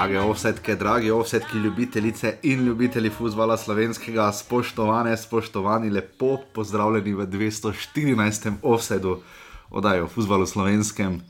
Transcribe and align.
Drage 0.00 0.20
offsetke, 0.20 0.76
dragi 0.76 1.10
offsetki, 1.10 1.58
ljubitelice 1.58 2.38
in 2.42 2.64
ljubitelji 2.64 3.10
futbola 3.10 3.56
slovenskega, 3.56 4.32
spoštovane, 4.32 5.16
spoštovani, 5.16 5.90
lepo 5.90 6.38
pozdravljeni 6.54 7.12
v 7.14 7.26
214. 7.26 8.52
offsetu 8.62 9.18
oddaje 9.70 10.02
o 10.02 10.08
futbalu 10.08 10.46
slovenskem. 10.46 11.20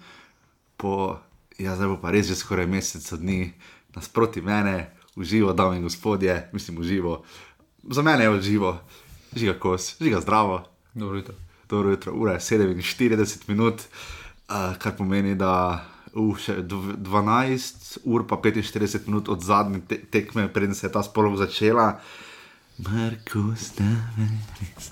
Po, 0.77 1.19
ja, 1.59 1.75
zdaj 1.75 1.89
bo 1.89 1.97
pa 1.99 2.15
res 2.15 2.31
že 2.31 2.39
skoraj 2.39 2.71
mesec 2.71 3.11
dni 3.19 3.51
nasproti 3.97 4.39
mene, 4.41 4.95
uživo, 5.17 5.51
dame 5.53 5.77
in 5.77 5.83
gospodje, 5.83 6.49
mislim, 6.53 6.79
uživo. 6.79 7.25
Za 7.83 8.03
mene 8.07 8.25
je 8.25 8.31
uživo, 8.31 8.79
žiga 9.35 9.59
kos, 9.59 9.97
žiga 9.99 10.21
zdravo. 10.21 10.63
Dobro 10.95 11.19
jutro. 11.19 11.35
Dobro 11.69 11.91
jutro, 11.91 12.13
ura 12.15 12.33
je 12.33 12.41
47 12.41 13.49
minut, 13.49 13.83
uh, 13.83 14.77
kar 14.79 14.95
pomeni, 14.97 15.35
da 15.35 15.85
uh, 16.15 16.37
še 16.37 16.63
dv- 16.63 16.97
12 16.97 17.99
ur 18.05 18.27
pa 18.27 18.37
45 18.37 19.07
minut 19.07 19.29
od 19.29 19.41
zadnje 19.43 19.81
te 19.89 19.99
tekme, 20.11 20.49
preden 20.49 20.75
se 20.75 20.87
je 20.87 20.93
ta 20.93 21.03
spolov 21.03 21.37
začela. 21.37 22.01
Markus, 22.81 23.75
da 23.77 23.85
veris. 24.17 24.91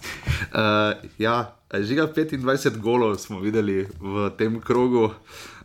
Uh, 0.52 0.92
ja, 1.18 1.36
žiga 1.73 2.04
25 2.12 2.76
golov 2.78 3.16
smo 3.18 3.40
videli 3.40 3.86
v 4.00 4.30
tem 4.36 4.60
krogu. 4.60 5.09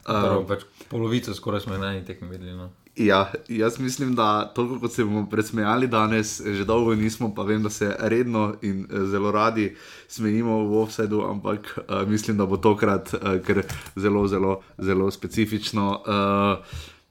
Prav, 0.04 0.42
Uh, 0.44 0.48
več 0.50 0.66
polovico 0.92 1.32
skoraj 1.32 1.62
smo 1.64 1.78
na 1.80 1.94
eni 1.94 2.04
tekmi 2.04 2.28
videli. 2.28 2.52
No. 2.58 2.70
Ja, 2.96 3.32
jaz 3.48 3.80
mislim, 3.80 4.16
da 4.16 4.54
toliko 4.54 4.80
kot 4.80 4.92
se 4.92 5.04
bomo 5.04 5.30
presmejali 5.30 5.88
danes, 5.88 6.42
že 6.46 6.66
dolgo 6.66 6.96
nismo, 6.96 7.34
pa 7.36 7.44
vem, 7.44 7.64
da 7.64 7.70
se 7.70 7.96
redno 8.00 8.54
in 8.62 8.86
eh, 8.92 9.06
zelo 9.06 9.32
radi 9.32 9.76
smejimo 10.08 10.58
v 10.68 10.78
offsetu, 10.78 11.24
ampak 11.30 11.78
uh, 11.78 12.10
mislim, 12.10 12.38
da 12.38 12.46
bo 12.46 12.58
tokrat 12.58 13.14
uh, 13.14 13.20
kar 13.46 13.64
zelo, 13.96 14.28
zelo, 14.28 14.62
zelo 14.78 15.12
specifično. 15.12 16.02
Uh, 16.06 16.66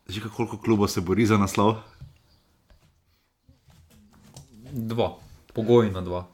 že 0.08 0.20
koliko 0.36 0.58
klubov 0.58 0.88
se 0.88 1.00
bori 1.00 1.26
za 1.26 1.38
naslov? 1.38 1.76
Dva, 4.72 5.18
pogojno 5.54 6.00
dva. 6.00 6.31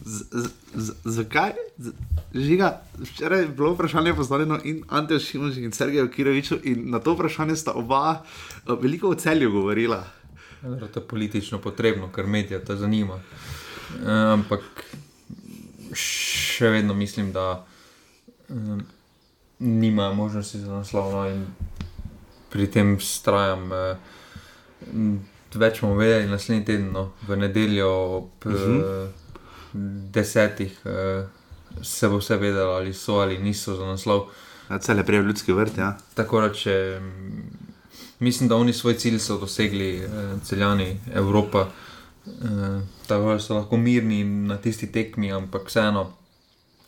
Z, 0.00 0.24
z, 0.32 0.48
z, 0.74 0.92
zakaj? 1.04 1.52
Z, 1.78 1.92
žiga, 2.34 2.82
včeraj 2.98 3.40
je 3.40 3.48
bilo 3.48 3.72
vprašanje 3.72 4.14
postavljeno 4.14 4.58
in 4.64 4.82
Anteju 4.88 5.20
Šimunžu 5.20 5.60
in 5.60 5.72
Sergeju 5.72 6.10
Kiroviču 6.10 6.58
in 6.64 6.90
na 6.90 6.98
to 6.98 7.14
vprašanje 7.14 7.56
sta 7.56 7.72
oba 7.72 8.22
uh, 8.66 8.82
veliko 8.82 9.08
o 9.08 9.14
celju 9.14 9.50
govorila. 9.50 10.04
Dobro, 10.62 10.86
To 10.86 11.00
je 11.00 11.06
politično 11.06 11.58
potrebno, 11.58 12.08
ker 12.12 12.26
medija 12.26 12.64
to 12.64 12.76
zanima. 12.76 13.20
E, 14.04 14.10
ampak 14.10 14.60
še 15.94 16.70
vedno 16.70 16.94
mislim, 16.94 17.32
da 17.32 17.66
um, 18.48 18.82
nima 19.58 20.12
možnosti 20.12 20.58
za 20.58 20.72
naslov. 20.72 21.12
No, 21.12 21.28
in 21.28 21.46
pri 22.50 22.66
tem 22.66 22.96
strajam. 23.00 23.70
E, 23.72 23.96
več 25.54 25.80
bomo 25.80 25.96
vedeli 25.96 26.28
naslednji 26.28 26.64
teden, 26.64 26.90
no, 26.92 27.12
v 27.28 27.36
nedeljo 27.36 27.90
ob 28.16 28.44
uh 28.44 28.52
Mhm. 28.52 28.80
-huh. 28.80 29.08
Desetih. 30.12 30.78
E, 30.84 31.26
Se 31.82 32.08
bo 32.08 32.16
vse 32.16 32.36
vedelo, 32.40 32.72
ali 32.72 32.94
so 32.94 33.18
ali 33.20 33.36
niso 33.38 33.74
za 33.76 33.84
naslov. 33.84 34.30
Ja, 34.70 34.78
Cel 34.78 34.98
je 34.98 35.04
prej 35.04 35.20
v 35.20 35.26
ljudski 35.26 35.52
vrt, 35.52 35.78
ja. 35.78 35.90
Tako 36.14 36.40
da, 36.40 36.48
če 36.52 36.72
mislim, 38.18 38.48
da 38.48 38.56
oni 38.56 38.72
svoj 38.72 38.94
cilj 38.94 39.18
so 39.18 39.38
dosegli, 39.38 39.96
eh, 39.96 40.08
celjani 40.44 41.00
Evropa, 41.14 41.68
eh, 42.26 42.80
tako 43.06 43.32
da 43.32 43.38
so 43.38 43.54
lahko 43.54 43.76
mirni 43.76 44.24
na 44.24 44.56
tisti 44.56 44.92
tekmi, 44.92 45.32
ampak 45.32 45.68
vseeno 45.68 46.12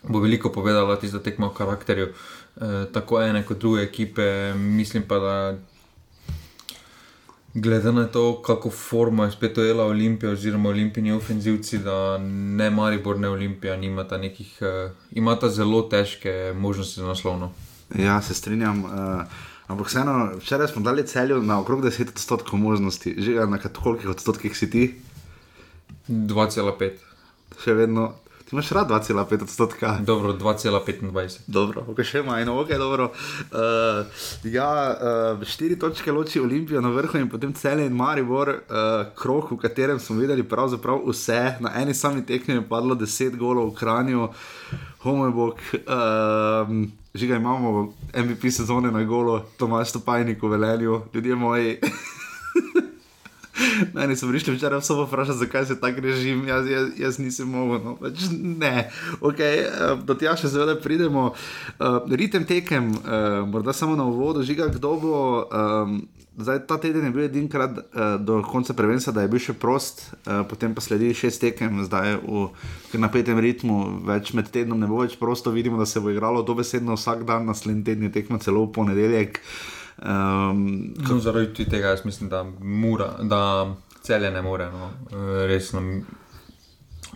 bo 0.02 0.20
veliko 0.20 0.52
povedala 0.52 0.96
tista 0.96 1.18
tekma 1.18 1.46
o 1.46 1.54
karakterju, 1.54 2.06
eh, 2.06 2.86
tako 2.92 3.22
ene 3.22 3.42
kot 3.46 3.58
druge 3.58 3.82
ekipe. 3.82 4.54
Mislim 4.54 5.02
pa, 5.02 5.18
da 5.18 5.58
glede 7.54 7.92
na 7.92 8.06
to, 8.06 8.42
kako 8.42 8.70
formo 8.70 9.24
je 9.24 9.30
spet 9.30 9.58
ojela 9.58 9.84
Olimpija, 9.84 10.32
oziroma 10.32 10.68
olimpijski 10.68 11.12
ofenzivci, 11.12 11.78
da 11.78 12.18
ne 12.18 12.70
Maribor, 12.70 13.18
ne 13.18 13.28
Olimpija, 13.28 13.76
nimata 13.76 14.18
nekih, 14.18 14.58
eh, 14.60 14.90
imata 15.10 15.48
zelo 15.48 15.82
težke 15.82 16.52
možnosti 16.56 17.00
za 17.00 17.06
naslovno. 17.06 17.52
Ja, 17.94 18.22
se 18.22 18.34
strinjam. 18.34 18.84
Uh, 18.84 18.90
ampak 19.66 19.86
vseeno, 19.86 20.32
včeraj 20.36 20.68
smo 20.68 20.82
dali 20.82 21.06
celju 21.06 21.42
na 21.42 21.60
okrog 21.60 21.80
10 21.84 22.08
odstotkov 22.08 22.58
možnosti, 22.58 23.14
že 23.18 23.32
na 23.34 23.58
kat- 23.58 23.78
kolikih 23.82 24.10
odstotkih 24.10 24.56
si 24.58 24.70
ti, 24.70 24.94
2,5. 26.08 26.90
še 27.64 27.74
vedno. 27.74 28.12
Ti 28.48 28.54
imaš 28.56 28.70
rad 28.70 28.88
2,5 28.88 29.42
odstotka. 29.42 29.98
Dobro, 30.00 30.32
2,25. 30.32 31.38
Dobro, 31.46 31.82
ok, 31.88 31.98
še 32.00 32.22
manj, 32.24 32.48
ok, 32.48 32.70
dobro. 32.80 33.10
Uh, 33.52 34.22
ja, 34.48 34.68
uh, 34.88 35.44
štiri 35.44 35.76
točke 35.76 36.12
loči 36.12 36.40
Olimpijo 36.40 36.80
na 36.80 36.88
vrhu 36.88 37.20
in 37.20 37.28
potem 37.28 37.52
cel 37.52 37.82
in 37.84 37.92
Maribor, 37.92 38.48
uh, 38.48 39.12
krok, 39.20 39.52
v 39.52 39.60
katerem 39.60 40.00
smo 40.00 40.16
videli 40.16 40.48
pravzaprav 40.48 41.04
vse. 41.10 41.58
Na 41.60 41.74
eni 41.76 41.92
sami 41.92 42.24
tekmi 42.24 42.56
je 42.56 42.64
padlo 42.64 42.96
10 42.96 43.36
golov 43.36 43.68
v 43.74 43.76
Kranju, 43.82 44.30
homobok. 45.04 45.60
Um, 45.84 46.88
Že 47.18 47.26
ga 47.26 47.36
imamo, 47.40 47.92
MVP 48.14 48.52
sezone 48.52 48.92
na 48.92 49.00
golo, 49.04 49.40
Tomaš 49.58 49.92
Topajnik 49.96 50.42
v 50.42 50.48
Velenju, 50.54 51.02
ljudje 51.12 51.34
moji. 51.34 51.80
Meni 53.94 54.16
so 54.16 54.28
prišli 54.28 54.54
včeraj 54.56 54.82
vse 54.82 54.94
vprašati, 54.98 55.38
zakaj 55.38 55.66
se 55.66 55.80
tak 55.80 55.98
režim, 55.98 56.44
jaz, 56.48 56.68
jaz, 56.70 56.88
jaz 56.98 57.18
nisem 57.18 57.48
mogel. 57.48 57.80
No. 57.84 57.96
Pač 58.00 58.28
ne, 58.32 58.88
okay, 59.20 59.64
uh, 59.66 59.96
do 60.02 60.14
tega 60.18 60.36
še 60.38 60.50
seveda 60.52 60.78
pridemo. 60.80 61.32
Uh, 61.78 61.98
ritem 62.10 62.46
tekem, 62.48 62.92
uh, 62.98 63.42
morda 63.48 63.74
samo 63.76 63.96
na 63.98 64.06
uvodu, 64.08 64.46
žiga, 64.46 64.70
kdo 64.72 64.94
bo. 65.02 65.18
Um, 65.48 66.00
Zdaj, 66.38 66.70
ta 66.70 66.76
teden 66.78 67.02
je 67.04 67.10
bil 67.10 67.24
edinkrat 67.26 67.72
uh, 67.74 68.14
do 68.22 68.42
konca 68.46 68.70
prvenstva, 68.74 69.12
da 69.12 69.22
je 69.24 69.30
bil 69.32 69.40
še 69.42 69.56
prost, 69.58 70.04
uh, 70.22 70.44
potem 70.46 70.70
pa 70.70 70.78
sledi 70.78 71.10
šest 71.10 71.42
tekem, 71.42 71.80
zdaj 71.82 72.20
v 72.22 73.00
napetem 73.02 73.40
ritmu, 73.42 74.06
več 74.06 74.30
med 74.38 74.46
tednom 74.54 74.78
ne 74.78 74.86
bo 74.86 75.00
več 75.02 75.16
prosto, 75.18 75.50
vidimo, 75.50 75.80
da 75.82 75.86
se 75.86 75.98
bo 75.98 76.14
igralo 76.14 76.44
dobesedno 76.46 76.94
vsak 76.94 77.26
dan, 77.26 77.50
naslednji 77.50 77.82
teden 77.90 78.06
je 78.06 78.14
tekmo 78.20 78.38
celo 78.38 78.62
v 78.68 78.70
ponedeljek. 78.70 79.42
Um, 80.02 80.94
No, 81.08 81.18
zaradi 81.20 81.64
tega 81.64 81.88
jaz 81.88 82.04
mislim, 82.04 82.28
da, 82.28 82.44
mura, 82.60 83.16
da 83.22 83.74
celje 84.02 84.30
ne 84.30 84.42
more. 84.42 84.70
No. 84.70 84.90
Eh, 85.10 85.46
Resno 85.46 85.82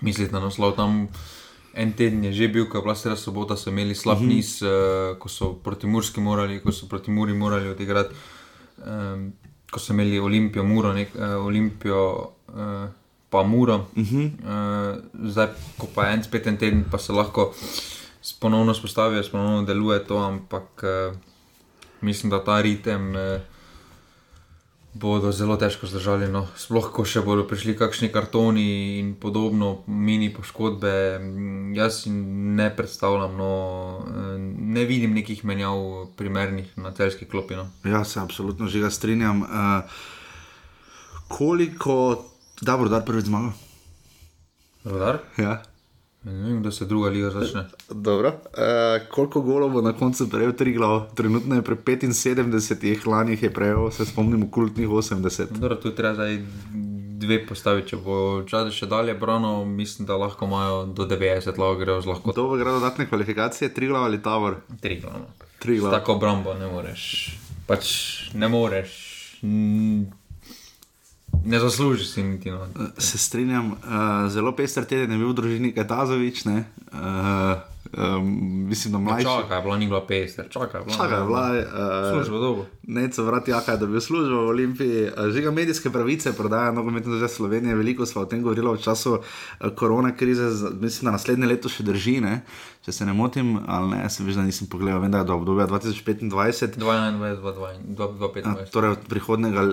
misliti 0.00 0.32
na 0.32 0.40
naslov. 0.40 0.76
Tam 0.76 1.08
en 1.74 1.92
teden 1.92 2.24
je 2.24 2.32
že 2.32 2.48
bil, 2.48 2.68
ko 2.68 2.78
je 2.78 2.82
bila 2.82 2.94
sreda 2.94 3.16
sobota, 3.16 3.56
so 3.56 3.70
imeli 3.70 3.94
slab 3.94 4.20
mm 4.20 4.24
-hmm. 4.24 4.34
niz, 4.34 4.62
eh, 4.62 5.18
ko 5.18 5.28
so 5.28 5.54
proti 5.54 5.86
Murski 5.86 6.20
morali, 6.20 6.60
ko 6.60 6.72
so 6.72 6.86
proti 6.86 7.10
Muri 7.10 7.34
morali 7.34 7.68
odigrati. 7.68 8.14
Um, 8.86 9.32
ko 9.70 9.80
so 9.80 9.92
imeli 9.92 10.18
Olimpijo, 10.18 10.64
Muro, 10.64 10.92
nek, 10.92 11.08
uh, 11.14 11.46
Olimpijo, 11.46 12.32
uh, 12.48 12.88
pa 13.30 13.42
Muro. 13.42 13.86
Uh 13.96 14.04
-huh. 14.04 14.30
uh, 14.44 15.28
zdaj, 15.30 15.48
ko 15.78 15.86
pa 15.94 16.06
je 16.06 16.14
en 16.14 16.24
spet 16.24 16.46
en 16.46 16.56
teden, 16.56 16.84
pa 16.90 16.98
se 16.98 17.12
lahko 17.12 17.54
ponovno 18.40 18.74
spostavijo, 18.74 19.22
ponovno 19.32 19.62
deluje 19.62 20.04
to, 20.04 20.16
ampak 20.18 20.82
uh, 20.82 21.16
mislim, 22.02 22.30
da 22.30 22.42
ta 22.44 22.60
ritem 22.60 23.10
uh, 23.14 23.40
bodo 24.94 25.32
zelo 25.32 25.56
težko 25.56 25.86
zdržali. 25.86 26.28
No. 26.28 26.44
Sploh, 26.56 26.90
ko 26.92 27.04
še 27.08 27.22
bodo 27.24 27.46
prišli 27.48 27.74
kakšni 27.78 28.10
kartoni 28.12 29.00
in 29.00 29.14
podobno, 29.16 29.82
mini 29.86 30.28
poškodbe. 30.32 31.18
Mm, 31.18 31.72
Jaz 31.76 32.02
si 32.02 32.12
ne 32.12 32.68
predstavljam, 32.76 33.36
no, 33.36 33.52
eh, 34.04 34.36
ne 34.76 34.84
vidim 34.84 35.16
nekih 35.16 35.44
menjav 35.48 36.12
primernih 36.16 36.76
na 36.76 36.92
celski 36.92 37.24
klopi. 37.24 37.56
No. 37.56 37.68
Ja, 37.88 38.04
se 38.04 38.20
absolutno 38.20 38.68
že 38.68 38.84
ga 38.84 38.90
strinjam. 38.90 39.42
Uh, 39.42 39.48
koliko, 41.28 42.24
da 42.60 42.76
bo 42.76 42.88
dar 42.88 43.04
prvič 43.04 43.32
zmagal? 43.32 43.52
Rodar? 44.84 45.22
Ja. 45.38 45.62
Ne 46.24 46.32
vem, 46.32 46.62
da 46.62 46.70
se 46.70 46.84
druga 46.84 47.08
liga 47.10 47.30
začne. 47.30 47.64
Dobro. 47.90 48.28
Uh, 48.28 49.08
koliko 49.10 49.40
golov 49.42 49.70
bo 49.70 49.80
na 49.82 49.92
koncu 49.92 50.28
prejel 50.30 50.52
tri 50.52 50.72
glav? 50.72 51.14
Trenutno 51.14 51.54
je 51.54 51.62
pri 51.62 51.76
75, 51.76 53.06
lani 53.06 53.32
jih 53.32 53.42
je 53.42 53.50
prejel, 53.50 53.90
se 53.90 54.06
spomnimo, 54.06 54.50
kultnih 54.50 54.88
80. 54.88 55.58
Dobro, 55.58 55.76
tu 55.76 55.90
treba 55.90 56.14
zdaj 56.14 56.38
dve 57.22 57.46
postaviti. 57.46 57.88
Če 57.88 57.96
bo 57.96 58.16
čas 58.46 58.70
še 58.74 58.86
dalje 58.86 59.14
brano, 59.18 59.64
mislim, 59.64 60.06
da 60.06 60.16
lahko 60.16 60.46
imajo 60.46 60.84
do 60.86 61.06
90 61.10 61.58
lahko 61.58 61.78
grejo 61.80 62.00
z 62.00 62.12
lahko 62.12 62.32
Kdo 62.32 62.48
bo 62.48 62.56
gre 62.56 62.70
dodatne 62.70 63.08
kvalifikacije, 63.08 63.74
tri 63.74 63.90
glav 63.90 64.04
ali 64.04 64.22
tavor? 64.22 64.60
tri 64.80 65.00
glavno. 65.00 65.26
Tri 65.58 65.78
glav. 65.78 65.92
Tako 65.98 66.18
obrambo 66.18 66.54
ne 66.54 66.70
moreš. 66.70 67.04
Pač 67.66 67.86
ne 68.34 68.48
moreš. 68.48 68.92
mm, 69.42 70.21
Ne 71.44 71.60
zaslužiš 71.60 72.08
si 72.08 72.22
niti. 72.22 72.50
No. 72.50 72.66
Se 72.98 73.18
strinjam, 73.18 73.72
uh, 73.72 74.30
zelo 74.30 74.52
pester 74.56 74.84
teden 74.84 75.12
je 75.12 75.18
bil 75.18 75.32
v 75.32 75.34
družini 75.34 75.74
Katazovič, 75.74 76.44
ne? 76.44 76.64
Uh, 76.92 77.72
Um, 77.98 78.68
mislim, 78.68 78.92
da 78.92 78.98
mlajši. 78.98 79.24
Čakaj, 79.24 79.58
je 79.58 79.62
bila 79.62 79.76
ni 79.76 79.86
bila 79.86 80.06
pester, 80.06 80.46
čakaj, 80.50 80.80
je 80.80 80.84
bila. 80.84 80.96
Čakaj, 80.96 81.26
bila 81.26 81.48
je. 81.48 81.62
Uh, 81.62 82.12
Služba 82.12 82.38
dolgo. 82.38 82.66
Neco 82.82 83.24
vrati, 83.24 83.50
jaka 83.50 83.72
je, 83.72 83.78
da 83.78 83.86
bi 83.86 84.00
služil 84.00 84.36
v 84.36 84.48
Olimpiji. 84.48 85.02
Uh, 85.02 85.28
Žiga 85.32 85.50
medijske 85.50 85.90
pravice 85.90 86.32
prodaja 86.32 86.72
nogometno 86.72 87.12
državo 87.12 87.28
Slovenije. 87.28 87.74
Veliko 87.74 88.06
smo 88.06 88.22
o 88.22 88.24
tem 88.24 88.42
govorili 88.42 88.72
v 88.76 88.82
času 88.82 89.12
uh, 89.12 89.70
korona 89.76 90.16
krize, 90.16 90.48
mislim, 90.80 91.04
da 91.04 91.10
naslednje 91.10 91.46
leto 91.46 91.68
še 91.68 91.82
drži, 91.82 92.20
ne? 92.20 92.40
Če 92.82 92.92
se 92.92 93.06
ne 93.06 93.12
motim, 93.12 93.60
ali 93.66 93.90
ne, 93.90 94.10
se 94.10 94.24
veš, 94.24 94.34
da 94.34 94.42
nisem 94.42 94.66
pogledal, 94.66 95.00
vem, 95.00 95.10
da 95.10 95.18
je 95.18 95.24
do 95.24 95.36
obdobja 95.36 95.66
2025. 95.66 96.74
21, 96.74 96.78
22, 96.78 97.68
Ja, 97.98 98.08
25. 98.08 98.70
torej 98.70 98.90
od, 98.90 99.06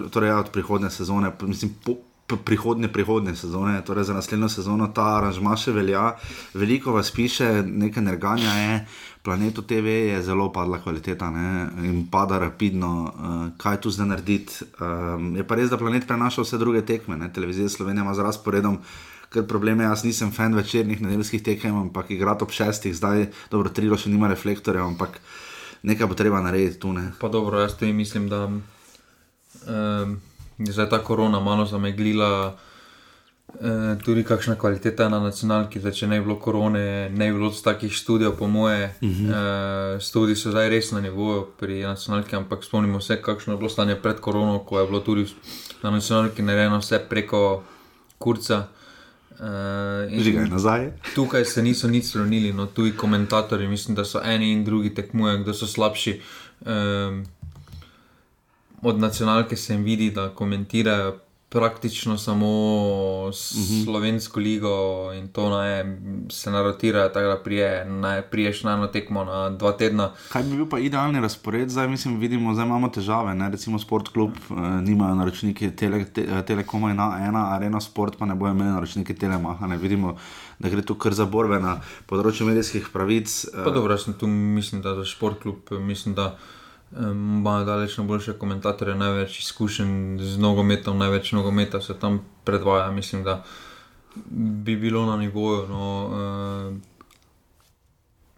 torej 0.09 0.29
ja, 0.29 0.37
od 0.39 0.49
prihodnje 0.49 0.89
sezone, 0.89 1.31
mislim, 1.41 1.73
po, 1.85 1.95
p- 2.27 2.37
prihodnje, 2.45 2.87
prihodnje 2.87 3.35
sezone, 3.35 3.81
torej 3.81 4.03
za 4.03 4.13
naslednjo 4.13 4.49
sezono 4.49 4.87
ta 4.87 5.17
aranžma 5.17 5.57
še 5.57 5.71
velja. 5.71 6.11
Veliko 6.53 6.93
vas 6.93 7.09
piše, 7.11 7.63
nekaj 7.65 8.03
nerganja 8.03 8.53
je, 8.53 8.85
planetu 9.23 9.61
TV 9.61 9.85
je 10.13 10.21
zelo 10.21 10.51
padla 10.53 10.77
kvaliteta 10.77 11.29
ne, 11.29 11.47
in 11.81 12.05
pada 12.07 12.37
rapidno. 12.37 12.91
Uh, 13.03 13.11
kaj 13.57 13.81
tu 13.81 13.89
zdaj 13.89 14.07
narediti? 14.07 14.53
Um, 14.77 15.33
je 15.35 15.43
pa 15.43 15.57
res, 15.57 15.69
da 15.69 15.77
planet 15.77 16.05
prenaša 16.07 16.45
vse 16.45 16.57
druge 16.57 16.85
tekme, 16.85 17.17
ne, 17.17 17.33
televizija 17.33 17.69
Slovenija 17.69 18.05
ima 18.05 18.13
z 18.13 18.19
razporedom. 18.21 18.77
Ker 19.29 19.45
problem 19.47 19.79
je, 19.79 19.85
jaz 19.85 20.03
nisem 20.03 20.31
fan 20.33 20.55
večernih 20.57 21.01
nedeljskih 21.01 21.43
tekem, 21.43 21.75
ampak 21.77 22.11
igrati 22.11 22.43
ob 22.43 22.51
šestih, 22.51 22.95
zdaj 22.97 23.27
dobro, 23.51 23.69
trilo 23.69 23.97
še 23.97 24.09
nima 24.09 24.27
reflektorjev, 24.31 24.87
ampak 24.89 25.19
nekaj 25.85 26.09
bo 26.09 26.17
treba 26.17 26.41
narediti 26.41 26.79
tu. 26.81 26.93
Ne. 26.93 27.11
Pa 27.19 27.29
dobro, 27.29 27.59
jaz 27.61 27.77
tudi 27.77 27.93
mislim, 27.93 28.25
da 28.29 28.45
um, 28.49 30.17
je 30.57 30.73
zdaj 30.73 30.89
ta 30.89 31.03
korona 31.03 31.39
malo 31.39 31.65
zameglila. 31.65 32.55
Uh, 33.49 33.97
tudi 34.05 34.23
kakšna 34.23 34.55
kvaliteta 34.55 35.03
je 35.03 35.09
na 35.09 35.19
nacionalki, 35.19 35.79
da 35.81 35.91
če 35.91 36.07
ne 36.07 36.19
bi 36.19 36.25
bilo 36.25 36.35
korone, 36.41 37.09
ne 37.09 37.29
bi 37.31 37.37
bilo 37.37 37.49
takih 37.49 37.93
študijev, 37.93 38.35
po 38.37 38.47
moje. 38.47 38.95
Uh 39.01 39.09
-huh. 39.09 39.29
uh, 39.29 40.01
študiji 40.01 40.35
so 40.35 40.51
zdaj 40.51 40.69
res 40.69 40.91
na 40.91 41.01
nivoju 41.01 41.47
pri 41.59 41.81
nacionalki, 41.83 42.35
ampak 42.35 42.63
spomnimo 42.63 43.01
se, 43.01 43.21
kakšno 43.21 43.53
je 43.53 43.57
bilo 43.57 43.69
stanje 43.69 43.95
pred 43.95 44.19
korono, 44.19 44.59
ko 44.59 44.79
je 44.79 44.85
bilo 44.85 44.99
tudi 44.99 45.25
na 45.83 45.91
nacionalki 45.91 46.41
narejeno 46.41 46.77
vse 46.77 46.99
preko 47.09 47.63
kurca. 48.17 48.67
Uh, 49.39 49.45
in- 50.13 50.23
Žiga 50.23 50.41
je 50.41 50.47
nazaj. 50.47 50.91
Tukaj 51.15 51.45
se 51.45 51.63
niso 51.63 51.87
nič 51.87 52.05
spremenili, 52.05 52.53
no 52.53 52.65
tuji 52.65 52.91
komentatorji, 52.91 53.67
mislim, 53.67 53.95
da 53.95 54.05
so 54.05 54.21
eni 54.23 54.51
in 54.51 54.65
drugi 54.65 54.93
tekmujejo, 54.93 55.37
kdo 55.37 55.53
so 55.53 55.67
slabši. 55.67 56.21
Um, 56.61 57.25
od 58.81 58.99
nacionalke 58.99 59.55
se 59.55 59.73
jim 59.73 59.83
vidi, 59.83 60.11
da 60.11 60.29
komentirajo 60.29 61.19
praktično 61.49 62.17
samo 62.17 62.49
s 63.33 63.53
slovensko 63.83 64.39
ligo 64.39 64.69
in 65.13 65.27
to 65.27 65.49
naj 65.49 65.83
se 66.29 66.51
narotirajo, 66.51 67.09
tako 67.09 67.27
da 67.27 67.37
prije, 67.43 67.85
naj 67.85 68.21
priješ 68.21 68.63
na 68.63 68.73
eno 68.73 68.87
tekmo 68.87 69.23
na 69.23 69.49
dva 69.49 69.71
tedna. 69.71 70.11
Kaj 70.29 70.43
bi 70.43 70.55
bil 70.55 70.65
pa 70.69 70.79
idealni 70.79 71.21
razpored, 71.21 71.69
zdaj 71.69 71.87
mislim, 71.87 72.19
vidimo, 72.19 72.53
zdaj 72.53 72.65
imamo 72.65 72.89
težave. 72.89 73.35
Ne? 73.35 73.49
Recimo, 73.49 73.79
Sport 73.79 74.11
Club 74.13 74.31
eh, 74.31 74.53
nimajo 74.81 75.15
naročniki 75.15 75.71
tele, 75.75 76.05
te, 76.05 76.21
eh, 76.21 76.43
Telekoma 76.45 76.91
in 76.91 76.99
ena, 76.99 77.55
Arena 77.55 77.81
Sport 77.81 78.17
pa 78.17 78.25
ne 78.25 78.35
bojo 78.35 78.51
imeli 78.51 78.69
naročniki 78.69 79.13
Telemaha. 79.13 79.67
Ne? 79.67 79.77
Vidimo, 79.77 80.17
da 80.59 80.69
gre 80.69 80.81
tu 80.81 80.95
kar 80.95 81.13
za 81.13 81.25
borbe 81.25 81.59
na 81.59 81.79
področju 82.05 82.45
medijskih 82.45 82.89
pravic. 82.93 83.45
eh, 83.45 83.63
Pa 83.63 83.71
dobro, 83.71 83.93
jaz 83.93 84.03
sem 84.03 84.13
tu, 84.13 84.27
mislim, 84.27 84.81
da 84.81 84.95
za 84.95 85.05
športklub, 85.05 85.73
mislim, 85.81 86.15
da 86.15 86.37
imajo 86.97 87.65
daleč 87.65 87.97
najboljše 87.97 88.33
komentatorje, 88.33 88.95
največ 88.95 89.39
izkušenj 89.39 90.19
z 90.19 90.37
nogometom, 90.37 90.97
največ 90.97 91.31
nogometa 91.31 91.81
se 91.81 91.93
tam 91.99 92.21
predvaja. 92.43 92.91
Mislim, 92.91 93.23
da 93.23 93.43
bi 94.65 94.75
bilo 94.75 95.05
na 95.05 95.17
nivoju. 95.17 95.67
No, 95.67 96.09
em, 96.13 96.81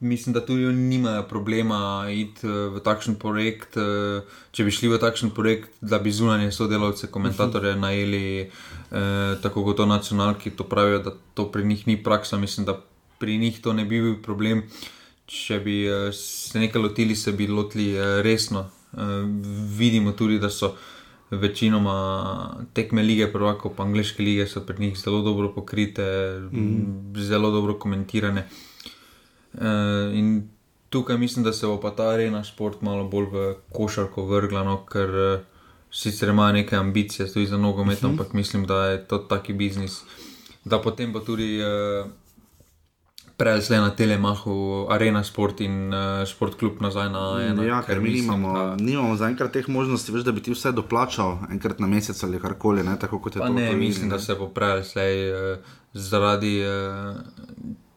Mislim, 0.01 0.33
da 0.33 0.45
tudi 0.45 0.65
oni 0.65 0.77
nimajo 0.77 1.23
problema 1.23 2.05
iti 2.09 2.47
eh, 2.47 2.49
v 2.49 2.79
takšen 2.81 3.15
projekt. 3.21 3.77
eh, 3.77 4.25
Če 4.51 4.63
bi 4.65 4.71
šli 4.73 4.89
v 4.89 4.97
takšen 4.97 5.29
projekt, 5.29 5.75
da 5.81 5.99
bi 6.01 6.09
zunanje 6.11 6.49
sodelavce, 6.51 7.11
komentatorje 7.13 7.75
najeli, 7.77 8.49
eh, 8.49 9.35
tako 9.43 9.63
kot 9.63 9.77
to 9.77 9.85
nacionalki, 9.85 10.55
to 10.57 10.63
pravijo, 10.63 11.03
da 11.05 11.13
to 11.33 11.45
pri 11.51 11.65
njih 11.65 11.85
ni 11.87 12.03
praksa. 12.03 12.37
Mislim, 12.37 12.65
da 12.65 12.79
pri 13.19 13.37
njih 13.37 13.61
to 13.61 13.73
ne 13.73 13.85
bi 13.85 14.01
bil 14.01 14.17
problem. 14.23 14.63
Če 15.31 15.61
bi 15.63 15.75
eh, 15.87 16.09
se 16.15 16.59
nekaj 16.59 16.81
lotili, 16.81 17.15
se 17.15 17.31
bi 17.31 17.47
lotili 17.47 17.93
eh, 17.95 18.19
resno. 18.25 18.65
Eh, 18.91 19.11
vidimo 19.77 20.11
tudi, 20.11 20.39
da 20.39 20.49
so 20.49 20.73
večinoma 21.31 21.93
tekme 22.73 23.03
lige, 23.03 23.29
prvako 23.31 23.71
pa 23.75 23.85
angliške 23.87 24.23
lige, 24.23 24.47
so 24.47 24.65
pri 24.67 24.79
njih 24.85 24.97
zelo 24.99 25.21
dobro 25.23 25.53
pokrite, 25.55 26.03
mm. 26.51 27.13
zelo 27.15 27.51
dobro 27.51 27.77
komentirane. 27.79 28.43
In 30.13 30.49
tukaj 30.89 31.17
mislim, 31.17 31.43
da 31.43 31.53
se 31.53 31.67
bo 31.67 31.77
pa 31.79 31.93
ta 31.95 32.09
arena 32.11 32.43
šport 32.43 32.81
malo 32.81 33.07
bolj 33.07 33.29
v 33.31 33.45
košarko 33.71 34.25
vrgla, 34.27 34.63
no, 34.67 34.77
ker 34.91 35.15
sicer 35.91 36.29
ima 36.29 36.51
neke 36.51 36.75
ambicije 36.75 37.31
tudi 37.33 37.47
za 37.47 37.57
nogomet, 37.57 37.97
uh 37.97 38.03
-huh. 38.03 38.11
ampak 38.11 38.33
mislim, 38.33 38.65
da 38.65 38.85
je 38.85 39.07
to 39.07 39.17
taki 39.17 39.53
biznis, 39.53 40.01
da 40.65 40.81
potem 40.81 41.13
bo 41.13 41.19
tudi 41.19 41.59
uh, 41.63 42.11
prelesle 43.41 43.77
na 43.77 43.89
telemahu 43.91 44.55
arena 44.89 45.23
šport 45.23 45.61
in 45.61 45.89
uh, 45.89 45.99
šport 46.25 46.55
klub 46.55 46.79
nazaj 46.79 47.09
na 47.09 47.23
eno. 47.43 47.63
Ja, 47.63 47.81
ker 47.81 47.97
mi 47.97 48.09
mislim, 48.09 48.21
nimamo, 48.23 48.53
da- 48.55 48.75
nimamo 48.77 49.15
zaenkrat 49.15 49.51
teh 49.51 49.69
možnosti, 49.69 50.11
veš, 50.11 50.23
da 50.23 50.31
bi 50.31 50.41
ti 50.41 50.51
vse 50.51 50.71
doplačal 50.71 51.37
enkrat 51.49 51.79
na 51.79 51.87
mesec 51.87 52.23
ali 52.23 52.39
karkoli, 52.39 52.83
ne, 52.83 52.97
tako 52.97 53.19
kot 53.19 53.35
je 53.35 53.41
Pa 53.41 53.47
to. 53.47 53.53
ne, 53.53 53.69
to 53.69 53.77
mislim, 53.77 54.09
da 54.09 54.19
se 54.19 54.35
bo 54.35 54.47
prelesle 54.49 55.07
uh, 55.31 55.57
zaradi. 55.93 56.61
Uh, 56.61 57.17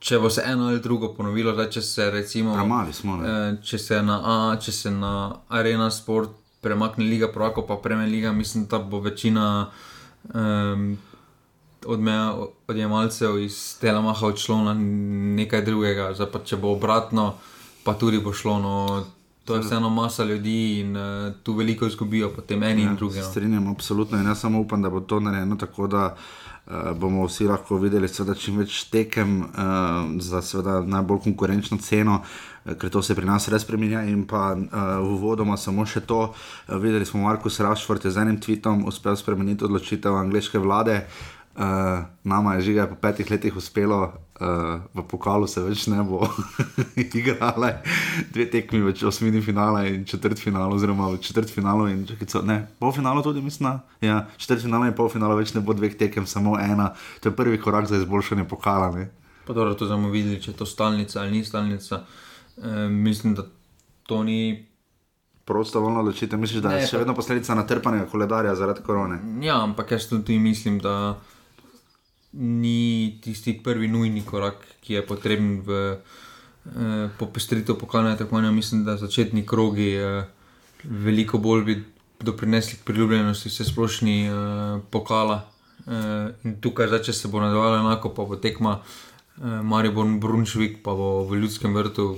Če 0.01 0.19
bo 0.19 0.29
se 0.29 0.43
eno 0.45 0.67
ali 0.67 0.81
drugo 0.81 1.15
ponovilo, 1.15 1.53
da 1.53 1.65
če 1.67 1.81
se 1.83 2.11
recimo. 2.11 2.53
Premali 2.55 2.93
smo. 2.93 3.15
Ne? 3.17 3.31
Če 3.63 3.79
se 3.79 4.03
na, 4.03 4.19
A, 4.23 4.35
če 4.57 4.73
se 4.73 4.91
na 4.93 5.13
Arena 5.51 5.87
Sport 5.91 6.31
premakne 6.61 7.05
Liga 7.07 7.29
Prvako, 7.29 7.63
pa 7.63 7.77
Premier 7.77 8.09
Liga, 8.11 8.33
mislim, 8.33 8.67
da 8.67 8.79
bo 8.81 9.01
večina 9.01 9.47
um, 10.25 10.99
odmeja, 11.87 12.35
odjemalcev 12.69 13.39
iz 13.39 13.79
Telemaha 13.81 14.27
odšlo 14.27 14.63
na 14.65 14.75
nekaj 15.37 15.65
drugega. 15.65 16.13
Zdaj 16.15 16.31
pa 16.33 16.41
če 16.45 16.57
bo 16.57 16.73
obratno, 16.77 17.35
pa 17.85 17.95
tudi 17.99 18.21
bo 18.23 18.33
šlo. 18.33 18.59
No, 18.59 18.75
to 19.45 19.55
je 19.55 19.61
vseeno 19.61 19.91
masa 19.91 20.25
ljudi 20.25 20.81
in 20.81 20.97
uh, 20.97 21.33
tu 21.43 21.53
veliko 21.53 21.87
izgubijo, 21.87 22.31
potem 22.33 22.63
eni 22.63 22.83
ja, 22.83 22.91
in 22.91 22.97
drugi. 22.97 23.19
No. 23.19 23.25
Strinjam, 23.25 23.69
absolutno. 23.69 24.19
In 24.19 24.27
jaz 24.27 24.41
samo 24.41 24.61
upam, 24.61 24.83
da 24.83 24.91
bo 24.91 25.01
to 25.01 25.21
narejeno 25.21 25.57
tako, 25.57 25.87
da 25.87 26.15
uh, 26.15 26.97
bomo 26.97 27.27
vsi 27.27 27.45
lahko 27.49 27.77
videli 27.77 28.09
seveda, 28.09 28.35
čim 28.35 28.57
več 28.63 28.85
tekem 28.91 29.43
uh, 29.43 29.51
za 30.21 30.43
seveda, 30.43 30.81
najbolj 30.81 31.21
konkurenčno 31.29 31.79
ceno, 31.79 32.23
ker 32.65 32.89
to 32.91 33.03
se 33.03 33.15
pri 33.15 33.29
nas 33.29 33.49
res 33.53 33.63
spremenja. 33.67 34.07
In 34.09 34.25
pa 34.27 34.55
uh, 34.57 34.65
uvodoma 35.05 35.61
samo 35.61 35.85
še 35.87 36.01
to, 36.09 36.31
uh, 36.33 36.77
videli 36.81 37.05
smo 37.05 37.27
Markus 37.29 37.61
Rašford 37.61 38.05
je 38.05 38.17
z 38.17 38.25
enim 38.25 38.41
tweetom 38.41 38.87
uspel 38.89 39.17
spremeniti 39.17 39.69
odločitev 39.69 40.17
angleške 40.25 40.59
vlade. 40.59 41.03
Uh, 41.05 41.34
nama 42.25 42.55
je 42.55 42.61
žiga 42.63 42.87
po 42.87 42.95
petih 42.95 43.31
letih 43.31 43.57
uspelo, 43.57 44.01
uh, 44.41 44.47
v 44.95 45.03
pokalu 45.09 45.47
se 45.47 45.63
več 45.63 45.87
ne 45.87 46.03
bo 46.03 46.27
igrala, 46.97 47.71
dve 48.33 48.47
tekmi 48.51 48.81
več 48.81 49.03
osmini 49.03 49.39
finala 49.41 49.85
in 49.87 50.05
četrt 50.05 50.39
finala, 50.39 50.69
oziroma 50.69 51.09
v 51.09 51.19
četrt 51.19 51.51
finalu 51.51 51.89
in 51.89 52.07
čekico, 52.07 52.43
ne, 52.43 52.67
polfinalu 52.79 53.23
tudi 53.23 53.41
mislim, 53.41 53.79
ja, 54.01 54.27
četrt 54.37 54.63
finala 54.63 54.87
in 54.87 54.95
polfinala 54.95 55.35
več 55.35 55.55
ne 55.55 55.61
bo 55.61 55.73
dveh 55.73 55.95
tekem, 55.95 56.27
samo 56.27 56.59
ena, 56.59 56.91
to 57.21 57.29
je 57.29 57.37
prvi 57.37 57.61
korak 57.61 57.87
za 57.87 57.97
izboljšanje 57.97 58.45
pokala, 58.45 58.91
ne. 58.91 59.11
Pa 59.47 59.53
dobro, 59.53 59.75
to 59.75 59.87
bomo 59.87 60.09
videli, 60.09 60.41
če 60.41 60.51
je 60.51 60.57
to 60.57 60.67
stalnica 60.67 61.21
ali 61.21 61.31
ni 61.31 61.45
stalnica. 61.45 62.03
E, 62.57 62.89
mislim, 62.89 63.35
da 63.35 63.45
to 64.03 64.23
ni. 64.23 64.67
Prostovoljno 65.45 66.01
odločitev, 66.01 66.39
misliš, 66.41 66.63
da 66.63 66.71
Ne, 66.71 66.79
je 66.79 66.87
še 66.87 66.97
pa- 66.97 66.99
vedno 66.99 67.15
posledica 67.15 67.53
natrpanega 67.55 68.07
koledarja 68.07 68.55
zaradi 68.57 68.81
korone? 68.81 69.19
Ja, 69.43 69.59
ampak 69.61 69.91
jaz 69.93 70.07
tudi 70.09 70.39
mislim, 70.39 70.79
da 70.79 71.19
ni 72.35 73.19
tisti 73.23 73.55
prvi 73.63 73.89
nujni 73.89 74.25
korak, 74.27 74.67
ki 74.81 74.99
je 74.99 75.07
potreben 75.07 75.61
v 75.67 75.81
eh, 75.95 77.09
popestritev 77.19 77.79
pokalnega 77.79 78.25
tekmovanja. 78.25 78.53
Mislim, 78.53 78.85
da 78.85 78.97
začetni 78.97 79.47
krogi 79.47 79.95
eh, 79.95 80.25
veliko 80.85 81.39
bolj 81.39 81.65
bi 81.65 81.83
doprinesli 82.21 82.79
k 82.79 82.85
priljubljenosti 82.85 83.49
vse 83.49 83.65
splošni 83.65 84.27
eh, 84.27 84.33
pokala. 84.91 85.43
Eh, 85.87 86.31
in 86.45 86.61
tukaj, 86.61 86.89
zdaj, 86.89 87.03
če 87.09 87.13
se 87.13 87.29
bo 87.29 87.41
nadaljevalo 87.43 87.83
enako, 87.83 88.15
pa 88.17 88.25
bo 88.25 88.37
tekma 88.37 88.79
eh, 88.81 89.61
Maribor 89.63 90.09
Brunšvik, 90.21 90.81
pa 90.83 90.95
bo 90.97 91.25
v 91.29 91.43
ljudskem 91.43 91.75
vrtu, 91.77 92.15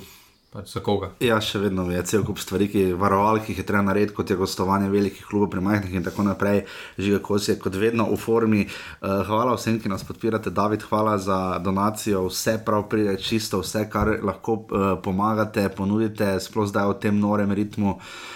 pač 0.57 0.73
za 0.73 0.81
koga. 0.81 1.11
Ja, 1.21 1.37
še 1.45 1.61
vedno 1.61 1.85
je 1.93 2.01
cel 2.09 2.25
kup 2.25 2.41
stvari, 2.41 2.69
ki 2.73 2.85
varoval, 2.97 3.43
ki 3.45 3.53
jih 3.53 3.61
je 3.61 3.67
treba 3.69 3.85
narediti, 3.85 4.15
kot 4.17 4.31
je 4.33 4.39
gostovanje 4.41 4.89
velikih 4.93 5.27
klubov, 5.29 5.51
premajhnih 5.53 5.99
in 5.99 6.07
tako 6.07 6.25
naprej. 6.25 6.65
Žiga 6.97 7.21
Kos 7.25 7.51
je 7.51 7.59
kot 7.61 7.77
vedno 7.77 8.09
v 8.09 8.17
formi. 8.21 8.63
Uh, 8.65 9.21
hvala 9.29 9.57
vsem, 9.59 9.77
ki 9.83 9.93
nas 9.93 10.07
podpirate. 10.09 10.55
David, 10.55 10.87
hvala 10.89 11.19
za 11.21 11.41
donacijo. 11.61 12.27
Vse 12.31 12.57
prav 12.65 12.87
pride 12.89 13.19
čisto, 13.21 13.61
vse, 13.61 13.85
kar 13.93 14.17
lahko 14.25 14.63
uh, 14.63 14.89
pomagate, 15.05 15.69
ponudite, 15.77 16.37
sploh 16.41 16.69
zdaj 16.71 16.95
v 16.95 16.99
tem 17.05 17.21
norem 17.21 17.53
ritmu. 17.53 17.97
uh, 17.97 18.36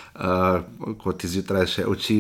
ko 1.00 1.12
ti 1.12 1.28
zjutraj 1.30 1.66
še 1.70 1.84
oči 1.88 2.16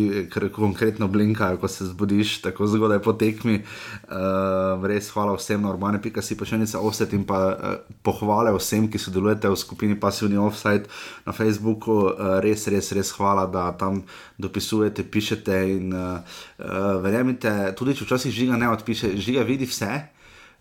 konkretno 0.54 1.08
blinkajo, 1.08 1.58
ko 1.60 1.68
se 1.68 1.88
zbudiš 1.90 2.40
tako 2.44 2.68
zgodaj 2.70 3.02
po 3.02 3.12
tekmi. 3.12 3.60
Uh, 4.06 4.80
res 4.86 5.10
hvala 5.10 5.34
vsem 5.36 5.60
na 5.62 5.72
urbane, 5.74 6.00
pika 6.02 6.22
si 6.22 6.38
pošiljnica 6.38 6.80
offset 6.80 7.12
in 7.12 7.24
pa 7.26 7.40
uh, 7.50 7.74
pohvale 8.06 8.54
vsem, 8.56 8.86
ki 8.90 8.98
sodelujete 8.98 9.50
v 9.50 9.58
skupini 9.58 9.98
Passivni 10.00 10.38
Offside 10.38 10.86
na 11.26 11.34
Facebooku. 11.34 12.14
Uh, 12.14 12.38
res, 12.44 12.66
res, 12.70 12.92
res 12.96 13.10
hvala, 13.18 13.48
da 13.50 13.70
tam 13.74 14.04
dopisujete, 14.38 15.04
pišete 15.04 15.58
in 15.74 15.92
uh, 15.92 16.22
uh, 16.62 16.96
verjamete, 17.02 17.74
tudi 17.76 17.98
če 17.98 18.06
včasih 18.06 18.32
žiga 18.32 18.60
ne 18.60 18.70
odpiše, 18.70 19.16
žiga 19.18 19.44
vidi 19.44 19.68
vse. 19.68 20.06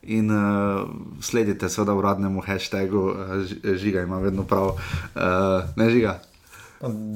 In 0.10 0.32
uh, 0.32 0.88
sledite, 1.20 1.68
seveda, 1.68 1.94
uradnemu 1.94 2.42
hashtagu, 2.42 3.04
uh, 3.12 3.76
žiga 3.76 4.02
ima 4.08 4.20
vedno 4.24 4.48
prav, 4.48 4.74
uh, 4.74 5.68
ne 5.76 5.90
žiga. 5.92 6.20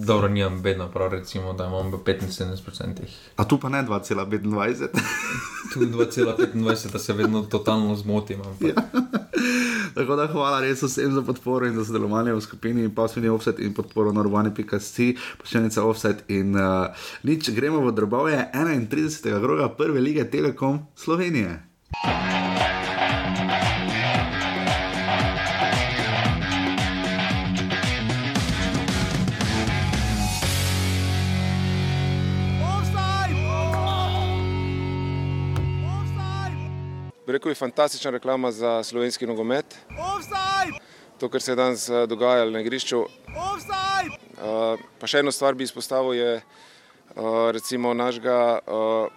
Dobro, 0.05 0.27
nimam 0.27 0.61
vedno 0.61 0.87
prav, 0.91 1.11
recimo, 1.11 1.53
da 1.53 1.65
imam 1.65 1.91
75%. 1.91 3.01
A 3.35 3.47
tu 3.47 3.59
pa 3.59 3.69
ne 3.69 3.83
2,25. 3.83 4.87
tu 5.73 5.79
2,25, 5.79 6.91
da 6.91 6.99
se 6.99 7.13
vedno 7.13 7.41
totalno 7.41 7.95
zmotim. 7.95 8.39
Ja. 8.59 8.73
Tako 9.95 10.15
da 10.15 10.27
hvala 10.27 10.61
res 10.61 10.83
vsem 10.83 11.13
za 11.13 11.21
podporo 11.21 11.67
in 11.67 11.75
za 11.75 11.85
sodelovanje 11.85 12.33
v 12.33 12.41
skupini 12.41 12.95
Pasvini 12.95 13.29
Offset 13.29 13.59
in 13.59 13.73
podporo 13.73 14.11
na 14.11 14.19
urbani.c, 14.19 15.15
pošiljnica 15.37 15.83
Offset 15.83 16.23
in 16.27 16.55
uh, 16.55 16.87
nič, 17.23 17.49
gremo 17.49 17.79
v 17.79 17.91
drobove 17.91 18.49
31. 18.53 19.39
groga 19.39 19.69
prve 19.69 20.01
lige 20.01 20.29
Telekom 20.29 20.79
Slovenije. 20.95 21.63
Rekel, 37.33 37.51
je 37.51 37.55
fantastična 37.55 38.11
reklama 38.11 38.51
za 38.51 38.83
slovenski 38.83 39.27
nogomet. 39.27 39.65
Offside! 39.89 40.77
To, 41.19 41.29
kar 41.29 41.41
se 41.41 41.51
je 41.51 41.55
danes 41.55 41.89
eh, 41.89 42.05
dogajalo 42.07 42.51
na 42.51 42.61
igrišču. 42.61 42.99
Uh, 42.99 44.79
pa 44.99 45.07
še 45.07 45.21
eno 45.23 45.31
stvar 45.31 45.55
bi 45.55 45.63
izpostavil, 45.63 46.13
je 46.17 46.31
uh, 46.41 47.49
recimo 47.55 47.93
našega 47.93 48.59
uh, 48.59 49.07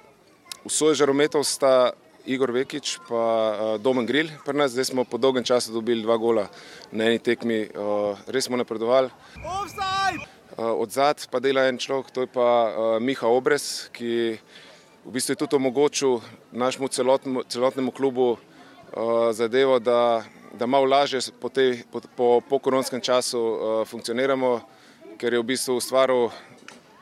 usoj 0.64 0.94
žarometov 0.94 1.44
sta 1.44 1.92
Igor 2.26 2.52
Vekič 2.54 2.96
in 2.98 3.14
uh, 3.14 3.76
Domen 3.82 4.06
Grill. 4.06 4.30
Zdaj 4.44 4.84
smo 4.92 5.04
po 5.04 5.18
dolgem 5.18 5.44
času 5.44 5.72
dobili 5.72 6.02
dva 6.02 6.16
gola 6.16 6.46
na 6.92 7.10
eni 7.10 7.18
tekmi, 7.18 7.66
uh, 7.74 8.18
res 8.26 8.46
smo 8.46 8.56
napredovali. 8.56 9.10
Uh, 10.56 10.72
od 10.72 10.88
zadaj 10.90 11.28
pa 11.30 11.40
dela 11.40 11.66
en 11.68 11.78
človek, 11.78 12.10
to 12.14 12.24
je 12.24 12.30
pa 12.32 12.46
uh, 12.46 13.02
Miha 13.02 13.28
Obres, 13.28 13.90
ki 13.92 14.38
v 15.06 15.14
bistvu 15.14 15.32
je 15.32 15.36
tudi 15.46 15.56
omogočil 15.56 16.18
našemu 16.52 16.88
celotnemu, 16.88 17.42
celotnemu 17.46 17.90
klubu 17.90 18.34
uh, 18.34 18.38
zadevo, 19.30 19.78
da, 19.78 20.24
da 20.58 20.66
malo 20.66 20.86
lažje 20.86 21.20
po, 21.40 21.48
tej, 21.48 21.86
po, 21.92 22.00
po, 22.16 22.40
po 22.42 22.58
koronskem 22.58 23.00
času 23.00 23.38
uh, 23.38 23.58
funkcioniramo, 23.86 24.60
ker 25.14 25.32
je 25.32 25.38
v 25.38 25.46
bistvu 25.46 25.78
ustvaril 25.78 26.34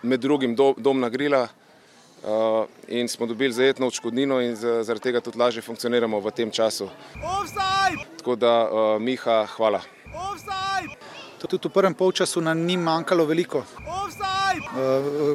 med 0.02 0.20
drugim 0.20 0.52
do, 0.52 0.75
dom 0.76 1.00
na 1.00 1.08
grila 1.08 1.49
uh, 1.49 2.68
in 2.92 3.08
smo 3.08 3.26
dobili 3.26 3.56
zajetno 3.56 3.88
odškodnino 3.88 4.40
in 4.44 4.52
zaradi 4.56 5.08
tega 5.08 5.25
tudi 5.25 5.40
lažje 5.40 5.64
funkcioniramo 5.64 6.20
v 6.20 6.30
tem 6.30 6.52
času. 6.52 6.92
Offside! 7.16 8.04
Tako 8.20 8.37
da, 8.37 8.52
uh, 8.68 9.00
Miha, 9.00 9.49
hvala. 9.56 9.80
Offside! 10.12 10.92
Tudi 11.40 11.56
v 11.56 11.73
prvem 11.73 11.96
polčasu 11.96 12.44
nam 12.44 12.68
ni 12.68 12.76
manjkalo 12.76 13.25
veliko. 13.25 13.64
Uh, 13.80 14.43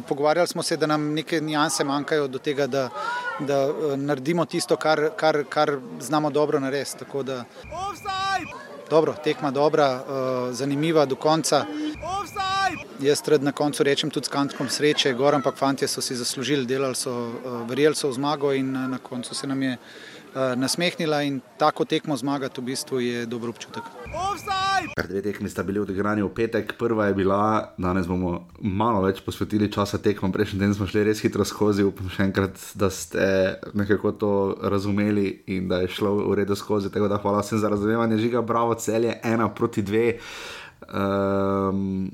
pogovarjali 0.07 0.47
smo 0.47 0.63
se, 0.63 0.77
da 0.77 0.87
nam 0.87 1.13
neke 1.13 1.41
nijanse 1.41 1.83
manjkajo 1.83 2.27
do 2.27 2.37
tega, 2.39 2.67
da, 2.67 2.89
da 3.39 3.67
uh, 3.67 3.97
naredimo 3.97 4.45
tisto, 4.45 4.75
kar, 4.75 5.09
kar, 5.15 5.43
kar 5.49 5.77
znamo 5.99 6.29
dobro 6.29 6.59
narediti. 6.59 7.05
Da... 7.23 7.43
Dobro, 8.89 9.15
tekma 9.23 9.51
dobra, 9.51 9.95
uh, 9.95 10.55
zanimiva 10.55 11.05
do 11.05 11.15
konca. 11.15 11.65
Jaz 12.99 13.21
red 13.27 13.43
na 13.43 13.51
koncu 13.51 13.83
rečem 13.83 14.09
tudi 14.09 14.25
s 14.25 14.29
kantkom 14.29 14.69
sreče, 14.69 15.13
gor, 15.13 15.35
ampak 15.35 15.55
fanti 15.55 15.87
so 15.87 16.01
si 16.01 16.15
zaslužili, 16.15 16.65
delali 16.65 16.95
so, 16.95 17.31
verjeli 17.67 17.95
so 17.95 18.09
v 18.09 18.13
zmago 18.13 18.53
in 18.53 18.71
na 18.71 18.97
koncu 18.97 19.35
se 19.35 19.47
nam 19.47 19.63
je 19.63 19.77
nasmehnila 20.35 21.21
in 21.23 21.39
tako 21.57 21.85
tekmo 21.85 22.17
zmagati 22.17 22.61
v 22.61 22.63
bistvu 22.63 22.99
je 22.99 23.25
dober 23.25 23.49
občutek. 23.49 23.83
Kar 24.95 25.07
dve 25.07 25.21
tekmi 25.21 25.49
sta 25.49 25.63
bili 25.63 25.79
odigrani 25.79 26.23
v 26.23 26.29
petek, 26.35 26.73
prva 26.77 27.09
je 27.09 27.13
bila, 27.13 27.73
danes 27.77 28.07
bomo 28.07 28.47
malo 28.61 29.01
več 29.03 29.21
posvetili 29.25 29.71
časa 29.71 29.97
tekmom, 29.97 30.31
prejšnji 30.31 30.59
teden 30.59 30.75
smo 30.77 30.87
šli 30.87 31.03
res 31.09 31.21
hitro 31.23 31.45
skozi, 31.45 31.83
upam 31.87 32.09
še 32.13 32.27
enkrat, 32.29 32.61
da 32.79 32.89
ste 32.93 33.59
nekako 33.73 34.11
to 34.11 34.33
razumeli 34.61 35.43
in 35.47 35.67
da 35.67 35.81
je 35.83 35.91
šlo 35.97 36.15
v 36.21 36.39
redu 36.41 36.55
skozi. 36.55 36.91
Tako 36.93 37.09
da 37.11 37.19
hvala 37.21 37.43
vsem 37.43 37.59
za 37.59 37.69
razumevanje, 37.69 38.21
žiga, 38.21 38.41
bravo, 38.41 38.77
cel 38.79 39.09
je 39.09 39.19
ena 39.23 39.49
proti 39.49 39.81
dve. 39.81 40.19
Um, 40.89 42.11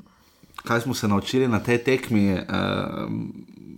kaj 0.65 0.87
smo 0.87 0.93
se 0.93 1.07
naučili 1.07 1.47
na 1.47 1.59
tej 1.59 1.83
tekmi? 1.83 2.31
Um, 2.33 3.29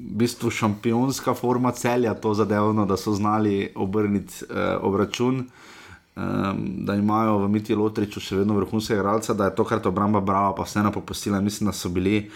bistvu 0.07 0.49
šampionska 0.49 1.33
forma 1.33 1.71
celja, 1.71 2.13
to 2.13 2.33
zadevno, 2.33 2.85
da 2.85 2.97
so 2.97 3.13
znali 3.13 3.71
obrniti 3.75 4.45
uh, 4.49 4.57
obračun. 4.81 5.47
Um, 6.17 6.85
da 6.85 6.95
imajo 6.95 7.37
v 7.37 7.49
Miti 7.49 7.75
Lotriču 7.75 8.19
še 8.19 8.39
vedno 8.39 8.55
vrhunske 8.57 8.95
igralce, 8.95 9.35
da 9.37 9.51
je 9.51 9.55
tokrat 9.55 9.85
obramba 9.85 10.17
brava, 10.19 10.55
pa 10.57 10.65
vseeno 10.65 10.89
popustila. 10.91 11.41
Mislim, 11.41 11.69
da 11.69 11.73
so 11.77 11.91
bili 11.93 12.31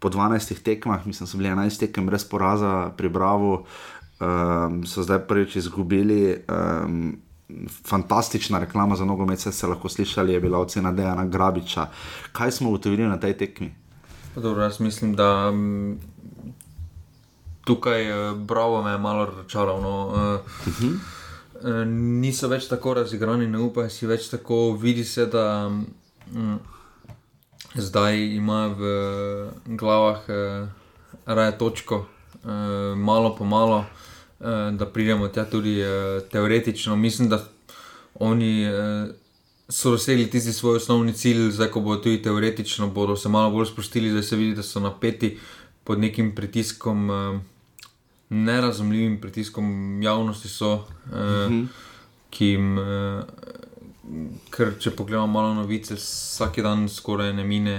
po 0.00 0.10
12 0.10 0.62
tekmah, 0.66 1.06
mislim, 1.06 1.26
da 1.26 1.30
so 1.30 1.38
bili 1.38 1.50
11 1.50 1.84
tekem 1.86 2.06
brez 2.06 2.24
poraza 2.24 2.90
pri 2.96 3.08
Bravo, 3.08 3.64
um, 4.20 4.80
so 4.86 5.04
zdaj 5.06 5.26
prvič 5.28 5.56
izgubili. 5.56 6.40
Um, 6.48 7.18
Fantastična 7.86 8.58
reklama 8.62 8.96
za 8.96 9.04
nogomet, 9.04 9.40
se 9.40 9.66
lahko 9.66 9.88
slišali, 9.88 10.32
je 10.32 10.40
bila 10.40 10.58
ocena 10.58 10.92
Dejana 10.92 11.24
Grabiča. 11.26 11.86
Kaj 12.32 12.50
smo 12.50 12.68
ugotovili 12.68 13.08
na 13.08 13.18
tej 13.20 13.34
tekmi? 13.38 13.72
Dobro, 14.36 14.62
jaz 14.62 14.80
mislim, 14.80 15.14
da 15.14 15.52
tukaj 17.70 18.10
eh, 18.10 18.34
Bravo 18.34 18.82
me 18.82 18.90
je 18.90 18.98
malo 18.98 19.30
razočaralo. 19.30 19.80
No. 19.80 20.06
Uh, 20.06 20.68
uh 20.68 20.80
-huh. 20.80 20.98
Eh, 21.60 21.84
niso 21.84 22.48
več 22.48 22.70
tako 22.70 22.94
razigrani, 22.96 23.44
ne 23.46 23.58
upajo 23.60 23.90
si 23.92 24.06
več 24.08 24.30
tako. 24.32 24.72
Vidi 24.80 25.04
se, 25.04 25.26
da 25.28 25.68
mm, 25.68 26.56
zdaj 27.76 28.16
ima 28.36 28.62
v 28.78 28.92
glavah 29.66 30.24
eh, 30.28 30.70
raje 31.26 31.58
točko, 31.60 32.06
eh, 32.40 32.94
malo 32.96 33.34
po 33.36 33.44
malo, 33.44 33.84
eh, 34.40 34.70
da 34.72 34.88
pridemo 34.88 35.28
tja 35.28 35.44
tudi 35.44 35.76
eh, 35.84 36.20
teoretično. 36.32 36.96
Mislim, 36.96 37.28
da 37.28 37.44
oni. 38.14 38.52
Eh, 38.64 39.16
So 39.70 39.92
dosegli 39.94 40.24
tisti 40.26 40.50
svoj 40.52 40.80
osnovni 40.80 41.12
cilj, 41.14 41.52
zdaj 41.54 41.68
ko 41.70 41.80
bodo 41.80 42.00
tudi 42.02 42.18
teoretično, 42.22 42.88
bodo 42.90 43.14
se 43.16 43.28
malo 43.30 43.52
bolj 43.54 43.68
sprostili, 43.68 44.10
da 44.10 44.22
se 44.22 44.36
vidi, 44.36 44.56
da 44.58 44.64
so 44.66 44.80
napeti 44.82 45.38
pod 45.84 46.00
nekim 46.02 46.32
pritiskom. 46.34 47.10
Eh, 47.10 47.38
nerazumljivim 48.30 49.20
pritiskom 49.20 50.02
javnosti, 50.02 50.48
so, 50.48 50.72
uh, 50.72 51.12
uh-huh. 51.12 51.66
ki 52.30 52.52
jim, 52.54 52.78
uh, 52.78 53.24
ker 54.50 54.74
če 54.78 54.94
pogledamo 54.96 55.26
malo 55.26 55.54
novice, 55.54 55.98
vsak 55.98 56.60
dan 56.62 56.88
skoraj 56.88 57.32
ne 57.34 57.44
mine, 57.44 57.76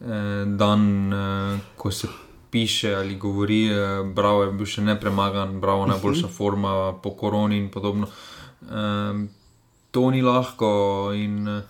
uh, 0.00 0.44
dan, 0.58 0.88
uh, 1.12 1.58
ko 1.76 1.90
se 1.90 2.08
piše 2.50 2.94
ali 2.94 3.18
govori, 3.18 3.68
uh, 3.70 4.06
bravo 4.06 4.44
je 4.44 4.52
bil 4.58 4.66
še 4.66 4.82
ne 4.82 4.98
premagan, 5.00 5.60
bravo 5.60 5.86
je 5.86 5.94
najboljša 5.94 6.26
uh-huh. 6.26 6.36
forma 6.36 6.74
po 7.02 7.14
koroni 7.18 7.58
in 7.62 7.70
podobno. 7.70 8.10
Uh, 8.62 9.24
to 9.90 10.10
ni 10.10 10.22
lahko 10.22 11.12
in 11.14 11.46
uh, 11.48 11.62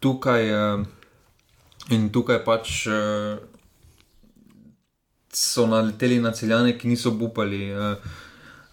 tukaj. 0.00 0.50
Uh, 0.50 0.90
In 1.90 2.12
tukaj 2.14 2.44
pač 2.46 2.86
so 5.32 5.66
naleteli 5.66 6.20
na 6.20 6.32
celjane, 6.32 6.76
ki 6.78 6.88
niso 6.88 7.16
upali. 7.20 7.72
Uh, 7.72 7.96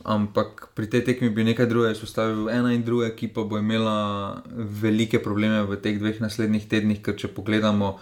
ampak 0.04 0.70
pri 0.76 0.88
tej 0.90 1.04
tekmi 1.04 1.30
bi 1.30 1.44
nekaj 1.44 1.68
drugega 1.68 1.96
izpostavil. 1.96 2.50
Ena 2.50 2.74
in 2.74 2.84
druga 2.84 3.08
ekipa 3.08 3.44
bo 3.44 3.58
imela 3.60 4.42
velike 4.56 5.20
probleme 5.20 5.64
v 5.64 5.80
teh 5.82 6.00
dveh 6.00 6.22
naslednjih 6.22 6.68
tednih, 6.70 7.04
ker 7.04 7.18
če 7.18 7.34
pogledamo. 7.36 7.98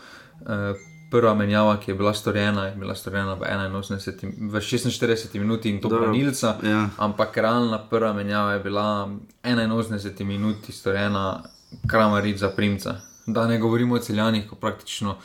Uh, 0.45 0.77
Prva 1.07 1.31
menjava, 1.39 1.77
ki 1.79 1.93
je 1.93 1.95
bila 1.95 2.11
storjena, 2.11 2.65
je 2.67 2.73
bila 2.75 2.91
storjena 2.91 3.37
v, 3.39 3.47
81, 3.47 4.51
v 4.51 4.59
46 4.59 5.39
minuti 5.39 5.69
in 5.71 5.79
to 5.79 5.87
branilca. 5.87 6.57
Ja. 6.59 6.89
Ampak 6.99 7.37
realna 7.39 7.79
prva 7.79 8.11
menjava 8.11 8.57
je 8.57 8.59
bila 8.59 9.07
81 9.39 10.27
minuti 10.27 10.75
storjena, 10.75 11.47
kramaric 11.87 12.43
za 12.43 12.49
primca. 12.51 12.97
Da 13.25 13.47
ne 13.47 13.55
govorimo 13.59 13.95
o 13.95 14.03
celjanih, 14.03 14.49
ko 14.49 14.59
praktično 14.59 15.15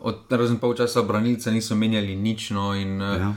od 0.00 0.16
razen 0.30 0.58
pol 0.58 0.74
časa 0.74 1.02
branilce 1.02 1.52
niso 1.52 1.76
menjali 1.76 2.16
nič. 2.16 2.50
No, 2.50 2.74
in, 2.74 3.00
eh, 3.02 3.18
ja. 3.18 3.34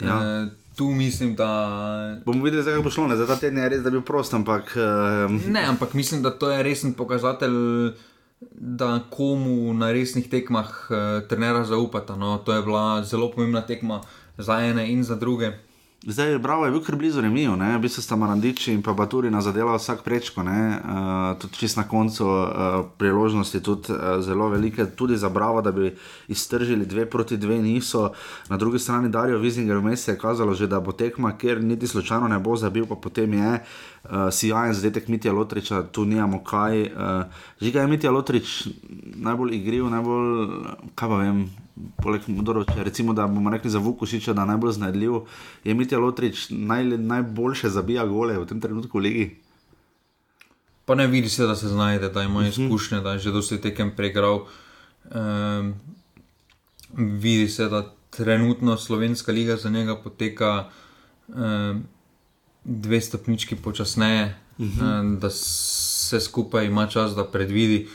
Ja. 0.00 0.16
Uh, 0.16 0.48
tu 0.76 0.90
mislim, 0.90 1.34
da. 1.34 2.20
Bomo 2.24 2.44
videli, 2.44 2.62
zakaj 2.62 2.82
bo 2.82 2.90
šlo, 2.90 3.08
ne? 3.08 3.16
za 3.16 3.26
ta 3.26 3.36
teden 3.36 3.58
je 3.58 3.68
res, 3.68 3.82
da 3.82 3.90
bi 3.90 3.98
bil 3.98 4.04
prost. 4.06 4.34
Ampak, 4.34 4.76
uh... 4.76 5.32
Ne, 5.48 5.64
ampak 5.66 5.94
mislim, 5.94 6.22
da 6.22 6.30
to 6.30 6.50
je 6.50 6.62
resen 6.62 6.94
pokazatelj. 6.94 7.92
da 8.54 9.00
komu 9.10 9.74
na 9.74 9.90
resnih 9.92 10.28
tekmah 10.30 10.68
uh, 10.90 11.26
trenera 11.28 11.64
zaupata. 11.64 12.16
No, 12.16 12.38
to 12.38 12.54
je 12.54 12.62
bila 12.62 13.02
zelo 13.02 13.30
pomembna 13.30 13.60
tekma 13.66 14.00
za 14.38 14.60
ene 14.62 14.92
in 14.92 15.02
za 15.04 15.16
druge. 15.16 15.52
Zdaj, 16.10 16.38
bravo, 16.38 16.64
je 16.64 16.70
bil 16.70 16.80
kar 16.80 16.96
blizu 16.96 17.20
Remiju, 17.20 17.52
v 17.60 17.78
bistvu 17.78 18.02
sta 18.02 18.16
Marandiči 18.16 18.72
in 18.72 18.80
pa 18.82 18.94
Baturi 18.96 19.28
na 19.30 19.42
zadela 19.44 19.74
vsak 19.76 20.00
prečko, 20.04 20.40
uh, 20.40 21.36
tudi 21.36 21.52
čist 21.60 21.76
na 21.76 21.84
koncu 21.84 22.24
uh, 22.24 22.48
priložnosti, 22.96 23.60
tudi 23.60 23.92
uh, 23.92 24.16
zelo 24.24 24.48
velike, 24.48 24.86
tudi 24.96 25.16
za 25.20 25.28
bravo, 25.28 25.60
da 25.60 25.72
bi 25.72 25.92
iztržili 26.28 26.86
dve 26.86 27.04
proti 27.10 27.36
dve, 27.36 27.58
niso. 27.62 28.12
Na 28.48 28.56
drugi 28.56 28.78
strani 28.78 29.08
Darijo 29.08 29.38
Vizinger 29.38 29.76
vmes 29.76 30.08
je 30.08 30.18
kazalo 30.18 30.54
že, 30.54 30.66
da 30.66 30.80
bo 30.80 30.92
tekma, 30.92 31.36
ker 31.36 31.60
niti 31.60 31.86
slučajno 31.86 32.28
ne 32.28 32.38
bo 32.38 32.56
zabil, 32.56 32.86
pa 32.86 32.94
potem 32.96 33.34
je 33.34 33.52
uh, 33.52 34.32
sijajen 34.32 34.74
zadetek 34.74 35.08
Mitja 35.08 35.32
Lotriča, 35.32 35.82
tu 35.92 36.04
nijamo 36.04 36.40
kaj. 36.44 36.82
Uh, 36.82 37.24
Žiga 37.60 37.80
je 37.80 37.86
Mitja 37.86 38.10
Lotrič 38.10 38.68
najbolj 39.14 39.56
igriv, 39.60 39.90
najbolj, 39.92 40.48
kaj 40.94 41.08
pa 41.08 41.16
vem 41.16 41.50
poleg 42.02 42.22
Mudoroča, 42.26 42.82
recimo, 42.82 43.12
da 43.12 43.26
bomo 43.26 43.50
rekli 43.50 43.70
za 43.70 43.78
Vukušiča, 43.78 44.32
da 44.32 44.42
je 44.42 44.46
najbolj 44.46 44.72
znajdljiv, 44.72 45.12
je 45.64 45.74
Mitja 45.74 45.98
Lotrič 45.98 46.46
naj, 46.50 46.84
najboljše 46.84 47.68
zabija 47.68 48.06
gole 48.06 48.38
v 48.38 48.46
tem 48.46 48.60
trenutku 48.60 48.98
v 48.98 49.02
ligi. 49.02 49.26
Pa 50.84 50.94
ne 50.94 51.06
vidi 51.06 51.28
se, 51.28 51.46
da 51.46 51.56
se 51.56 51.68
znajde, 51.68 52.08
da 52.08 52.22
ima 52.22 52.40
mhm. 52.40 52.48
izkušnje, 52.48 53.00
da 53.00 53.12
je 53.12 53.18
že 53.18 53.32
dosti 53.32 53.60
tekem 53.60 53.92
pregral. 53.96 54.46
Um, 55.14 55.74
vidi 56.96 57.48
se, 57.48 57.68
da 57.68 57.84
trenutno 58.10 58.76
slovenska 58.76 59.32
liga 59.32 59.56
za 59.56 59.70
njega 59.70 59.96
poteka 59.96 60.70
um, 61.28 61.82
dve 62.64 63.00
stopnički 63.00 63.56
počasneje, 63.56 64.36
uh 64.58 64.66
-huh. 64.66 65.00
um, 65.00 65.18
da 65.18 65.30
se 65.30 66.20
skupaj 66.20 66.66
ima 66.66 66.86
čas, 66.86 67.14
da 67.14 67.24
predvidi. 67.24 67.88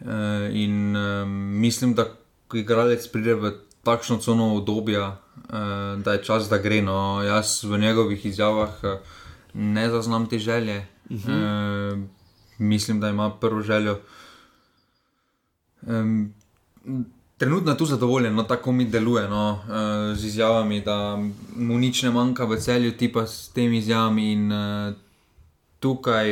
Uh, 0.00 0.06
in 0.52 0.96
um, 0.96 1.30
mislim, 1.60 1.94
da 1.94 2.04
ko 2.48 2.56
igralec 2.56 3.06
pride 3.12 3.34
v 3.34 3.52
takšno 3.86 4.18
cono 4.18 4.54
obdobja, 4.56 5.06
uh, 5.10 6.02
da 6.02 6.16
je 6.16 6.24
čas, 6.26 6.50
da 6.50 6.58
gre. 6.58 6.82
No, 6.82 7.22
jaz 7.22 7.62
v 7.64 7.78
njegovih 7.78 8.26
izjavah 8.26 8.74
uh, 8.82 8.98
ne 9.54 9.90
zaznam 9.90 10.26
te 10.26 10.38
želje. 10.38 10.86
Uh 11.10 11.16
-huh. 11.16 11.92
uh, 11.94 11.98
mislim, 12.58 13.00
da 13.00 13.08
ima 13.08 13.30
prvo 13.30 13.62
željo. 13.62 13.98
Um, 15.82 16.34
trenutno 17.38 17.70
je 17.70 17.78
tu 17.78 17.86
zadovoljen, 17.86 18.34
no, 18.34 18.42
tako 18.42 18.72
mi 18.72 18.84
deluje 18.84 19.28
no, 19.28 19.50
uh, 19.52 20.18
z 20.18 20.24
izjavami, 20.26 20.80
da 20.80 21.18
mu 21.56 21.78
nič 21.78 22.02
ne 22.02 22.10
manjka 22.10 22.44
v 22.44 22.56
celju, 22.56 22.92
ti 22.92 23.12
pa 23.12 23.26
s 23.26 23.48
temi 23.48 23.78
izjavami. 23.78 24.32
In, 24.32 24.52
uh, 24.52 24.94
tukaj, 25.80 26.26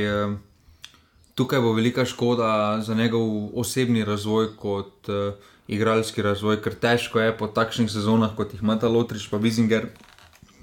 tukaj 1.35 1.61
bo 1.61 1.73
velika 1.73 2.05
škoda 2.05 2.81
za 2.81 2.95
njegov 2.95 3.49
osebni 3.55 4.05
razvoj 4.05 4.57
kot. 4.57 5.09
Uh, 5.09 5.35
igralski 5.69 6.23
razvoj, 6.23 6.61
ker 6.63 6.77
težko 6.77 7.21
je 7.21 7.37
po 7.37 7.49
takšnih 7.49 7.89
sezonah, 7.91 8.35
kot 8.37 8.53
jih 8.53 8.63
ima 8.63 8.77
ta 8.79 8.89
Lotrič, 8.89 9.29
pa 9.31 9.41
Vizinger. 9.41 9.89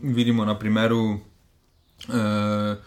Vidimo 0.01 0.46
na 0.46 0.58
primeru 0.60 1.01
uh, 2.10 2.77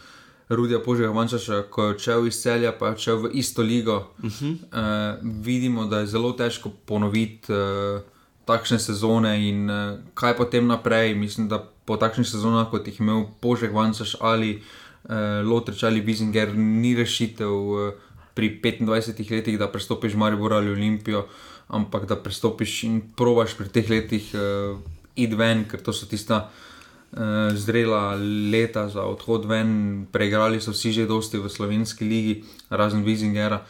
Rudija 0.48 0.78
Požega 0.82 1.12
Mančaša, 1.12 1.62
ko 1.70 1.84
je 1.88 1.94
odšel 1.94 2.26
iz 2.26 2.38
celja, 2.42 2.72
pa 2.78 2.90
je 2.90 2.98
odšel 2.98 3.16
v 3.26 3.30
isto 3.32 3.62
ligo. 3.62 4.14
Uh 4.22 4.30
-huh. 4.30 4.52
uh, 4.54 5.18
vidimo, 5.44 5.86
da 5.86 5.98
je 5.98 6.06
zelo 6.06 6.32
težko 6.32 6.70
ponoviti 6.86 7.52
uh, 7.52 8.02
takšne 8.44 8.78
sezone 8.78 9.48
in 9.48 9.70
uh, 9.70 9.98
kaj 10.14 10.36
potem 10.36 10.66
naprej. 10.66 11.14
Mislim, 11.14 11.48
da 11.48 11.58
po 11.84 11.96
takšnih 11.96 12.26
sezonah, 12.26 12.70
kot 12.70 12.86
jih 12.86 13.00
je 13.00 13.04
imel 13.04 13.24
Požeg 13.40 13.72
Mančaš 13.72 14.16
ali 14.20 14.62
uh, 15.04 15.12
Lotrič 15.50 15.82
ali 15.82 16.00
Vizinger, 16.00 16.54
ni 16.56 16.94
rešitev 16.94 17.50
uh, 17.50 17.92
pri 18.34 18.60
25 18.62 19.30
letih, 19.30 19.58
da 19.58 19.68
prestopiš 19.68 20.14
Maribor 20.14 20.52
ali 20.52 20.70
Olimpijo. 20.70 21.18
Uh, 21.18 21.53
ampak 21.68 22.06
da 22.06 22.16
prestopiš 22.16 22.84
in 22.84 23.00
probaš 23.16 23.56
pri 23.56 23.68
teh 23.68 23.88
letih 23.90 24.30
uh, 24.34 24.76
id 25.16 25.34
ven, 25.34 25.64
ker 25.64 25.80
to 25.80 25.92
so 25.92 26.06
tista 26.06 26.48
uh, 26.48 27.52
zrela 27.56 28.14
leta 28.50 28.88
za 28.88 29.06
odhod 29.08 29.48
ven. 29.48 30.06
Preigrali 30.12 30.60
so 30.60 30.74
vsi 30.74 30.92
že 30.92 31.08
dosti 31.08 31.38
v 31.38 31.48
slovenski 31.48 32.04
ligi, 32.04 32.34
razen 32.70 33.04
Vizingera. 33.04 33.64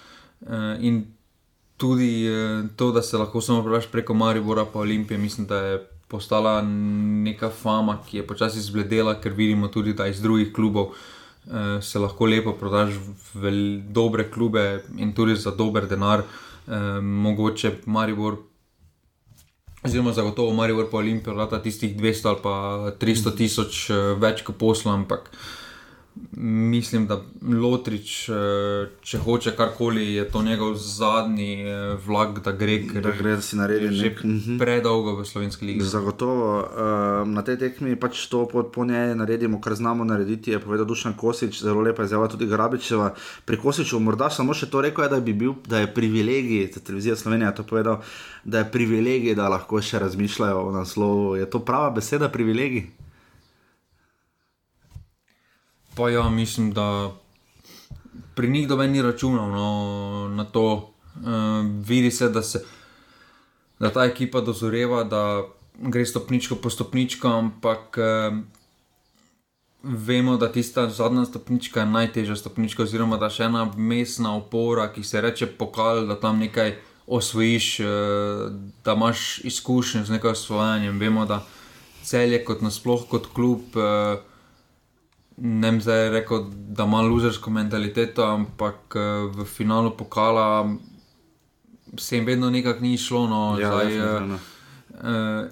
Uh, 0.45 0.75
in 0.81 1.05
tudi 1.77 2.27
uh, 2.27 2.67
to, 2.77 2.93
da 2.93 3.03
se 3.03 3.19
lahko 3.19 3.41
samo 3.41 3.63
preveč 3.63 3.91
preko 3.93 4.15
Maribora 4.15 4.65
pa 4.65 4.81
Olimpije, 4.81 5.19
mislim, 5.19 5.47
da 5.47 5.59
je. 5.59 5.83
Postala 6.05 6.61
neka 6.63 7.49
fama, 7.51 7.97
ki 8.07 8.21
je 8.21 8.27
počasi 8.29 8.61
zbledela, 8.61 9.17
ker 9.19 9.33
vidimo 9.33 9.69
tudi, 9.73 9.95
da 9.97 10.07
iz 10.07 10.21
drugih 10.23 10.53
klubov 10.53 10.93
eh, 10.93 11.81
se 11.83 11.99
lahko 11.99 12.29
lepo 12.29 12.53
prodaš 12.53 12.93
v 13.35 13.51
dobre 13.89 14.29
klube 14.31 14.85
in 15.01 15.15
tudi 15.17 15.35
za 15.35 15.51
dober 15.51 15.89
denar. 15.89 16.21
Eh, 16.21 16.44
eh, 16.69 17.01
mogoče 17.01 17.73
Maribor, 17.87 18.37
oziroma 19.83 20.13
zagotovo 20.13 20.55
Maribor 20.55 20.91
po 20.91 20.99
Olimpiji, 20.99 21.35
da 21.51 21.63
tistih 21.63 21.97
200 21.97 22.29
ali 22.29 22.39
pa 22.43 22.55
300 23.01 23.37
tisoč 23.37 23.91
eh, 23.91 23.95
več 24.21 24.43
kot 24.43 24.57
posla, 24.59 24.95
ampak 24.95 25.31
eh, 25.33 25.64
mislim, 26.37 27.07
da 27.07 27.21
Lotrič, 27.43 28.29
eh, 28.29 28.33
če 29.03 29.19
hoče 29.19 29.51
karkoli, 29.57 30.15
je 30.15 30.25
to 30.31 30.43
njegov 30.43 30.75
zadnji 30.75 31.63
eh, 31.63 31.97
vlak, 32.07 32.39
da 32.45 32.53
gre, 32.53 32.79
da 32.79 33.11
gre, 33.11 33.35
da 33.37 33.43
si 33.43 33.57
naredi 33.57 33.91
že 33.95 34.09
nek... 34.09 34.25
Mhm. 34.25 34.59
predolgo 34.59 35.17
v 35.17 35.25
slovenski 35.27 35.67
ligi. 35.67 35.83
Zagotovo 35.83 36.63
eh, 36.63 37.27
na 37.27 37.43
tej 37.43 37.59
tekmi 37.59 37.97
pač 37.97 38.27
to 38.31 38.47
po, 38.49 38.63
po 38.63 38.85
njej 38.85 39.15
naredimo, 39.15 39.61
kar 39.61 39.75
znamo 39.75 40.05
narediti. 40.05 40.51
Je 40.51 40.63
povedal 40.63 40.87
Dušan 40.87 41.17
Kosič, 41.19 41.63
zelo 41.63 41.83
lepa 41.83 42.03
je 42.03 42.15
zjava 42.15 42.29
tudi 42.29 42.47
Grabičeva. 42.47 43.15
Pri 43.45 43.59
Kosiču 43.59 43.99
morda 44.01 44.31
samo 44.31 44.55
še 44.55 44.71
to 44.71 44.81
rekel, 44.81 45.05
je, 45.05 45.15
da, 45.17 45.21
bi 45.21 45.35
bil, 45.35 45.59
da 45.67 45.83
je 45.83 45.95
privilegij, 45.95 46.71
da 46.75 46.81
televizija 46.81 47.17
Slovenija 47.17 47.55
to 47.55 47.67
povedal, 47.67 48.03
da 48.45 48.63
je 48.63 48.71
privilegij, 48.71 49.35
da 49.35 49.51
lahko 49.51 49.83
še 49.83 49.99
razmišljajo 49.99 50.69
o 50.69 50.75
naslovu. 50.75 51.35
Je 51.43 51.51
to 51.51 51.59
prava 51.59 51.91
beseda, 51.91 52.31
privilegij? 52.31 53.04
Pa 55.95 56.11
ja, 56.11 56.29
mislim, 56.31 56.73
da 56.73 57.13
pri 58.35 58.49
njih 58.49 58.69
doben 58.69 58.93
ni 58.93 59.03
računal 59.03 59.51
no, 59.51 60.29
na 60.29 60.45
to. 60.45 60.91
Uh, 61.15 61.23
vidi 61.87 62.11
se 62.11 62.29
da, 62.29 62.43
se, 62.43 62.65
da 63.79 63.91
ta 63.93 64.05
ekipa 64.05 64.41
dozoreva, 64.41 65.05
da 65.05 65.43
gre 65.79 66.07
stopničko 66.07 66.57
po 66.57 66.71
stopničko, 66.71 67.29
ampak 67.29 67.99
uh, 67.99 68.39
vemo, 69.83 70.37
da 70.37 70.53
tista 70.53 70.89
zadnja 70.91 71.25
stopnička 71.25 71.81
je 71.81 71.87
najtežja 71.87 72.37
stopnička, 72.37 72.83
oziroma 72.83 73.17
da 73.17 73.31
še 73.31 73.47
ena 73.47 73.69
mestna 73.77 74.35
opora, 74.37 74.89
ki 74.93 75.05
se 75.07 75.21
reče 75.21 75.47
pokal, 75.47 76.07
da 76.11 76.19
tam 76.21 76.43
nekaj 76.43 76.75
osvojiš, 77.07 77.81
uh, 77.81 77.87
da 78.85 78.99
imaš 78.99 79.39
izkušnje 79.45 80.05
z 80.05 80.19
nekaj 80.19 80.35
osvojenjem. 80.35 80.99
Vemo, 80.99 81.27
da 81.31 81.45
cel 82.03 82.33
je 82.33 82.45
kot 82.45 82.67
nasploh 82.67 83.07
kot 83.09 83.31
klub. 83.35 83.79
Uh, 83.79 84.34
ne 85.37 85.71
vem, 85.71 85.81
zdaj 85.81 86.09
rekel, 86.11 86.45
da 86.51 86.85
ima 86.85 87.03
luzersko 87.03 87.51
mentaliteto, 87.51 88.25
ampak 88.25 88.97
eh, 88.97 89.01
v 89.35 89.45
finalu 89.45 89.97
pokala 89.97 90.77
se 91.99 92.17
jim 92.17 92.27
vedno 92.27 92.51
nekako 92.51 92.81
ni 92.81 92.99
šlo. 92.99 93.27
No, 93.29 93.57
ja, 93.61 93.71
zdaj, 93.71 93.99
uh, 94.01 94.41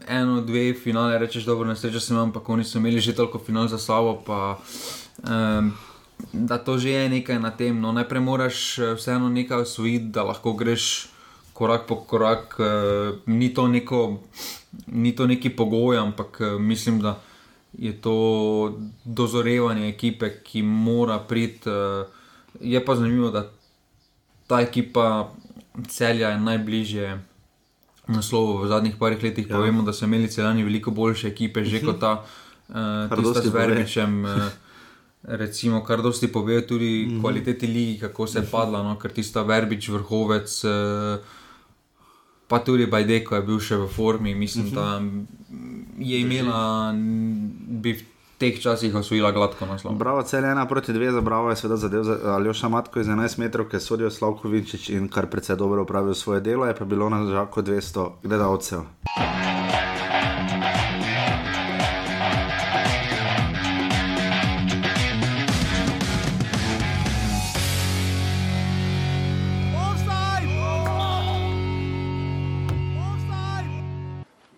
eno, 0.08 0.40
dve 0.40 0.74
finale, 0.74 1.18
rečeš, 1.18 1.44
dobro, 1.44 1.68
ne 1.68 1.76
sreča 1.76 2.00
sem, 2.00 2.18
ampak 2.18 2.48
oni 2.48 2.64
so 2.64 2.78
imeli 2.78 3.00
že 3.00 3.14
toliko 3.14 3.38
final 3.38 3.68
za 3.68 3.78
sabo. 3.78 4.18
Pa, 4.26 4.58
um, 5.22 5.72
Da 6.32 6.58
to 6.58 6.78
že 6.78 6.90
je 6.90 7.08
nekaj 7.08 7.38
na 7.38 7.50
tem. 7.50 7.74
No, 7.80 7.92
najprej 7.92 8.22
moraš 8.22 8.78
vseeno 8.96 9.28
nekaj 9.28 9.66
osvojiti, 9.66 10.14
da 10.14 10.22
lahko 10.22 10.52
greš 10.52 11.10
korak 11.52 11.86
po 11.86 11.96
korak. 11.96 12.56
E, 12.58 12.64
ni, 13.26 13.54
to 13.54 13.68
neko, 13.68 14.22
ni 14.86 15.12
to 15.16 15.26
neki 15.26 15.50
pogoj, 15.50 15.98
ampak 15.98 16.40
e, 16.40 16.58
mislim, 16.58 17.00
da 17.00 17.18
je 17.78 17.92
to 18.00 18.78
dozorevanje 19.04 19.88
ekipe, 19.88 20.30
ki 20.44 20.62
mora 20.62 21.18
priti. 21.18 21.70
Uh, 21.70 22.06
je 22.60 22.84
pa 22.84 22.94
zanimivo, 22.94 23.30
da 23.30 23.50
ta 24.46 24.60
ekipa 24.60 25.32
celja 25.88 26.28
je 26.28 26.40
najbližje 26.40 27.20
naslovu 28.06 28.58
v 28.62 28.68
zadnjih 28.68 28.96
parih 28.98 29.22
letih. 29.22 29.46
Ja. 29.48 29.56
Povemo, 29.56 29.82
da 29.82 29.92
so 29.92 30.04
imeli 30.04 30.28
celani 30.28 30.64
veliko 30.64 30.90
boljše 30.90 31.28
ekipe, 31.28 31.64
že 31.64 31.80
kot 31.84 32.00
ta, 32.00 32.24
uh, 32.68 33.44
s 33.44 33.52
Verbičem. 33.52 34.24
Uh, 34.24 34.42
Recimo, 35.22 35.84
kar 35.86 36.02
dosti 36.02 36.26
pove 36.26 36.66
tudi 36.66 37.06
mm 37.06 37.10
-hmm. 37.10 37.20
kvaliteti 37.20 37.66
lige, 37.66 38.00
kako 38.00 38.26
se 38.26 38.38
je 38.38 38.46
padla, 38.50 38.82
no? 38.82 38.98
ker 38.98 39.12
tista 39.12 39.42
Verbič, 39.42 39.88
vrhovec, 39.88 40.64
pa 42.52 42.58
tudi 42.58 42.84
Bajdeko 42.86 43.38
je 43.38 43.42
bil 43.48 43.60
še 43.64 43.78
v 43.80 43.86
formi, 43.88 44.34
mislim, 44.34 44.66
mm 44.66 44.70
-hmm. 44.70 44.74
da 44.74 46.04
je 46.04 46.20
imela, 46.20 46.92
bi 47.80 47.92
v 47.92 48.02
teh 48.38 48.60
časih 48.60 48.94
osvojila 48.94 49.30
gladko 49.32 49.66
naslov. 49.66 49.94
Bravo, 49.94 50.22
cel 50.22 50.44
ena 50.44 50.66
proti 50.68 50.92
dve, 50.92 51.12
za 51.12 51.20
bravo 51.20 51.50
je 51.50 51.56
seveda 51.56 51.76
zadev 51.76 52.04
za 52.04 52.18
Aljoša 52.34 52.68
Matko 52.68 53.00
iz 53.00 53.06
11 53.06 53.38
metrov, 53.38 53.68
ki 53.68 53.80
sodijo 53.80 54.10
Slavko 54.10 54.48
Vinčič 54.48 54.90
in 54.90 55.08
kar 55.08 55.26
precej 55.26 55.56
dobro 55.56 55.82
upravil 55.82 56.14
svoje 56.14 56.40
delo, 56.40 56.66
je 56.66 56.76
pa 56.76 56.84
bilo 56.84 57.08
na 57.08 57.24
žaku 57.24 57.62
200 57.62 58.10
gledalcev. 58.22 58.80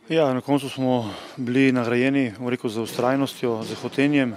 Ja, 0.09 0.35
na 0.35 0.40
koncu 0.40 0.69
smo 0.69 1.11
bili 1.37 1.73
nagrajeni 1.73 2.33
rekel, 2.47 2.71
za 2.71 2.83
ustrajnostjo, 2.83 3.62
za 3.62 3.75
hotenjem. 3.75 4.35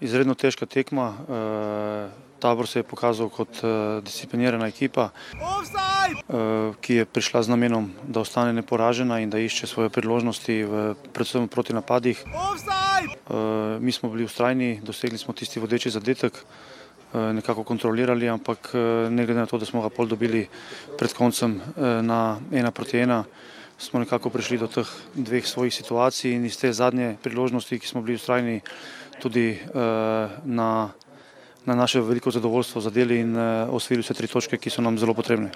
Izredno 0.00 0.34
težka 0.34 0.66
tekma. 0.66 1.14
E, 1.14 2.08
tabor 2.42 2.66
se 2.66 2.78
je 2.78 2.82
pokazal 2.82 3.28
kot 3.28 3.62
e, 3.62 3.68
disciplinirana 4.02 4.66
ekipa, 4.66 5.10
e, 5.10 6.72
ki 6.80 6.94
je 6.94 7.04
prišla 7.04 7.42
z 7.42 7.54
namenom, 7.54 7.86
da 8.02 8.20
ostane 8.26 8.52
neporažena 8.52 9.20
in 9.22 9.30
da 9.30 9.38
išče 9.38 9.66
svoje 9.66 9.94
priložnosti, 9.94 10.58
v, 10.64 10.82
predvsem 11.14 11.46
proti 11.48 11.72
napadih. 11.72 12.24
E, 12.26 12.26
mi 13.78 13.92
smo 13.92 14.10
bili 14.10 14.26
ustrajni, 14.26 14.80
dosegli 14.82 15.18
smo 15.18 15.34
tisti 15.34 15.60
vodeči 15.60 15.90
zadetek. 15.90 16.44
Nekako 17.12 17.62
kontrolirali, 17.62 18.28
ampak 18.28 18.70
ne 19.10 19.26
glede 19.26 19.40
na 19.40 19.46
to, 19.46 19.58
da 19.60 19.66
smo 19.68 19.82
ga 19.82 19.90
pol 19.92 20.06
dobili 20.08 20.46
pred 20.98 21.12
koncem 21.12 21.58
na 21.76 22.40
ena 22.52 22.70
proti 22.72 23.02
ena, 23.04 23.18
smo 23.82 23.98
nekako 24.00 24.30
prišli 24.30 24.58
do 24.58 24.70
teh 24.70 24.86
dveh 25.14 25.46
svojih 25.46 25.74
situacij 25.74 26.32
in 26.32 26.46
iz 26.46 26.56
te 26.58 26.72
zadnje 26.72 27.16
priložnosti, 27.22 27.78
ki 27.78 27.86
smo 27.86 28.02
bili 28.02 28.14
ustrajni 28.14 28.60
tudi 29.18 29.58
uh, 29.58 30.30
na, 30.44 30.90
na 31.66 31.74
naše 31.74 32.00
veliko 32.00 32.30
zadovoljstvo 32.30 32.80
zadeli 32.80 33.20
in 33.20 33.36
uh, 33.36 33.74
osvojili 33.74 34.02
vse 34.02 34.14
tri 34.14 34.26
točke, 34.26 34.58
ki 34.58 34.70
so 34.70 34.82
nam 34.82 34.98
zelo 34.98 35.14
potrebne. 35.14 35.50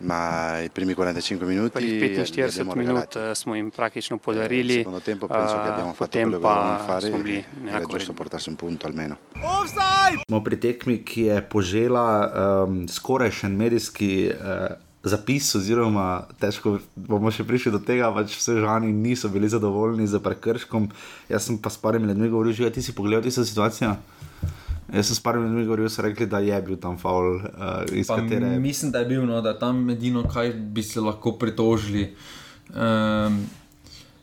Ma 0.00 0.56
i 0.64 0.68
primi 0.68 0.94
45 0.94 1.44
minuti, 1.46 1.74
prvih 1.74 2.18
45 2.18 2.76
minut 2.76 3.16
eh, 3.16 3.34
smo 3.34 3.54
jim 3.54 3.70
praktično 3.70 4.18
podarili, 4.18 4.84
tempo 5.04 5.28
penso 5.28 5.54
che 5.54 5.68
abbiamo 5.68 5.92
fatto 5.92 6.18
potem 6.18 6.40
pa 6.42 6.84
fare 6.86 7.08
smo 7.08 7.18
bili 7.18 7.36
e 7.36 7.44
nekako 7.64 7.92
giusto 7.92 8.12
portarsi 8.12 8.50
un 8.50 8.56
punto 8.56 8.86
almeno. 8.86 9.16
Smo 10.28 10.44
pri 10.44 10.60
tekmi, 10.60 11.04
ki 11.04 11.22
je 11.22 11.42
požela 11.42 12.06
um, 12.64 12.88
skoraj 12.88 13.30
še 13.30 13.46
en 13.46 13.56
medijski 13.56 14.30
uh, 14.32 14.89
zapis, 15.02 15.54
oziroma 15.56 16.28
težko 16.40 16.78
bomo 16.94 17.32
še 17.32 17.44
prišli 17.48 17.72
do 17.72 17.80
tega, 17.80 18.10
pač 18.12 18.36
vse 18.36 18.58
žani 18.60 18.92
niso 18.92 19.30
bili 19.32 19.48
zadovoljni 19.48 20.04
z 20.06 20.20
prekrškom. 20.20 20.90
Jaz 21.30 21.48
sem 21.48 21.56
pa 21.56 21.72
s 21.72 21.80
parimi 21.80 22.10
ljudmi 22.10 22.28
govoril, 22.28 22.52
že 22.52 22.72
ti 22.74 22.84
si 22.84 22.92
pogledal 22.92 23.24
tisto 23.24 23.44
situacijo. 23.44 23.96
Jaz 24.92 25.08
sem 25.08 25.16
s 25.16 25.22
parimi 25.24 25.48
ljudmi 25.48 25.64
govoril, 25.64 25.88
so 25.88 26.04
rekli, 26.04 26.28
da 26.28 26.42
je 26.44 26.58
bil 26.66 26.76
tam 26.76 26.98
faul, 27.00 27.40
uh, 27.40 27.86
katere 27.88 28.58
Mislim, 28.60 28.92
da 28.92 29.00
je 29.00 29.08
bil, 29.14 29.24
no, 29.24 29.40
da 29.40 29.56
tam 29.56 29.88
edino, 29.90 30.26
kaj 30.28 30.52
bi 30.52 30.82
se 30.84 31.00
lahko 31.00 31.32
pritožili, 31.40 32.10
um, 32.74 33.40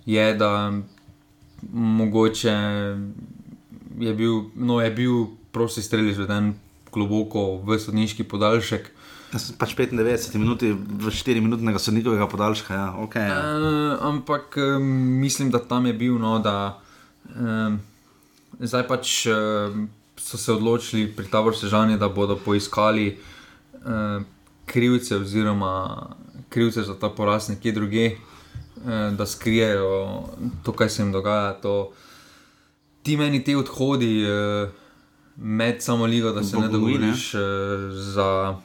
je, 0.05 0.27
da 0.37 0.71
mogoče 1.73 2.53
je 3.97 4.13
bil, 4.13 4.53
no, 4.55 4.77
je 4.81 4.91
bil 4.91 5.25
prosti 5.51 5.81
strelj 5.81 6.11
izveden 6.13 6.53
globoko 6.93 7.57
v 7.65 7.79
sodniški 7.81 8.27
podaljšek. 8.29 8.91
Pač 9.31 9.75
95 9.75 10.39
minut, 10.39 10.63
v 10.63 11.11
4 11.11 11.43
minutnega 11.43 11.79
sodnikovega 11.79 12.29
podaljška. 12.31 12.73
Ja, 12.73 12.87
okay, 12.95 13.27
ja. 13.27 13.39
Uh, 13.43 13.99
ampak 14.07 14.55
um, 14.55 14.83
mislim, 15.19 15.51
da 15.51 15.59
tam 15.59 15.85
je 15.85 15.93
bil, 15.93 16.15
no, 16.15 16.39
da 16.39 16.79
um, 17.35 17.75
zdaj 18.59 18.87
pač 18.87 19.27
um, 19.27 19.89
so 20.15 20.39
se 20.39 20.53
odločili 20.55 21.11
pri 21.11 21.27
taboru 21.27 21.55
Sežani, 21.55 21.99
da 21.99 22.07
bodo 22.07 22.39
poiskali 22.39 23.17
um, 23.83 24.23
krivce 24.65 25.19
oziroma 25.19 26.07
krivce 26.49 26.87
za 26.87 26.95
ta 26.95 27.09
poraz 27.09 27.49
nekje 27.51 27.71
druge, 27.71 28.05
um, 28.15 29.17
da 29.19 29.27
skrijejo 29.27 30.23
to, 30.63 30.71
kaj 30.71 30.89
se 30.89 31.03
jim 31.03 31.11
dogaja. 31.11 31.51
To, 31.59 31.91
ti 33.03 33.17
meni 33.17 33.43
ti 33.43 33.55
odhodi 33.59 34.23
uh, 34.23 34.71
med 35.35 35.83
samo 35.83 36.05
ligo, 36.05 36.31
da 36.31 36.43
se 36.43 36.55
ne 36.55 36.67
Bogomil, 36.71 36.87
ne? 36.87 37.11
dogovoriš 37.11 37.33
uh, 37.33 37.41
za 37.91 38.55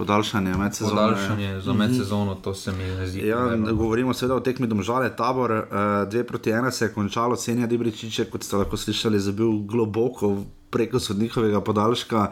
Podaljšanje 0.00 0.54
med 0.56 0.74
sezono. 0.74 0.96
podaljšanje, 0.96 1.60
za 1.60 1.72
medsezono, 1.72 2.34
to 2.34 2.54
se 2.54 2.72
mi 2.72 2.84
ne 2.84 3.06
zdi. 3.06 3.26
Ja, 3.28 3.56
govorimo 3.56 4.14
seveda 4.16 4.38
o 4.38 4.40
tekmi 4.40 4.66
domžale, 4.66 5.10
tabor, 5.16 5.52
uh, 5.52 6.08
dve 6.08 6.24
proti 6.24 6.50
ena 6.50 6.70
se 6.70 6.84
je 6.84 6.92
končalo, 6.94 7.36
Senja 7.36 7.66
Dibričiče, 7.66 8.24
kot 8.32 8.42
ste 8.42 8.56
lahko 8.56 8.80
slišali, 8.80 9.20
je 9.20 9.32
bil 9.32 9.58
globoko 9.68 10.38
preko 10.70 11.00
sodnikovega 11.00 11.60
podaljška. 11.60 12.30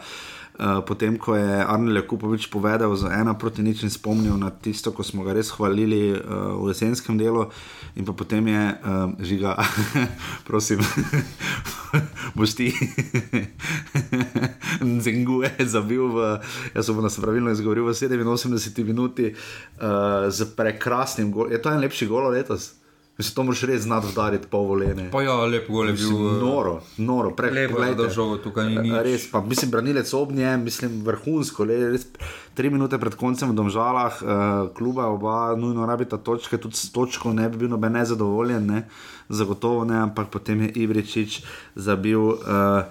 Uh, 0.58 0.82
potem, 0.82 1.14
ko 1.14 1.38
je 1.38 1.62
Arnold 1.62 2.02
Jakupovič 2.02 2.50
povedal 2.50 2.90
za 2.98 3.14
ena 3.14 3.30
proti 3.38 3.62
nič 3.62 3.86
in 3.86 3.94
spomnil 3.94 4.34
na 4.34 4.50
tisto, 4.50 4.90
ko 4.90 5.06
smo 5.06 5.22
ga 5.22 5.30
res 5.30 5.54
hvalili 5.54 6.10
uh, 6.10 6.58
v 6.58 6.74
jesenskem 6.74 7.14
delu, 7.14 7.46
in 7.94 8.02
pa 8.02 8.10
potem 8.10 8.42
je 8.42 8.64
uh, 8.74 9.14
žiga, 9.22 9.54
prosim, 10.50 10.82
boš 12.36 12.58
ti, 12.58 12.74
Zenguje 15.06 15.54
zabil 15.62 16.02
v, 16.10 16.42
jaz 16.74 16.90
sem 16.90 16.98
nas 17.02 17.18
pravilno 17.22 17.54
izgovoril, 17.54 17.86
v 17.86 17.94
87 17.94 18.82
minuti 18.82 19.30
uh, 19.30 20.26
z 20.26 20.42
prekrasnim 20.58 21.30
golom. 21.30 21.54
Je 21.54 21.62
to 21.62 21.70
en 21.70 21.82
lepši 21.86 22.10
gol 22.10 22.34
letos? 22.34 22.78
Mislim, 23.18 23.34
to 23.34 23.42
moraš 23.42 23.62
res 23.66 23.80
znati 23.82 24.06
udariti 24.12 24.46
pol 24.46 24.66
volene. 24.68 25.08
Pa 25.10 25.22
ja, 25.22 25.34
lepo 25.42 25.72
gol 25.72 25.88
je 25.90 25.92
bil. 25.98 26.10
Eh, 26.14 26.34
noro, 26.38 26.74
noro, 27.02 27.32
pre, 27.34 27.50
Lepo 27.50 27.82
je 27.82 27.94
držal, 27.98 28.36
tukaj 28.38 28.68
ni 28.70 28.76
nič. 28.78 28.92
Res, 29.02 29.24
pa 29.32 29.40
mislim, 29.42 29.72
branilec 29.72 30.12
ob 30.14 30.30
njem, 30.32 30.62
mislim, 30.62 31.00
vrhunsko, 31.02 31.66
le, 31.66 31.78
res, 31.96 32.04
tri 32.54 32.70
minute 32.70 32.94
pred 33.02 33.16
koncem 33.18 33.50
v 33.50 33.56
Domžalah, 33.58 34.20
uh, 34.22 34.70
kluba 34.70 35.08
oba 35.10 35.56
nujno 35.58 35.86
rabita 35.86 36.14
točke, 36.22 36.60
tudi 36.62 36.78
s 36.78 36.92
točko 36.94 37.32
ne 37.34 37.48
bi 37.50 37.64
bil 37.64 37.72
noben 37.74 37.98
nezadovoljen, 37.98 38.66
ne? 38.66 38.84
zagotovo 39.28 39.82
ne, 39.84 39.98
ampak 40.06 40.30
potem 40.30 40.68
je 40.68 40.72
Ivričič 40.86 41.42
zabil. 41.74 42.22
Uh, 42.22 42.86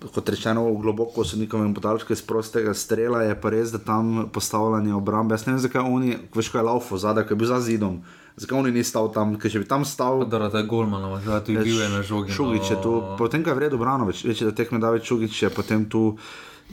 Kot 0.00 0.30
rečeno, 0.32 0.62
globoko 0.80 1.26
sodnikovem 1.28 1.74
podaljšku 1.76 2.14
iz 2.16 2.22
prostega 2.24 2.72
strela 2.72 3.18
je 3.20 3.34
pa 3.36 3.50
res, 3.52 3.68
da 3.68 3.76
tam 3.78 4.30
postavljanje 4.32 4.94
obrambe. 4.96 5.36
Jaz 5.36 5.44
ne 5.44 5.52
vem, 5.52 5.58
zakaj 5.60 5.84
oni, 5.84 6.14
veš, 6.32 6.48
kaj 6.48 6.62
je 6.62 6.64
laufo 6.64 6.96
zadaj, 6.96 7.26
ki 7.28 7.36
je 7.36 7.40
bil 7.42 7.50
za 7.50 7.58
zidom. 7.60 7.98
Zakaj 8.40 8.58
oni 8.58 8.70
ni 8.72 8.82
stal 8.84 9.10
tam, 9.12 9.34
ker 9.36 9.52
če 9.52 9.60
bi 9.60 9.66
tam 9.68 9.84
stal, 9.84 10.24
Da, 10.24 10.38
da 10.48 10.62
je 10.62 10.66
golmanov, 10.68 11.18
že 11.20 11.40
tu 11.44 11.52
je 11.52 11.64
bil 11.64 11.80
je 11.82 11.88
na 11.92 12.00
žogi. 12.00 12.32
Šugič 12.32 12.70
je 12.72 12.78
tu, 12.80 12.92
potem 13.18 13.44
ko 13.44 13.52
je 13.52 13.56
vredno 13.58 13.80
Branovič, 13.80 14.24
več 14.24 14.40
da 14.46 14.54
tekme 14.56 14.80
David 14.80 15.04
Šugič 15.04 15.42
je 15.42 15.50
potem 15.52 15.84
tu 15.84 16.14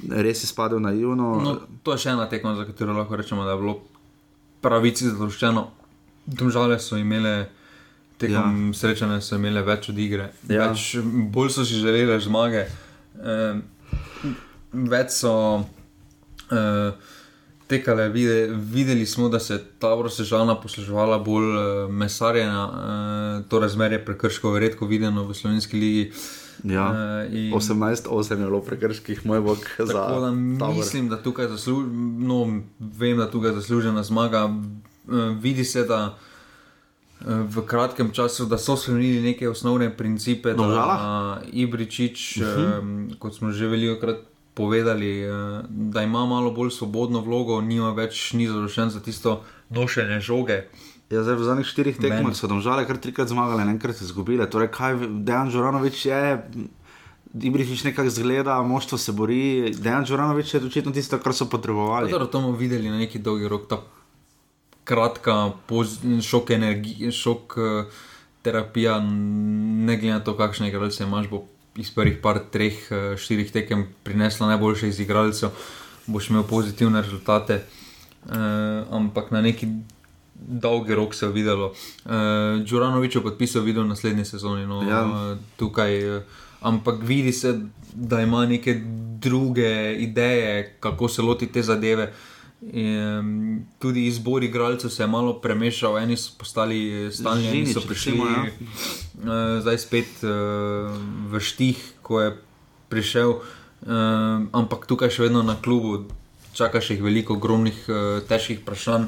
res 0.07 0.43
izpadel 0.47 0.79
naivno. 0.79 1.33
No, 1.43 1.55
to 1.83 1.97
je 1.97 2.05
še 2.05 2.13
ena 2.15 2.29
tekma, 2.31 2.55
za 2.55 2.63
katero 2.63 2.95
lahko 2.95 3.19
rečemo, 3.19 3.43
da 3.43 3.57
je 3.57 3.61
bilo 3.65 3.75
pravici 4.63 5.09
zadoščeno. 5.09 5.65
Domžale 6.27 6.79
so 6.79 6.99
imele. 6.99 7.49
Tekom 8.17 8.71
ja. 8.71 8.73
srečanja 8.73 9.19
so 9.21 9.37
imele 9.37 9.61
več 9.61 9.91
od 9.91 9.99
igre, 10.01 10.31
ja. 10.49 10.71
več, 10.71 10.95
bolj 11.29 11.51
so 11.53 11.65
si 11.69 11.77
želeli 11.77 12.15
zmage, 12.17 12.63
eh, 13.21 13.59
več 14.73 15.11
so 15.19 15.33
eh, 16.49 17.11
tekale. 17.67 18.09
Vide, 18.09 18.47
videli 18.47 19.05
smo, 19.05 19.29
da 19.29 19.39
se 19.39 19.53
je 19.53 19.63
ta 19.79 19.93
vrsežana 19.93 20.55
posluževala 20.55 21.19
bolj 21.19 21.43
eh, 21.45 21.87
mesarjena, 21.89 22.63
eh, 23.39 23.49
to 23.49 23.59
razmerje 23.59 24.05
prekrškov 24.05 24.55
je 24.55 24.59
redko 24.61 24.85
videno 24.85 25.23
v 25.23 25.33
slovenski 25.33 25.77
ligi. 25.77 26.11
Ja. 26.63 26.85
Eh, 27.23 27.35
in- 27.37 27.53
18-8 27.53 28.07
je 28.31 28.45
bilo 28.45 28.61
prekrških, 28.61 29.25
moj 29.25 29.41
bog, 29.41 29.57
da 29.77 29.93
tabor. 30.57 30.75
mislim, 30.75 31.09
da 31.09 31.17
tukaj 31.17 31.47
zaslužena, 31.47 31.93
no, 32.19 32.39
vem, 32.79 33.17
da 33.17 33.31
tukaj 33.31 33.51
zaslužena 33.51 34.03
zmaga. 34.03 34.49
Eh, 35.07 35.35
Vidi 35.37 35.63
se, 35.63 35.83
da 35.83 36.17
eh, 37.21 37.25
v 37.27 37.61
kratkem 37.61 38.11
času, 38.11 38.45
da 38.45 38.57
so 38.57 38.75
spremenili 38.75 39.21
neke 39.23 39.49
osnovne 39.49 39.97
principe, 39.97 40.49
da 40.49 40.55
Domžalah? 40.55 40.99
eh, 41.37 41.49
Ibričič, 41.53 42.37
uh. 42.37 42.43
-huh. 42.43 43.17
kot 43.19 43.35
smo 43.35 43.51
že 43.51 43.67
veliko 43.67 43.99
krat 43.99 44.17
povedali, 44.57 45.11
eh, 45.21 45.29
da 45.69 46.03
ima 46.03 46.25
malo 46.25 46.51
bolj 46.51 46.73
svobodno 46.79 47.21
vlogo, 47.21 47.61
nima 47.61 47.93
več 47.93 48.33
ni 48.33 48.47
zadoščen 48.49 48.89
za 48.89 49.03
tisto 49.05 49.41
nošenje 49.69 50.19
žoge. 50.25 50.63
Ja, 51.07 51.21
zdaj 51.23 51.37
v 51.39 51.45
zadnjih 51.47 51.67
štirih 51.69 51.99
tekmah 52.03 52.35
so 52.35 52.49
domžale 52.51 52.83
kar 52.87 52.97
trikrat 52.99 53.29
zmagale, 53.31 53.63
enkrat 53.63 54.01
izgubile. 54.03 54.49
Torej, 54.51 54.73
kaj 54.75 54.97
Dejan 55.23 55.53
Žoranovič 55.53 56.05
je, 56.09 56.23
Ibričič 57.37 57.83
nekako 57.83 58.09
zgleda, 58.09 58.57
moštvo 58.63 58.97
se 58.97 59.11
bori. 59.11 59.71
Dejan 59.71 60.05
Žoranovič 60.07 60.53
je 60.53 60.61
očitno 60.67 60.91
tisto, 60.91 61.19
kar 61.19 61.35
so 61.35 61.47
potrebovali. 61.51 62.11
Torej, 62.11 62.31
to 62.31 62.41
bomo 62.41 62.57
videli 62.59 62.89
na 62.89 62.99
neki 62.99 63.19
dolgi 63.23 63.47
rok, 63.47 63.69
ta 63.71 63.79
kratka 64.87 65.51
poz, 65.67 65.99
šok 66.23 66.51
energije, 66.55 67.11
šok 67.11 67.57
uh, 67.59 67.99
terapija, 68.41 68.99
ne 69.03 69.97
glede 69.99 70.13
na 70.13 70.23
to, 70.23 70.35
kakšne 70.39 70.71
igralce 70.71 71.03
imaš, 71.03 71.27
bo 71.31 71.43
iz 71.77 71.91
prvih 71.93 72.17
par, 72.21 72.39
treh, 72.51 72.73
uh, 72.91 73.17
štirih 73.17 73.51
tekem 73.51 73.87
prinesla 74.03 74.47
najboljše 74.47 74.87
iz 74.89 74.99
igralcev, 74.99 75.49
boš 76.07 76.29
imel 76.29 76.43
pozitivne 76.43 77.01
rezultate, 77.01 77.61
uh, 78.25 78.33
ampak 78.91 79.31
na 79.31 79.41
neki 79.41 79.67
dolgi 80.37 80.95
rok 80.95 81.15
se 81.15 81.25
je 81.25 81.31
videlo. 81.31 81.73
Uh, 82.05 82.11
Džuranovič 82.65 83.15
je 83.15 83.23
podpisal 83.23 83.61
video 83.61 83.83
v 83.83 83.87
naslednji 83.87 84.25
sezoni. 84.25 84.65
No, 84.65 84.81
Ja. 84.83 85.03
uh, 85.05 85.37
tukaj, 85.57 86.17
uh, 86.17 86.23
ampak 86.61 87.01
vidi 87.01 87.31
se, 87.33 87.59
da 87.93 88.21
ima 88.21 88.45
neke 88.45 88.81
druge 89.19 89.95
ideje, 89.95 90.75
kako 90.79 91.07
se 91.07 91.21
loti 91.21 91.47
te 91.47 91.63
zadeve. 91.63 92.13
In, 92.61 93.65
tudi 93.79 94.07
izbor 94.07 94.43
igralcev 94.43 94.89
se 94.89 95.03
je 95.03 95.07
malo 95.07 95.35
premešal, 95.41 95.97
eni 95.97 96.17
so 96.17 96.33
postali 96.37 97.09
stalni, 97.13 97.47
eni 97.47 97.73
so 97.73 97.81
prišli. 97.81 98.11
recimo, 98.11 98.25
ja. 98.25 98.43
Uh, 98.43 99.61
zdaj 99.61 99.77
spet 99.77 100.23
uh, 100.25 100.29
v 101.29 101.39
štih, 101.39 101.77
ko 102.01 102.21
je 102.21 102.33
prišel, 102.89 103.29
uh, 103.29 103.41
ampak 104.51 104.89
tukaj 104.89 105.13
še 105.13 105.29
vedno 105.29 105.45
na 105.45 105.53
klubu 105.61 106.07
čakaš 106.57 106.89
jih 106.89 107.03
veliko 107.05 107.35
ogromnih, 107.37 107.77
težkih 108.25 108.63
vprašanj, 108.63 109.05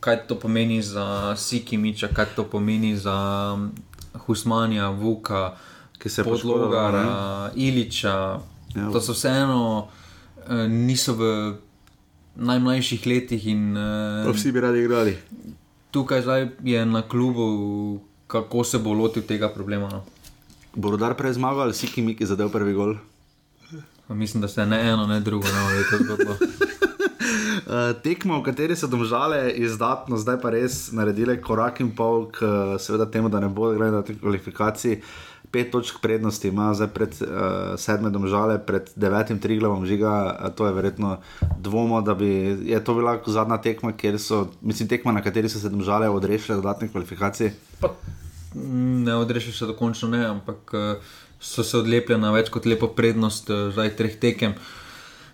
kaj 0.00 0.20
to 0.30 0.36
pomeni 0.38 0.78
za 0.82 1.34
Sikimiča, 1.34 2.12
kaj 2.14 2.36
to 2.36 2.44
pomeni 2.46 2.94
za 2.94 3.18
Husmanja, 4.26 4.90
Vuka, 4.94 5.56
Ki 5.98 6.08
se 6.08 6.24
poškodoval, 6.24 6.94
Iliča. 7.56 8.40
Ja. 8.76 8.90
To 8.92 9.00
so 9.00 9.12
vseeno, 9.16 9.88
eh, 10.46 10.68
niso 10.68 11.14
v 11.14 11.54
najmlajših 12.36 13.06
letih 13.06 13.46
in 13.48 13.76
eh, 13.76 14.32
vsi 14.32 14.52
bi 14.52 14.60
radi 14.60 14.84
igrali. 14.84 15.16
tukaj 15.90 16.22
je 16.62 16.86
na 16.86 17.02
klubu, 17.02 18.00
kako 18.26 18.64
se 18.64 18.78
bo 18.78 18.92
lotil 18.92 19.22
tega 19.22 19.48
problema. 19.48 19.88
No. 19.88 20.04
Bo 20.74 20.90
rodar 20.90 21.14
prej 21.16 21.32
zmagal 21.32 21.60
ali 21.60 21.74
si 21.74 21.86
ki 21.86 22.02
Miki 22.02 22.26
zadev 22.26 22.52
prvi 22.52 22.74
gol? 22.74 22.96
Pa 24.06 24.14
Mislim, 24.14 24.40
da 24.40 24.48
se 24.48 24.66
ne 24.66 24.80
eno, 24.88 25.06
ne 25.06 25.20
drugo, 25.20 25.46
ne 25.48 25.74
vem, 25.74 26.04
zgodbo. 26.04 26.32
Uh, 27.66 27.96
tekmo, 28.04 28.38
v 28.38 28.42
kateri 28.42 28.76
so 28.76 28.86
domžale 28.86 29.50
izdatno, 29.50 30.16
zdaj 30.16 30.38
pa 30.42 30.52
res 30.54 30.92
naredile 30.92 31.40
korak 31.42 31.80
in 31.80 31.90
pol 31.96 32.28
k 32.30 32.46
seveda, 32.78 33.08
temu, 33.10 33.28
da 33.28 33.40
ne 33.40 33.48
bo 33.48 33.72
igrali 33.72 33.96
na 33.96 34.02
tej 34.06 34.20
kvalifikaciji. 34.20 35.00
Pet 35.50 35.70
točk 35.70 36.00
prednosti 36.02 36.48
ima 36.48 36.74
zdaj 36.74 36.88
pred 36.94 37.16
uh, 37.22 37.28
sedme 37.80 38.10
domžale, 38.10 38.58
pred 38.66 38.90
devetim 38.96 39.38
triglavom 39.38 39.86
žiga. 39.86 40.12
Uh, 40.32 40.54
to 40.54 40.66
je 40.66 40.72
verjetno 40.72 41.16
dvomo, 41.58 42.02
da 42.02 42.14
bi 42.14 42.28
je 42.64 42.84
to 42.84 42.94
bila 42.94 43.18
zadnja 43.26 43.58
tekma, 43.62 43.92
kjer 43.92 44.18
so, 44.20 44.46
mislim, 44.62 44.88
tekma, 44.88 45.12
na 45.12 45.22
kateri 45.22 45.48
so 45.48 45.58
se 45.58 45.68
domžale 45.68 46.08
odrešile 46.08 46.56
dodatne 46.56 46.88
kvalifikacije. 46.88 47.54
Pa, 47.80 47.94
mm, 48.54 49.04
ne 49.04 49.14
odrešiš 49.14 49.58
se 49.58 49.66
dokončno, 49.66 50.08
ne, 50.08 50.24
ampak 50.26 50.74
eh, 50.74 50.94
so 51.40 51.64
se 51.64 51.78
odlepile 51.78 52.18
na 52.18 52.32
več 52.32 52.50
kot 52.50 52.66
lepo 52.66 52.88
prednost, 52.88 53.50
eh, 53.50 53.70
zdaj 53.72 53.96
treh 53.96 54.20
tekem. 54.20 54.54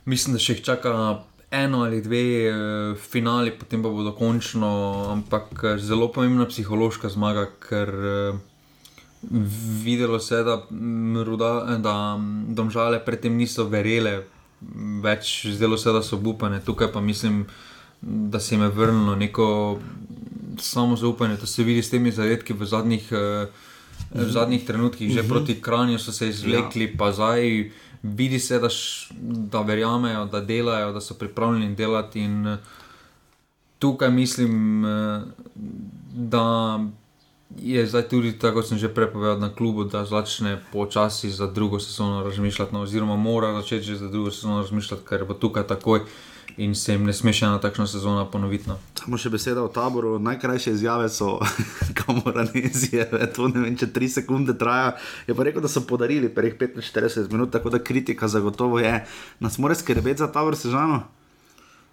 Mislim, 0.05 0.35
da 0.35 0.43
še 0.43 0.57
jih 0.57 0.65
čaka 0.67 0.95
eno 1.53 1.85
ali 1.85 2.01
dve 2.03 2.23
eh, 2.49 2.55
finali, 2.97 3.53
potem 3.53 3.83
pa 3.83 3.93
bo 3.93 4.03
dokončno, 4.03 4.71
ampak 5.13 5.65
zelo 5.79 6.09
pomembna 6.13 6.49
psihološka 6.49 7.13
zmaga, 7.13 7.47
ker 7.69 7.93
eh, 7.93 8.41
videlo 9.85 10.19
se 10.21 10.35
je, 10.35 10.45
da, 10.45 10.63
ruda, 11.25 11.79
da 11.79 12.19
domžale 12.49 13.05
predtem 13.05 13.37
niso 13.37 13.65
verjele, 13.65 14.23
več 15.03 15.47
zdelo 15.55 15.79
se, 15.79 15.93
da 15.93 16.03
so 16.03 16.19
upane, 16.25 16.61
tukaj 16.65 16.93
pa 16.93 17.01
mislim, 17.01 17.47
da 18.03 18.41
se 18.41 18.55
jim 18.55 18.63
je 18.63 18.69
vrnilo 18.69 19.17
neko 19.17 19.79
samo 20.59 20.97
zaupanje. 20.97 21.37
To 21.37 21.47
se 21.47 21.63
vidi 21.63 21.83
s 21.83 21.91
temi 21.91 22.11
zadetki 22.13 22.53
v 22.53 22.67
zadnjih, 22.67 23.13
eh, 23.13 23.47
v 24.15 24.31
zadnjih 24.31 24.67
trenutkih, 24.67 25.13
že 25.13 25.23
proti 25.29 25.61
Kranju 25.61 25.99
so 25.99 26.13
se 26.13 26.29
izvlekli, 26.29 26.85
ja. 26.85 26.97
pa 26.99 27.13
zdaj 27.13 27.71
vidi 28.03 28.39
se, 28.39 28.59
da, 28.59 28.69
š, 28.69 29.15
da 29.51 29.63
verjamejo, 29.63 30.27
da 30.27 30.41
delajo, 30.41 30.93
da 30.93 31.01
so 31.01 31.15
pripravljeni 31.15 31.75
delati. 31.75 32.21
In 32.21 32.47
eh, 32.47 32.59
tukaj 33.79 34.11
mislim, 34.11 34.85
eh, 34.85 35.23
da 36.15 36.81
je 37.59 37.87
zdaj 37.87 38.09
tudi 38.09 38.33
tako, 38.39 38.61
kot 38.61 38.69
sem 38.69 38.79
že 38.79 38.89
prepovedal 38.89 39.39
na 39.39 39.55
klubu, 39.55 39.85
da 39.85 40.05
začne 40.05 40.61
počasi 40.73 41.31
za 41.31 41.47
drugo 41.47 41.81
sezono 41.81 42.23
razmišljati, 42.25 42.75
no, 42.75 42.83
oziroma 42.83 43.17
mora 43.17 43.53
začeti 43.61 43.87
že 43.87 43.97
za 43.97 44.09
drugo 44.09 44.31
sezono 44.31 44.63
razmišljati, 44.63 45.03
ker 45.09 45.25
bo 45.25 45.35
tukaj 45.35 45.67
takoj. 45.67 46.01
In 46.57 46.75
se 46.75 46.93
jim 46.93 47.07
ne 47.09 47.15
sme 47.17 47.33
še 47.33 47.47
ena 47.47 47.57
takšna 47.57 47.87
sezona 47.89 48.27
ponoviti. 48.29 48.69
No. 48.69 48.77
Samo 48.99 49.17
še 49.17 49.31
beseda 49.33 49.63
o 49.65 49.71
taboru. 49.73 50.19
Najkrajše 50.21 50.75
izjave 50.77 51.09
so 51.09 51.39
kamoranezije, 52.03 53.07
to 53.33 53.49
ne 53.49 53.63
vem, 53.65 53.79
če 53.79 53.89
tri 53.89 54.09
sekunde 54.13 54.53
traja. 54.61 54.93
Je 55.25 55.33
pa 55.33 55.47
rekel, 55.49 55.65
da 55.65 55.71
so 55.73 55.81
podarili 55.89 56.29
prvih 56.29 56.59
45 56.61 57.33
minut, 57.33 57.55
tako 57.57 57.73
da 57.73 57.81
kritika 57.81 58.29
zagotovo 58.29 58.83
je. 58.85 59.01
Nas 59.41 59.57
mora 59.57 59.73
skrbeti 59.79 60.21
za 60.21 60.29
tabor 60.29 60.59
sežano. 60.61 61.07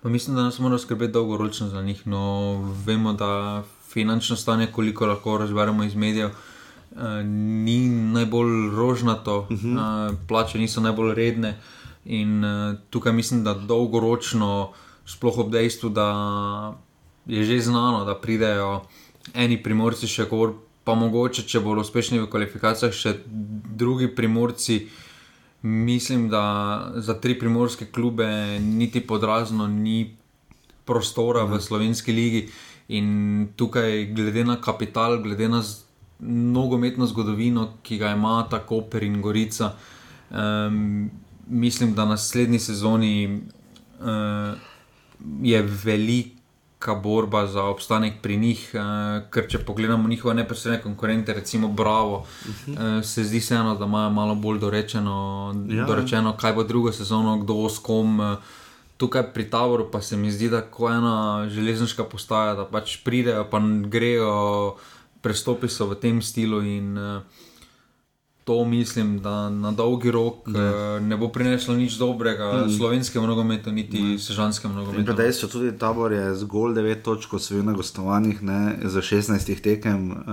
Pa 0.04 0.12
mislim, 0.12 0.36
da 0.36 0.50
nas 0.50 0.60
mora 0.60 0.76
skrbeti 0.80 1.15
dolgoročno 1.15 1.69
za 1.72 1.82
njih. 1.82 2.04
No, 2.08 2.60
vemo, 2.84 3.15
da 3.15 3.63
finančno 3.89 4.36
stanje, 4.36 4.67
koliko 4.71 5.06
lahko 5.06 5.38
razberemo 5.38 5.84
iz 5.84 5.95
medijev, 5.95 6.30
eh, 6.30 7.23
ni 7.23 7.89
najbolj 7.89 8.69
rožnato, 8.75 9.39
uh 9.39 9.47
-huh. 9.49 10.12
eh, 10.12 10.15
plače 10.28 10.58
niso 10.58 10.82
najbolj 10.82 11.13
redne. 11.15 11.58
In 12.06 12.43
uh, 12.45 12.75
tukaj 12.89 13.13
mislim, 13.13 13.43
da 13.43 13.54
dolgoročno, 13.54 14.71
sploh 15.06 15.38
ob 15.38 15.52
dejstvu, 15.52 15.89
da 15.89 16.08
je 17.25 17.43
že 17.43 17.60
znano, 17.62 18.06
da 18.06 18.15
pridejo 18.15 18.82
eni 19.34 19.63
primorci 19.63 20.08
še 20.08 20.25
gor, 20.30 20.54
pa 20.84 20.95
mogoče, 20.95 21.43
če 21.45 21.60
bodo 21.60 21.84
uspešni 21.86 22.19
v 22.19 22.30
kvalifikacijah, 22.32 22.93
še 22.93 23.13
drugi 23.78 24.08
primorci. 24.15 24.88
Mislim, 25.62 26.30
da 26.30 26.93
za 26.95 27.13
tri 27.19 27.36
primorske 27.39 27.86
klube 27.86 28.25
niti 28.63 29.02
podrazno 29.04 29.67
ni 29.67 30.15
prostora 30.86 31.43
v 31.43 31.60
slovenski 31.62 32.15
ligi. 32.15 32.47
In 32.89 33.47
tukaj, 33.56 34.06
glede 34.06 34.43
na 34.43 34.56
kapital, 34.62 35.21
glede 35.21 35.49
na 35.49 35.62
nogometno 36.19 37.06
zgodovino, 37.06 37.73
ki 37.84 37.97
ga 37.97 38.12
ima 38.12 38.47
tako 38.49 38.82
Per 38.82 39.04
in 39.04 39.21
Gorica, 39.21 39.71
um, 40.30 41.10
mislim, 41.47 41.93
da 41.93 42.06
na 42.06 42.10
naslednji 42.10 42.60
sezoni 42.60 43.41
uh, 43.99 44.58
je 45.41 45.62
velika 45.62 46.95
borba 46.95 47.47
za 47.47 47.63
obstanek 47.63 48.13
pri 48.21 48.38
njih, 48.38 48.71
uh, 48.73 49.30
ker 49.32 49.47
če 49.49 49.60
pogledamo 49.60 50.10
njihove 50.10 50.34
neposredne 50.36 50.82
konkurente, 50.82 51.34
recimo 51.34 51.67
Bravo, 51.67 52.17
uh 52.17 52.25
-huh. 52.67 52.97
uh, 52.97 53.06
se 53.06 53.23
zdi 53.23 53.41
se 53.41 53.56
eno, 53.56 53.75
da 53.75 53.86
imajo 53.86 54.10
malo 54.10 54.36
bolj 54.36 54.60
dorečeno, 54.60 55.56
Ja, 55.69 55.75
ja, 55.75 55.86
dorečeno 55.86 56.38
kaj 56.38 56.54
bo 56.54 56.63
drugo 56.63 56.91
sezono, 56.91 57.38
kdo 57.38 57.69
s 57.69 57.80
kom. 57.80 58.19
Uh, 58.19 58.38
Tukaj 58.99 59.29
pri 59.33 59.45
Taboru 59.47 59.88
pa 59.91 60.01
se 60.03 60.17
mi 60.17 60.31
zdi, 60.31 60.49
da 60.51 60.57
je 60.57 60.91
ena 60.91 61.47
železniška 61.47 62.03
postaja, 62.03 62.55
da 62.55 62.65
pač 62.67 62.97
pridejo, 63.03 63.45
pa 63.51 63.62
grejo, 63.88 64.75
prestopi 65.23 65.71
so 65.71 65.88
v 65.88 65.95
tem 65.95 66.19
stilu 66.21 66.59
in 66.63 66.97
uh, 66.99 67.21
to 68.49 68.65
mislim, 68.65 69.19
da 69.19 69.49
na 69.49 69.71
dolgi 69.71 70.12
rok 70.12 70.47
ne, 70.47 70.99
ne 70.99 71.17
bo 71.17 71.27
prineslo 71.29 71.75
nič 71.77 71.99
dobrega 72.01 72.65
mm. 72.65 72.71
slovenskemu 72.77 73.27
nogometu, 73.27 73.71
niti 73.71 74.01
ne. 74.01 74.19
sežanskemu 74.19 74.73
nogometu. 74.73 75.13
dejstvo 75.13 75.49
tudi 75.49 75.71
tabor 75.77 76.12
je 76.12 76.35
zgolj 76.35 76.73
9 76.73 77.03
točk 77.05 77.33
osvojil 77.33 77.65
na 77.65 77.73
gostovanjih, 77.73 78.41
ne, 78.43 78.75
za 78.83 79.01
16 79.01 79.62
tekem, 79.62 80.12
uh, 80.12 80.25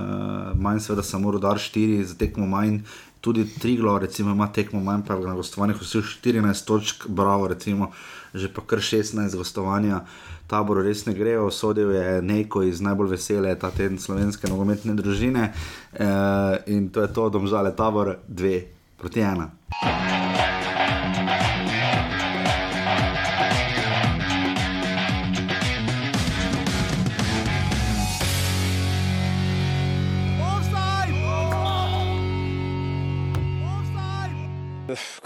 manj 0.59 0.79
seveda 0.79 1.03
samo 1.03 1.31
rodar 1.31 1.61
4, 1.61 2.03
za 2.03 2.17
tekmo 2.17 2.47
manj. 2.47 2.79
Tudi 3.21 3.45
Triglo, 3.59 3.99
recimo, 3.99 4.31
ima 4.31 4.47
tekmo 4.53 4.79
manj, 4.81 5.05
pa 5.07 5.15
na 5.19 5.35
gostovanjih 5.35 5.77
vseh 5.81 6.05
14 6.25 6.65
točk, 6.65 7.07
bravo, 7.07 7.47
recimo, 7.47 7.91
že 8.37 8.53
pa 8.53 8.61
kar 8.61 8.79
16 8.79 9.35
gostovanja. 9.35 10.05
Taboru 10.47 10.85
res 10.85 11.03
ne 11.05 11.13
grejo, 11.13 11.49
sodel 11.51 11.91
je 11.91 12.21
neko 12.21 12.63
iz 12.63 12.79
najbolj 12.81 13.17
vesele 13.17 13.51
ta 13.59 13.71
teden 13.71 13.99
slovenske 13.99 14.47
nogometne 14.47 14.95
družine 14.95 15.51
uh, 15.51 16.55
in 16.71 16.87
to 16.89 17.03
je 17.03 17.11
to, 17.11 17.29
domžale 17.29 17.75
tabor 17.75 18.15
2 18.29 18.63
proti 18.97 19.19
1. 19.19 20.26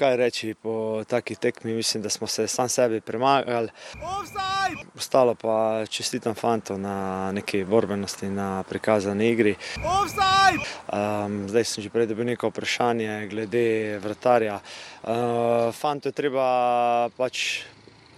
Kaj 0.02 0.18
reči 0.18 0.56
po 0.58 1.04
taki 1.06 1.36
tekmi, 1.36 1.74
mislim, 1.74 2.04
da 2.04 2.10
smo 2.10 2.28
se 2.28 2.48
sam 2.48 2.70
sebi 2.70 3.02
premagali. 3.02 3.70
Ostalo 4.98 5.36
pa 5.36 5.86
čestitam 5.90 6.34
fantu 6.36 6.78
na 6.78 7.32
neki 7.32 7.64
borbenosti, 7.64 8.30
na 8.30 8.64
prikazani 8.64 9.30
igri. 9.30 9.56
Um, 9.78 11.46
zdaj 11.50 11.64
sem 11.64 11.84
že 11.84 11.90
prej 11.90 12.08
dobil 12.10 12.26
neko 12.26 12.50
vprašanje 12.50 13.28
glede 13.30 14.00
vratarja. 14.02 14.58
Uh, 15.04 15.70
fantu 15.70 16.10
je 16.10 16.18
treba 16.18 17.10
pač 17.18 17.62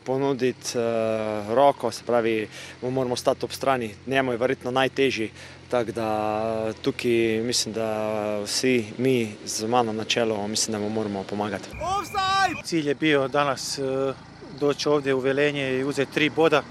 ponuditi 0.05 0.77
uh, 0.77 1.51
roko, 1.55 1.91
se 1.91 2.03
pravi, 2.07 2.47
mu 2.81 2.91
moramo 2.91 3.15
stati 3.15 3.45
ob 3.45 3.51
strani, 3.51 3.91
njemu 4.07 4.31
je 4.31 4.37
verjetno 4.37 4.71
najtežji. 4.71 5.31
Tako 5.73 5.91
da 5.91 6.73
tukaj 6.81 7.41
mislim, 7.43 7.73
da 7.73 8.39
vsi 8.39 8.85
mi 8.97 9.35
z 9.45 9.67
mano 9.67 9.93
na 9.93 10.03
čelu, 10.03 10.47
mislim, 10.47 10.71
da 10.71 10.79
mu 10.79 10.89
moramo 10.89 11.23
pomagati. 11.23 11.69
Cilj 12.63 12.87
je 12.87 12.95
bio 12.95 13.27
danas 13.27 13.79
e, 13.79 13.81
doći 14.59 14.89
ovdje 14.89 15.13
u 15.13 15.19
Velenje 15.19 15.69
i 15.73 15.83
uzeti 15.83 16.13
tri 16.13 16.29
boda. 16.29 16.63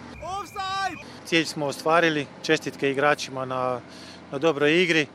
Cilj 1.24 1.44
smo 1.44 1.66
ostvarili, 1.66 2.26
čestitke 2.42 2.90
igračima 2.90 3.44
na, 3.44 3.80
na 4.32 4.38
dobroj 4.38 4.82
igri. 4.82 5.06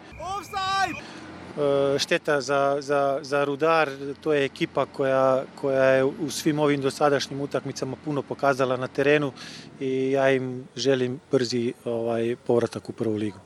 E, 1.58 2.00
Šteta 2.00 2.42
za, 2.42 2.78
za, 2.80 3.20
za 3.22 3.44
Rudar, 3.44 3.90
to 4.22 4.34
je 4.34 4.46
ekipa 4.46 4.86
koja, 4.86 5.44
koja 5.56 5.84
je 5.84 6.04
u 6.04 6.30
svim 6.30 6.60
ovim 6.60 6.82
dosadašnjim 6.82 7.42
utakmicama 7.42 7.98
puno 8.06 8.22
pokazala 8.22 8.78
na 8.78 8.88
terenu 8.88 9.32
i 9.80 10.12
ja 10.12 10.32
im 10.32 10.68
želim 10.76 11.20
brzi 11.32 11.74
ovaj, 11.86 12.36
povratak 12.48 12.90
u 12.90 12.94
prvu 12.94 13.16
ligu. 13.16 13.38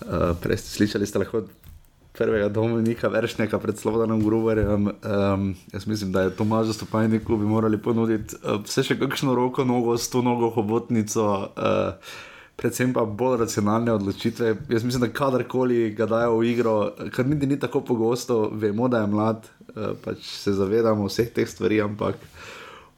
Uh, 0.00 0.36
prej 0.42 0.56
ste 0.56 0.68
slišali, 0.68 1.06
ste 1.06 1.18
lahko 1.18 1.42
prvega 2.12 2.48
Dominika 2.48 3.08
Veršnjaka 3.08 3.58
pred 3.58 3.78
Slovenom 3.78 4.24
Gruberjem. 4.24 4.86
Um, 4.86 5.56
jaz 5.72 5.86
mislim, 5.86 6.12
da 6.12 6.22
je 6.22 6.36
Tomažu 6.36 6.72
Stopajniku 6.72 7.36
bi 7.36 7.44
morali 7.44 7.82
ponuditi 7.82 8.36
uh, 8.36 8.64
vse 8.64 8.82
še 8.82 8.98
kakšno 8.98 9.34
roko, 9.34 9.64
nogo, 9.64 9.98
sto 9.98 10.22
nogo, 10.22 10.50
hobotnico. 10.50 11.52
Uh, 11.56 12.29
predvsem 12.60 12.92
pa 12.92 13.04
bolj 13.04 13.38
racionalne 13.40 13.92
odločitve. 13.92 14.56
Jaz 14.68 14.84
mislim, 14.84 15.00
da 15.00 15.08
kadarkoli 15.08 15.90
ga 15.96 16.06
dajo 16.06 16.36
v 16.38 16.50
igro, 16.52 16.74
kar 17.14 17.26
niti 17.26 17.46
ni 17.46 17.58
tako 17.60 17.80
pogosto, 17.80 18.50
vemo, 18.52 18.88
da 18.88 19.00
je 19.00 19.06
mlad, 19.06 19.48
uh, 19.68 19.94
pač 20.04 20.26
se 20.42 20.52
zavedamo 20.52 21.08
vseh 21.08 21.32
teh 21.32 21.48
stvari, 21.48 21.80
ampak 21.80 22.20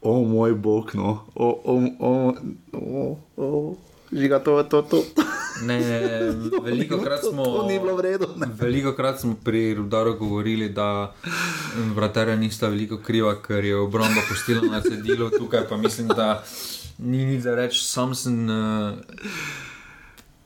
o 0.02 0.16
oh, 0.16 0.26
moj 0.28 0.54
bog, 0.54 0.90
no, 0.98 1.20
o, 1.34 1.48
o, 1.64 1.78
o, 1.98 2.34
o, 2.72 3.06
o. 3.36 3.76
Žiga, 4.12 4.42
to 4.44 4.62
to. 4.62 4.82
to. 4.82 5.02
Ne, 5.62 5.78
veliko 6.66 6.98
krat 6.98 7.22
smo, 7.30 7.44
To 7.44 7.66
ni 7.68 7.78
bilo 7.78 7.94
v 7.96 8.00
redu. 8.00 8.26
ne. 8.36 8.48
veliko 8.60 8.92
krat 8.92 9.20
smo 9.20 9.36
pri 9.44 9.74
Rudaru 9.74 10.16
govorili, 10.18 10.68
da 10.68 11.14
vratarja 11.94 12.36
nista 12.36 12.68
veliko 12.68 12.98
kriva, 12.98 13.36
ker 13.42 13.64
je 13.64 13.76
obramba 13.76 14.20
pustila 14.28 14.66
na 14.66 14.80
cedilu, 14.80 15.30
tukaj 15.30 15.68
pa 15.68 15.76
mislim, 15.76 16.08
da 16.08 16.42
ni 16.98 17.24
nič 17.24 17.42
za 17.42 17.54
reči. 17.54 17.84
Sam 17.84 18.14
sem, 18.14 18.50
eh, 18.50 18.92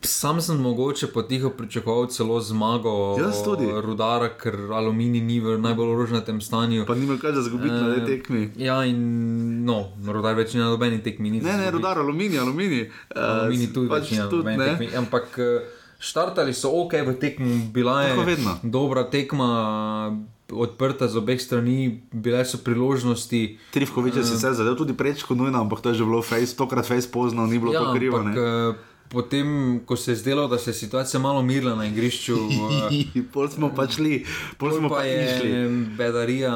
sam 0.01 0.41
sem 0.41 0.57
mogoče 0.57 1.07
potiho 1.07 1.51
pričakoval 1.51 2.07
celo 2.07 2.41
zmago 2.41 3.17
Jaz 3.19 3.43
tudi. 3.45 3.67
Rudara, 3.67 4.29
ker 4.29 4.55
aluminij 4.73 5.23
ni 5.23 5.41
v 5.41 5.59
najbolj 5.59 5.97
rožnatem 5.97 6.41
stanju. 6.41 6.87
Pa 6.87 6.95
nima 6.95 7.19
kaj 7.19 7.33
za 7.33 7.43
zgubiti 7.43 7.75
na 7.75 7.95
tej 7.95 8.03
Eh, 8.03 8.07
tekmi. 8.07 8.51
Ja, 8.57 8.85
in 8.85 9.65
no, 9.65 9.89
Rudar 10.07 10.35
več 10.35 10.55
ni 10.55 10.61
na 10.61 10.71
nobeni 10.71 11.03
tekmi. 11.03 11.31
Ne, 11.31 11.41
ne, 11.41 11.71
rudar, 11.71 11.99
aluminij, 11.99 12.39
aluminij. 12.39 12.91
Aluminij 13.17 13.73
tudi 13.75 13.89
pač 13.89 14.03
več 14.03 14.11
ni 14.11 14.19
na 14.19 14.29
tudi, 14.29 14.43
nobeni 14.43 14.59
ne. 14.59 14.65
tekmi. 14.65 14.97
Ampak 14.97 15.39
eh, 15.39 15.61
štartali 15.99 16.55
so 16.55 16.71
ok 16.71 16.93
v 17.07 17.19
tekmi, 17.19 17.71
bila 17.73 18.03
je 18.03 18.37
dobra 18.63 19.05
tekma. 19.11 20.36
Odprta 20.47 21.09
z 21.11 21.19
obeh 21.19 21.43
strani, 21.43 22.07
bile 22.15 22.45
so 22.47 22.63
priložnosti. 22.63 23.59
Trifkovič 23.75 24.23
je 24.23 24.25
sicer 24.25 24.55
zadev 24.55 24.79
tudi 24.79 24.95
prečko 24.95 25.35
nujno, 25.35 25.59
ampak 25.59 25.83
to 25.83 25.91
je 25.91 25.99
že 25.99 26.05
bilo 26.07 26.23
face, 26.23 26.55
tokrat 26.55 26.87
face 26.87 27.11
pozno, 27.11 27.47
ni 27.51 27.59
bilo 27.59 27.75
ja, 27.75 27.83
to 27.83 27.99
krivo. 27.99 28.23
ampak 28.23 28.39
eh, 28.39 28.79
potem, 29.11 29.81
ko 29.83 29.99
se 29.99 30.15
je 30.15 30.23
zdelo, 30.23 30.47
da 30.47 30.59
se 30.59 30.71
je 30.71 30.87
situacija 30.87 31.19
malo 31.21 31.43
mirila 31.43 31.75
na 31.75 31.91
igrišču, 31.91 32.39
eh, 32.91 33.11
Pol 33.35 33.51
smo 33.51 33.75
pa 33.75 33.91
šli, 33.91 34.23
pol 34.55 34.71
pol 34.71 34.79
smo 34.79 34.89
pa 34.89 35.03
pa 35.03 35.07
išli. 35.07 35.51
je 35.51 35.61
bedarija 35.99 36.55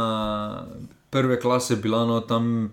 prve 1.10 1.40
klase 1.40 1.76
bila 1.76 2.06
no, 2.06 2.20
tam. 2.20 2.70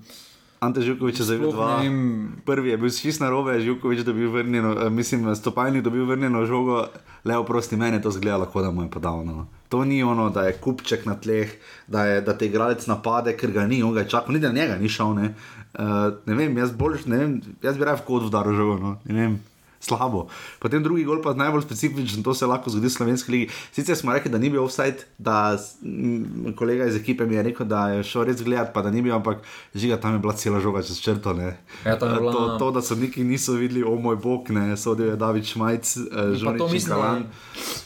Ante 0.59 0.81
Žukovič 0.81 1.19
je 1.19 1.25
Sploh 1.25 1.53
dva. 1.53 1.81
vem. 1.81 2.33
Prvi 2.45 2.69
je 2.69 2.77
bil 2.77 2.89
šist 2.89 3.21
na 3.21 3.29
robe, 3.29 3.57
Žukovič 3.61 4.01
dobil 4.01 4.29
vrnjeno, 4.29 4.85
eh, 4.85 4.89
mislim, 4.89 5.35
stopajnik 5.35 5.81
dobil 5.81 6.05
vrnjeno 6.05 6.45
žogo, 6.45 6.85
le 7.25 7.37
oprosti, 7.37 7.77
meni 7.77 7.97
je 7.97 8.01
to 8.01 8.11
zgledalo, 8.11 8.45
kot 8.45 8.63
da 8.63 8.71
mu 8.71 8.81
je 8.81 8.89
podal. 8.89 9.25
No. 9.25 9.47
To 9.69 9.83
ni 9.85 10.03
ono, 10.03 10.29
da 10.29 10.45
je 10.47 10.55
kupček 10.63 11.05
na 11.05 11.17
tleh, 11.19 11.51
da, 11.87 12.05
je, 12.05 12.21
da 12.21 12.37
te 12.37 12.47
igralec 12.47 12.85
napade, 12.87 13.33
ker 13.37 13.51
ga 13.51 13.65
ni, 13.67 13.81
on 13.83 13.93
ga 13.93 14.05
je 14.05 14.09
čakal, 14.13 14.35
niti 14.35 14.47
na 14.47 14.55
njega 14.55 14.77
ni 14.79 14.89
šel. 14.89 15.13
Ne, 15.17 15.33
uh, 15.79 16.07
ne 16.25 16.37
vem, 16.39 16.55
jaz, 16.57 16.71
bolj, 16.71 17.03
ne 17.11 17.19
vem, 17.19 17.35
jaz 17.63 17.77
bi 17.77 17.87
raje 17.87 18.05
kot 18.07 18.29
vdaro 18.29 18.55
žogo. 18.55 18.77
No. 18.79 18.95
Ne 19.05 19.19
vem, 19.19 19.35
Slabo. 19.79 20.27
Potem 20.59 20.83
drugi 20.83 21.03
gol 21.03 21.21
pa 21.21 21.33
najbolj 21.33 21.61
specifičen, 21.61 22.23
to 22.23 22.33
se 22.33 22.45
lahko 22.45 22.69
zgodi 22.69 22.87
v 22.87 22.89
slovenski 22.89 23.31
ligi. 23.31 23.47
Sicer 23.71 23.95
smo 23.95 24.13
rekli, 24.13 24.31
da 24.31 24.37
ni 24.37 24.49
bil 24.49 24.63
offside, 24.63 25.05
da 25.17 25.53
m, 25.83 26.53
kolega 26.55 26.85
iz 26.85 26.95
ekipe 26.95 27.25
mi 27.25 27.35
je 27.35 27.43
rekel, 27.43 27.65
da 27.65 27.89
je 27.89 28.03
šel 28.03 28.23
res 28.23 28.41
gledati, 28.41 28.71
pa 28.73 28.81
da 28.81 28.91
ni 28.91 29.01
bil, 29.01 29.13
ampak 29.13 29.37
žiga 29.75 29.97
tam 29.97 30.13
je 30.13 30.19
bila 30.19 30.33
cela 30.33 30.59
žoga 30.59 30.81
čez 30.81 30.99
črto. 30.99 31.31
Ja, 31.31 31.53
bila- 31.85 32.31
to, 32.31 32.57
to, 32.59 32.71
da 32.71 32.81
so 32.81 32.95
neki 32.95 33.23
niso 33.23 33.53
videli, 33.53 33.83
o 33.83 33.95
moj 33.95 34.15
bog, 34.15 34.49
ne, 34.49 34.77
sodil 34.77 35.05
je 35.07 35.15
David 35.15 35.45
Šmajc, 35.45 35.97
uh, 35.97 36.03
Pa 36.43 36.57
to 36.57 36.67
mislim, 36.67 36.95
Kalan. 36.95 37.23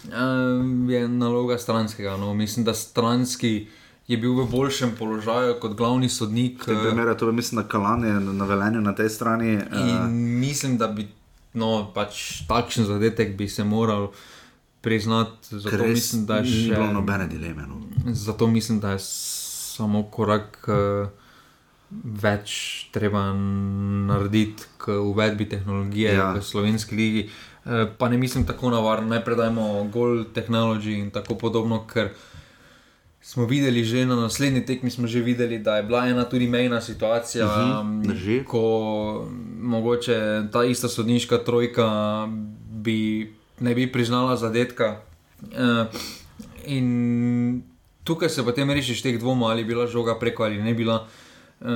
da 0.03 0.25
uh, 0.85 0.89
je 0.89 1.07
naloga 1.07 1.57
stranskega. 1.57 2.17
No. 2.17 2.33
Mislim, 2.33 2.65
da 2.65 2.73
stranski 2.73 3.67
je 4.07 4.17
bil 4.17 4.33
v 4.33 4.47
boljšem 4.47 4.91
položaju 4.99 5.55
kot 5.59 5.73
glavni 5.73 6.09
sodnik. 6.09 6.61
V 6.61 6.65
tem 6.65 6.77
eh, 6.77 6.81
primeru, 6.81 7.15
to 7.15 7.31
mislim, 7.31 7.61
da 7.61 7.67
Kalan 7.67 8.03
je 8.03 8.13
na 8.13 8.45
velenju 8.45 8.81
na 8.81 8.95
tej 8.95 9.09
strani. 9.09 9.59
In 9.73 10.11
mislim, 10.39 10.77
da 10.77 10.87
bi 10.87 11.07
no, 11.53 11.91
pač 11.93 12.41
takšen 12.47 12.85
zadetek 12.85 13.35
bi 13.37 13.47
se 13.49 13.63
moral 13.63 14.11
priznati. 14.81 15.59
Zato 15.59 15.77
res 15.77 15.93
mislim, 15.93 16.25
da 16.25 16.41
je 16.41 16.45
še, 16.45 16.75
bilo 16.75 16.91
nobene 16.93 17.27
dileme. 17.27 17.67
No. 17.67 17.81
zato 18.13 18.47
mislim, 18.47 18.79
da 18.79 18.91
je 18.91 18.99
samo 19.03 20.03
korak 20.03 20.57
uh, 20.67 21.09
več 22.23 22.85
treba 22.91 23.33
narediti 23.33 24.63
k 24.77 24.95
uvedbi 24.97 25.49
tehnologije 25.49 26.13
Ja. 26.15 26.33
v 26.33 26.41
slovenski 26.41 26.95
ligi. 26.95 27.29
Uh, 27.65 27.85
pa 27.97 28.09
ne 28.09 28.17
mislim 28.17 28.45
tako 28.45 28.69
navarno, 28.69 29.09
najprej 29.09 29.37
dajmo 29.37 29.89
gol 29.93 30.23
tehnologiji 30.33 30.99
in 30.99 31.11
tako 31.11 31.35
podobno, 31.35 31.83
ker 31.87 32.09
smo 33.21 33.45
videli 33.45 33.83
že 33.83 34.05
na 34.05 34.15
naslednji 34.17 34.65
tekmi, 34.65 34.89
smo 34.89 35.07
že 35.07 35.19
videli, 35.19 35.59
da 35.59 35.77
je 35.77 35.83
bila 35.83 36.07
ena 36.07 36.23
tudi 36.23 36.47
mejna 36.47 36.81
situacija, 36.81 37.45
Mhm, 37.45 38.01
drži. 38.03 38.43
ko 38.43 39.27
mogoče 39.61 40.17
ta 40.51 40.63
ista 40.63 40.87
sodniška 40.87 41.37
trojka 41.37 42.27
bi, 42.73 43.29
ne 43.59 43.75
bi 43.75 43.87
priznala 43.87 44.35
zadetka. 44.35 45.01
Uh, 45.41 45.85
in 46.65 47.61
tukaj 48.03 48.29
se 48.29 48.43
potem 48.43 48.69
rešiš 48.69 49.01
teh 49.01 49.19
dvomov, 49.19 49.49
ali 49.49 49.61
je 49.61 49.65
bila 49.65 49.87
žoga 49.87 50.19
preko 50.19 50.43
ali 50.43 50.57
ne 50.57 50.73
bila. 50.73 51.07
Uh, 51.59 51.67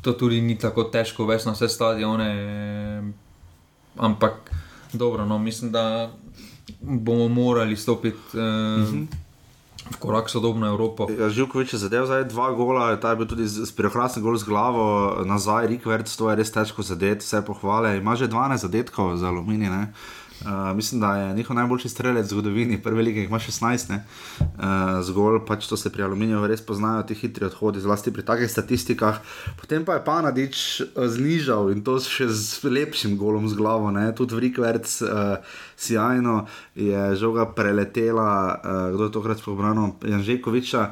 to 0.00 0.12
tudi 0.12 0.40
ni 0.40 0.58
tako 0.58 0.84
težko, 0.84 1.26
veš 1.26 1.44
na 1.44 1.52
vse 1.52 1.68
stadione. 1.68 2.30
Ampak 3.96 4.32
dobro, 4.92 5.26
no, 5.26 5.38
mislim, 5.38 5.72
da 5.72 6.10
bomo 6.80 7.28
morali 7.28 7.76
stopiti 7.76 8.16
uh, 8.28 8.34
uh 8.34 8.40
-huh. 8.40 9.06
Korak 9.98 10.30
sodobno 10.30 10.68
Evropo. 10.68 11.06
Ja, 11.10 11.28
Živkovič 11.28 11.72
je 11.72 11.78
zadev 11.78 12.06
zdaj 12.06 12.24
dva 12.32 12.52
gola, 12.56 12.96
ta 12.96 13.12
je 13.12 13.20
bil 13.20 13.28
tudi 13.28 13.46
s 13.48 13.72
preokrasnim 13.76 14.24
gol 14.24 14.36
z 14.36 14.48
glavo 14.48 15.22
nazaj, 15.24 15.66
Rikvert, 15.66 16.08
to 16.08 16.30
je 16.30 16.36
res 16.36 16.52
težko 16.52 16.82
zadeti, 16.82 17.24
vse 17.24 17.42
pohvale. 17.46 17.96
Ima 17.98 18.16
že 18.16 18.28
12 18.28 18.66
zadetkov 18.68 19.16
za 19.16 19.28
aluminij. 19.28 19.70
ne. 19.70 19.84
Uh, 20.42 20.76
mislim, 20.76 21.00
da 21.00 21.16
je 21.16 21.34
njihov 21.34 21.56
najboljši 21.56 21.88
strelec 21.88 22.26
v 22.26 22.28
zgodovini, 22.28 22.82
prve 22.82 23.02
lige 23.02 23.20
jih 23.20 23.28
ima 23.28 23.38
16, 23.38 23.90
ne? 23.90 24.04
uh, 24.40 25.02
zgolj 25.02 25.38
pač 25.46 25.66
to 25.66 25.76
se 25.76 25.92
pri 25.92 26.02
aluminiju 26.02 26.46
res 26.46 26.64
poznajo, 26.66 27.02
ti 27.06 27.14
hitri 27.14 27.46
odhodi, 27.46 27.80
zlasti 27.80 28.10
pri 28.12 28.24
takih 28.26 28.50
statistikah. 28.50 29.20
Potem 29.60 29.84
pa 29.84 29.94
je 29.94 30.04
Panadič 30.04 30.80
uh, 30.80 31.06
znižal 31.06 31.70
in 31.70 31.84
to 31.86 32.00
še 32.02 32.26
z 32.26 32.58
lepšim 32.66 33.14
golom 33.16 33.46
z 33.48 33.54
glavo, 33.54 33.90
ne? 33.94 34.10
tudi 34.18 34.34
v 34.34 34.48
Rikverc 34.48 34.98
uh, 35.06 35.38
sjajno 35.78 36.46
je 36.74 37.14
žoga 37.16 37.46
preletela, 37.54 38.58
uh, 38.58 38.94
kdo 38.94 39.06
je 39.06 39.14
tokrat 39.14 39.38
spobrano, 39.38 39.94
Janžekoviča. 40.02 40.90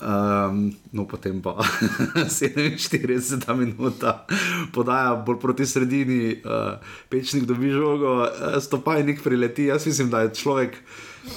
Um, 0.00 0.72
no, 0.92 1.04
potem 1.04 1.42
pa 1.44 1.60
47 2.24 3.52
minuta 3.52 4.24
podaja 4.72 5.12
bolj 5.12 5.36
proti 5.36 5.66
sredini, 5.68 6.40
uh, 6.40 6.80
pečnik 7.12 7.44
dobi 7.44 7.68
žogo, 7.68 8.24
uh, 8.24 8.56
stopajnik 8.64 9.20
prileti. 9.20 9.68
Jaz 9.68 9.84
mislim, 9.86 10.08
da 10.10 10.24
je 10.24 10.34
človek, 10.34 10.78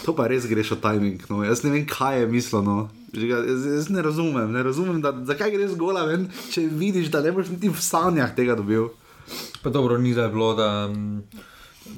to 0.06 0.16
pa 0.16 0.30
res 0.32 0.48
greš 0.48 0.72
o 0.72 0.80
timing. 0.80 1.20
No. 1.28 1.44
Jaz 1.44 1.66
ne 1.68 1.74
vem, 1.76 1.84
kaj 1.84 2.24
je 2.24 2.28
misleno. 2.32 2.88
Jaz, 3.12 3.66
jaz 3.68 3.90
ne 3.92 4.02
razumem, 4.02 4.48
ne 4.52 4.64
razumem 4.64 5.02
da, 5.04 5.12
zakaj 5.28 5.52
greš 5.52 5.76
gola, 5.76 6.06
ven, 6.08 6.30
če 6.56 6.64
vidiš, 6.72 7.12
da 7.12 7.20
ne 7.20 7.36
boš 7.36 7.52
niti 7.52 7.68
v 7.68 7.84
sanjah 7.84 8.32
tega 8.32 8.56
dobil. 8.56 8.88
Pa 9.60 9.76
dobro, 9.76 9.98
ni 10.00 10.16
da 10.16 10.30
je 10.30 10.32
bilo, 10.32 10.54
da 10.56 10.88
mm, 10.88 11.44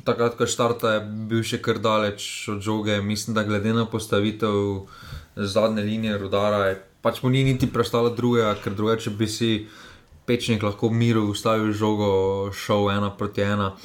takrat, 0.03 0.33
ko 0.33 0.49
štarta, 0.49 0.97
je 0.97 1.05
bil 1.29 1.45
še 1.45 1.61
kar 1.61 1.77
daleč 1.77 2.49
od 2.49 2.65
žoge. 2.65 2.97
Mislim, 3.05 3.37
da 3.37 3.45
glede 3.45 3.73
na 3.73 3.85
postavitev 3.85 4.89
zadnje 5.35 5.83
linije 5.83 6.17
rodara, 6.17 6.75
pač 7.01 7.21
mu 7.23 7.29
ni 7.29 7.43
niti 7.43 7.67
prestala 7.67 8.09
drugega, 8.09 8.55
ker 8.63 8.73
drugače 8.73 9.13
bi 9.13 9.27
si 9.27 9.67
pečnik 10.25 10.63
lahko 10.63 10.89
v 10.89 10.97
miru 10.97 11.27
ustavil 11.29 11.73
žogo, 11.73 12.49
šel 12.55 12.89
ena 12.95 13.11
proti 13.13 13.45
ena. 13.45 13.75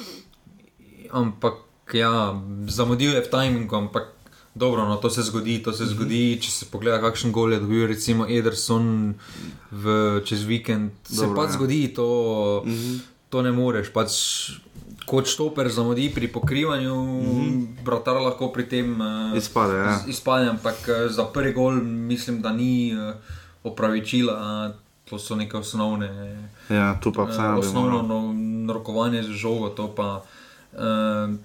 Ampak 1.11 1.93
ja, 1.93 2.33
zamudil 2.67 3.13
je 3.13 3.21
v 3.21 3.29
timingu, 3.29 3.75
ampak 3.75 4.09
dobro, 4.55 4.87
no, 4.87 4.97
to 4.97 5.09
se 5.09 5.23
zgodi, 5.27 5.59
to 5.63 5.73
se 5.73 5.85
zgodi, 5.85 6.39
če 6.41 6.51
se 6.51 6.65
pogleda, 6.71 7.01
kakšen 7.03 7.31
gol 7.35 7.53
je 7.53 7.59
dobil, 7.59 7.85
recimo 7.87 8.27
Ederson 8.27 9.13
v, 9.71 9.85
čez 10.27 10.43
vikend, 10.47 10.95
se 11.07 11.23
Dobro, 11.23 11.43
pač 11.43 11.53
ja. 11.53 11.55
zgodi 11.59 11.81
to. 11.95 12.09
To 13.31 13.39
ne 13.39 13.53
moreš, 13.55 13.93
pač 13.95 14.11
kot 15.05 15.27
štoper 15.27 15.69
zamudi 15.69 16.09
pri 16.13 16.27
pokrivanju, 16.27 16.95
mm 16.95 17.25
-hmm. 17.25 17.83
bratar 17.83 18.21
lahko 18.21 18.51
pri 18.51 18.69
tem 18.69 19.01
uh, 19.01 19.37
Izpade, 19.37 19.77
ja. 19.77 19.99
izpade, 20.07 20.49
ampak 20.49 20.75
uh, 20.87 21.11
za 21.11 21.25
prvi 21.25 21.53
gol 21.53 21.73
mislim, 21.83 22.41
da 22.41 22.53
ni 22.53 22.95
uh, 22.95 23.15
opravičila, 23.63 24.33
uh, 24.67 24.75
to 25.09 25.19
so 25.19 25.35
neke 25.35 25.57
osnovne. 25.57 26.37
Ja, 26.69 26.99
tu 26.99 27.13
pa 27.13 27.21
Uh, 27.21 27.29
vseeno. 27.29 27.53
bi 27.53 27.59
osnovno 27.59 28.01
no, 28.01 28.73
rokovanje 28.73 29.23
z 29.23 29.29
žogo, 29.29 29.69
to 29.69 29.95
pa, 29.95 30.23
uh, 30.73 31.35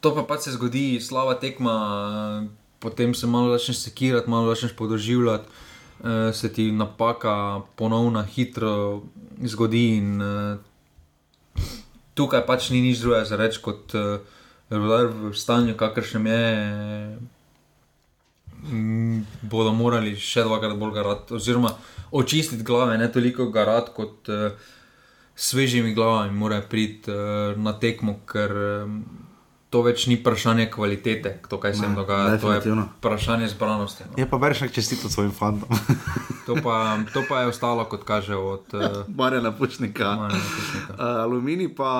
to 0.00 0.14
pa 0.14 0.22
pač 0.22 0.40
se 0.40 0.50
zgodi, 0.50 1.00
slaba 1.00 1.34
tekma, 1.34 1.74
uh, 2.42 2.48
potem 2.78 3.14
se 3.14 3.26
malo 3.26 3.58
začneš 3.58 3.76
sekirati, 3.78 4.30
malo 4.30 4.54
začneš 4.54 4.72
podoživljati, 4.72 5.44
uh, 6.00 6.06
se 6.32 6.52
ti 6.52 6.72
napaka 6.72 7.60
ponovno 7.76 8.22
hitro 8.22 9.02
zgodi. 9.42 9.96
In, 9.96 10.22
uh, 10.22 10.58
tukaj 12.16 12.46
pač 12.48 12.70
ni 12.72 12.80
nič 12.80 13.02
drugega 13.04 13.28
za 13.28 13.36
reči 13.40 13.60
kot 13.62 13.94
uh, 13.94 14.18
rodar 14.72 15.10
v 15.12 15.32
stanju, 15.36 15.76
kakršnem 15.78 16.26
je. 16.26 17.18
mm, 18.72 19.20
Bodo 19.46 19.74
morali 19.76 20.16
še 20.16 20.46
dvakrat 20.48 20.78
bolj 20.80 20.96
garati, 20.96 21.36
oziroma 21.36 21.74
očistiti 22.16 22.64
glave, 22.64 22.98
ne 22.98 23.10
toliko 23.12 23.50
garati 23.52 23.94
kot 23.94 24.32
uh, 24.32 24.50
svežimi 25.36 25.94
glavami, 25.94 26.32
morajo 26.32 26.64
priti 26.70 27.12
uh, 27.12 27.52
na 27.60 27.76
tekmo, 27.78 28.18
ker 28.26 28.56
um, 28.56 29.00
to 29.70 29.82
več 29.82 30.06
ni 30.06 30.16
vprašanje 30.20 30.68
kvalitete, 30.70 31.40
to, 31.50 31.58
kaj 31.60 31.74
se 31.74 31.84
jim 31.84 31.94
dogaja, 31.98 32.38
to 32.38 32.52
je 32.52 32.60
vprašanje 32.98 33.48
zbranosti. 33.48 34.06
No. 34.10 34.14
Je 34.20 34.26
pa 34.30 34.38
Beršak 34.38 34.72
čestito 34.72 35.10
svojim 35.10 35.32
fantom. 35.34 35.68
To, 36.46 36.54
pa, 36.62 36.94
to 37.10 37.24
pa 37.26 37.40
je 37.42 37.50
ostalo, 37.50 37.82
kot 37.90 38.04
kaže, 38.06 38.36
od 38.38 38.70
uh, 38.78 39.02
Marjana 39.18 39.50
Pušnika. 39.50 40.14
Marjana 40.14 40.44
Pušnika. 40.46 40.94
Uh, 40.94 41.22
Aluminij 41.26 41.74
pa 41.74 41.90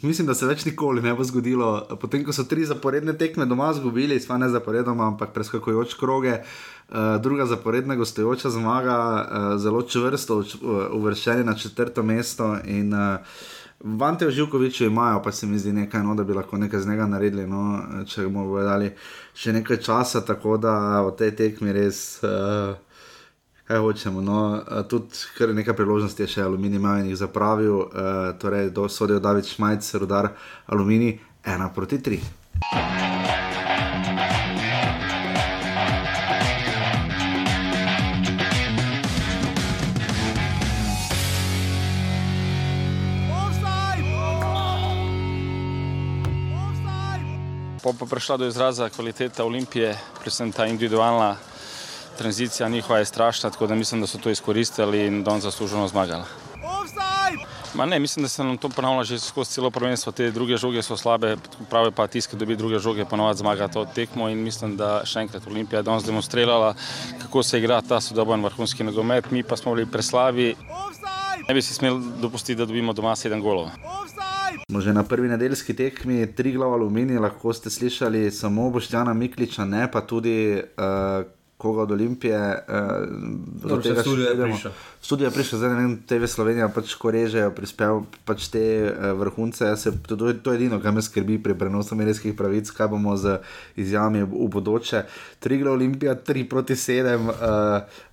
mislim, 0.00 0.24
da 0.26 0.34
se 0.34 0.48
več 0.48 0.64
nikoli 0.64 1.04
ne 1.04 1.12
bo 1.12 1.26
zgodilo. 1.28 1.84
Potem, 2.00 2.24
ko 2.24 2.32
so 2.32 2.46
tri 2.48 2.64
zaporedne 2.64 3.12
tekme 3.20 3.44
doma 3.44 3.68
izgubili, 3.76 4.16
sva 4.16 4.40
ne 4.40 4.48
zaporedoma, 4.48 5.10
ampak 5.12 5.36
preskakujoč 5.36 5.92
kroge. 6.00 6.38
Uh, 6.88 7.20
druga 7.20 7.44
zaporedna 7.46 8.00
gostujoča 8.00 8.48
zmaga, 8.56 8.96
uh, 8.96 9.52
zelo 9.60 9.84
čvrsto 9.84 10.40
uvrščeni 10.96 11.44
na 11.44 11.52
četrto 11.52 12.00
mesto. 12.02 12.54
In, 12.64 12.96
uh, 12.96 13.20
Vante 13.80 14.26
v 14.26 14.30
Živkoviču 14.30 14.84
imajo, 14.84 15.22
pa 15.22 15.32
se 15.32 15.46
mi 15.46 15.58
zdi 15.58 15.72
nekaj, 15.72 16.02
no, 16.02 16.14
da 16.14 16.24
bi 16.24 16.34
lahko 16.34 16.58
nekaj 16.58 16.80
z 16.80 16.88
njega 16.88 17.06
naredili, 17.06 17.46
no, 17.46 17.80
če 18.04 18.26
mu 18.28 18.44
bodo 18.48 18.66
dali 18.68 18.90
še 19.34 19.54
nekaj 19.56 19.80
časa, 19.80 20.20
tako 20.20 20.58
da 20.60 21.00
v 21.06 21.14
tej 21.16 21.34
tekmi 21.36 21.72
res. 21.72 22.20
Uh, 22.22 22.76
Kaj 23.70 23.78
hočemo, 23.78 24.18
no, 24.18 24.38
tudi 24.90 25.14
kar 25.38 25.52
nekaj 25.54 25.76
priložnosti 25.78 26.24
je 26.24 26.26
še 26.26 26.42
Aluminij 26.42 26.82
Majnik 26.82 27.14
zapravil, 27.14 27.76
eh, 27.78 28.00
uh, 28.02 28.32
torej 28.34 28.72
do 28.74 28.88
sodijo 28.90 29.22
David 29.22 29.46
Šmajc, 29.46 29.94
rodar 30.02 30.32
Aluminij 30.66 31.20
1 31.46 31.70
proti 31.70 32.02
3. 32.02 33.09
Pa 47.82 47.92
pa 47.98 48.06
prišla 48.06 48.36
do 48.36 48.46
izraza 48.46 48.88
kvaliteta 48.88 49.44
Olimpije, 49.44 49.96
predvsem 50.20 50.52
ta 50.52 50.66
individualna 50.66 51.36
tranzicija 52.18 52.68
njihova 52.68 52.98
je 52.98 53.04
strašna, 53.04 53.50
tako 53.50 53.66
da 53.66 53.74
mislim, 53.74 54.00
da 54.00 54.06
so 54.06 54.18
to 54.18 54.30
izkoristili 54.30 55.06
in 55.06 55.24
da 55.24 55.32
on 55.32 55.40
zasluženo 55.40 55.88
zmagala. 55.88 56.24
Ma 57.74 57.86
ne, 57.86 57.98
mislim, 57.98 58.22
da 58.22 58.28
se 58.28 58.44
nam 58.44 58.58
to 58.58 58.68
ponavlja 58.68 59.04
že 59.04 59.18
skozi 59.18 59.50
celo 59.50 59.70
prvenstvo. 59.70 60.12
Te 60.12 60.30
druge 60.30 60.56
žoge 60.56 60.82
so 60.82 60.96
slabe, 60.96 61.36
pravi 61.70 61.90
pa 61.90 62.06
tisti, 62.06 62.30
ki 62.30 62.36
dobi 62.36 62.56
druge 62.56 62.78
žoge, 62.78 63.04
ponovadi 63.04 63.38
zmaga 63.38 63.68
to 63.68 63.84
tekmo 63.94 64.28
in 64.28 64.42
mislim, 64.42 64.76
da 64.76 65.00
še 65.04 65.24
enkrat 65.24 65.46
Olimpija 65.46 65.78
je 65.78 65.88
danes 65.88 66.04
demonstrirala, 66.04 66.74
kako 67.22 67.42
se 67.42 67.58
igra 67.58 67.80
ta 67.80 68.00
sodoben 68.00 68.44
vrhunski 68.44 68.84
nogomet, 68.84 69.30
mi 69.30 69.42
pa 69.42 69.56
smo 69.56 69.74
bili 69.74 69.86
preslavi. 69.86 70.56
Ne 71.48 71.54
bi 71.54 71.62
si 71.62 71.74
smeli 71.74 72.02
dopustiti, 72.20 72.58
da 72.58 72.66
dobimo 72.66 72.92
doma 72.92 73.16
sedem 73.16 73.40
golov. 73.40 73.70
Offside! 73.84 74.39
Smo 74.70 74.80
že 74.80 74.92
na 74.92 75.04
prvi 75.04 75.28
nedeljski 75.28 75.74
tekmi, 75.74 76.26
tri 76.34 76.52
glav 76.52 76.72
aluminij, 76.72 77.18
lahko 77.18 77.52
ste 77.52 77.70
slišali 77.70 78.30
samo 78.30 78.70
Boštjana 78.70 79.14
Mikliča, 79.14 79.64
ne 79.64 79.90
pa 79.90 80.00
tudi 80.00 80.62
uh, 80.62 81.26
koga 81.60 81.82
od 81.82 81.90
Olimpije. 81.90 82.64
Uh, 82.68 83.68
Dobro, 83.68 83.82
saj 83.82 84.02
studio 84.02 84.28
je 84.28 84.42
prišel. 84.42 84.72
Studio 85.00 85.26
je 85.26 85.30
prišel, 85.30 85.58
zdaj 85.58 85.70
ne 85.70 85.76
vem, 85.76 85.96
TV 86.06 86.24
Slovenija 86.26 86.68
pač 86.68 86.94
ko 86.94 87.10
režejo, 87.12 87.50
prispel 87.52 88.02
pač 88.24 88.48
te 88.48 88.62
uh, 88.88 89.12
vrhunce. 89.20 89.68
Se, 89.76 89.92
to, 90.08 90.16
to 90.16 90.32
je 90.32 90.38
to 90.42 90.54
je 90.54 90.60
edino, 90.62 90.80
kar 90.80 90.96
me 90.96 91.02
skrbi 91.02 91.38
pri 91.42 91.54
prenosu 91.58 91.98
medijskih 91.98 92.34
pravic, 92.34 92.70
kaj 92.70 92.88
bomo 92.94 93.16
z 93.16 93.38
izjavami 93.76 94.24
v, 94.24 94.30
v 94.30 94.48
bodoče. 94.56 95.04
Tri 95.40 95.60
glav 95.60 95.76
Olimpija, 95.76 96.14
tri 96.14 96.48
proti 96.48 96.76
sedem. 96.76 97.28
Uh, 97.28 98.08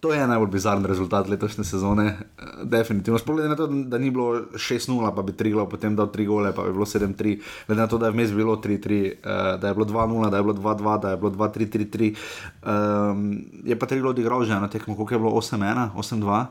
To 0.00 0.12
je 0.14 0.26
najbolj 0.26 0.50
bizaren 0.50 0.84
rezultat 0.86 1.28
letošnje 1.28 1.64
sezone, 1.64 2.06
eh, 2.06 2.44
definitivno. 2.62 3.18
Sploh 3.18 3.36
glede 3.36 3.48
na 3.48 3.56
to, 3.56 3.66
da 3.66 3.98
ni 3.98 4.10
bilo 4.10 4.46
6-0, 4.54 5.14
pa 5.14 5.22
bi 5.22 5.32
Triglav 5.32 5.66
potem 5.68 5.96
dal 5.96 6.06
3 6.06 6.26
gole, 6.26 6.54
pa 6.54 6.62
bi 6.62 6.72
bilo 6.72 6.86
7-3, 6.86 7.40
glede 7.66 7.80
na 7.80 7.86
to, 7.86 7.98
da 7.98 8.06
je 8.06 8.12
vmes 8.12 8.32
bilo 8.32 8.56
3-3, 8.56 9.10
eh, 9.10 9.58
da 9.58 9.68
je 9.68 9.74
bilo 9.74 9.84
2-0, 9.84 10.30
da 10.30 10.36
je 10.36 10.42
bilo 10.42 10.54
2-2, 10.54 10.98
da 10.98 11.10
je 11.10 11.16
bilo 11.16 11.30
2-3-3-3. 11.30 12.14
Um, 12.62 13.42
je 13.64 13.78
pa 13.78 13.86
Triglav 13.86 14.10
odigral 14.10 14.44
že 14.44 14.54
na 14.54 14.68
tekmo, 14.68 14.94
koliko 14.96 15.14
je 15.14 15.18
bilo 15.18 15.32
8-1, 15.34 15.90
8-2. 15.94 16.46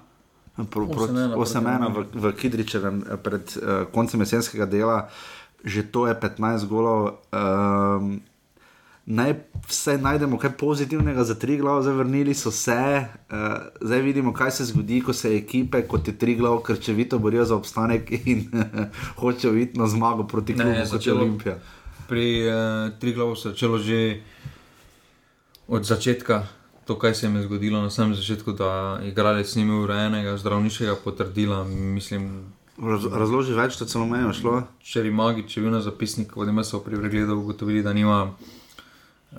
Pro- 0.57 0.87
proti- 0.89 1.13
8:1 1.13 1.33
proti 1.33 1.53
8-1 1.53 1.93
v, 1.93 1.97
v 2.13 2.33
Kidričevem 2.33 3.03
eh, 3.05 3.17
pred 3.17 3.45
uh, 3.57 3.85
koncem 3.93 4.19
jesenskega 4.19 4.65
dela, 4.65 5.07
že 5.63 5.85
to 5.87 6.07
je 6.07 6.13
15 6.17 6.65
golov. 6.65 7.21
Um, 7.31 8.19
naj 9.07 9.33
vse 9.67 9.97
najdemo 9.97 10.37
kaj 10.37 10.51
pozitivnega 10.59 11.23
za 11.23 11.35
tri 11.35 11.57
glav, 11.57 11.81
zdaj 11.81 11.93
vrnili 11.93 12.33
so 12.33 12.51
se, 12.51 13.05
uh, 13.31 13.37
zdaj 13.81 14.01
vidimo, 14.01 14.33
kaj 14.33 14.51
se 14.51 14.65
zgodi, 14.65 15.01
ko 15.01 15.13
se 15.13 15.35
ekipe 15.37 15.81
kot 15.87 16.07
je 16.07 16.17
tri 16.17 16.35
glav 16.35 16.59
krčevito 16.59 17.19
borijo 17.19 17.45
za 17.45 17.55
obstanek 17.55 18.11
in 18.25 18.51
hočejo 19.19 19.55
iti 19.55 19.79
na 19.79 19.87
zmago 19.87 20.27
proti 20.27 20.55
klubu 20.55 20.89
kot 20.91 21.07
je 21.07 21.13
Olimpija. 21.13 21.59
Pri 22.07 22.47
uh, 22.47 22.99
Triglavu 22.99 23.35
se 23.35 23.47
je 23.47 23.51
začelo 23.51 23.77
že 23.77 24.21
od 25.67 25.85
začetka, 25.85 26.47
to, 26.85 26.99
kaj 26.99 27.15
se 27.15 27.25
jim 27.25 27.35
je 27.35 27.43
zgodilo 27.43 27.81
na 27.81 27.89
samem 27.89 28.15
začetku, 28.15 28.51
da 28.51 28.99
igralec 29.03 29.55
ni 29.55 29.61
imel 29.61 29.81
urejenega 29.83 30.37
zdravniškega 30.37 30.95
potrdila. 31.03 31.63
Mislim, 31.63 32.45
Raz, 32.77 33.05
razloži 33.05 33.53
več, 33.53 33.75
to 33.77 33.85
celo 33.85 34.05
meni 34.05 34.27
je 34.27 34.33
šlo. 34.33 34.61
Če 34.83 35.01
je 35.01 35.11
Magič 35.11 35.57
bil 35.57 35.71
na 35.71 35.81
zapisniku, 35.81 36.45
da 36.45 36.63
so 36.63 36.79
pri 36.79 36.99
pregledu 36.99 37.39
ugotovili, 37.39 37.83
da 37.83 37.93
nima 37.93 38.35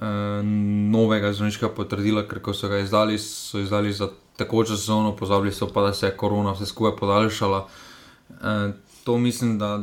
novega 0.00 1.32
zdravniškega 1.32 1.72
potrdila, 1.74 2.22
ker 2.28 2.40
so 2.54 2.68
ga 2.68 2.78
izdali, 2.78 3.18
so 3.18 3.58
izdali 3.58 3.92
za 3.92 4.10
tekočo 4.38 4.76
sezono, 4.76 5.16
pozabili 5.16 5.52
so 5.52 5.66
pa, 5.72 5.82
da 5.82 5.92
se 5.92 6.06
je 6.06 6.16
korona 6.16 6.52
vse 6.52 6.66
skupaj 6.66 6.96
podaljšala. 6.96 7.66
Uh, 8.30 8.74
to 9.04 9.18
mislim, 9.18 9.58
da 9.58 9.78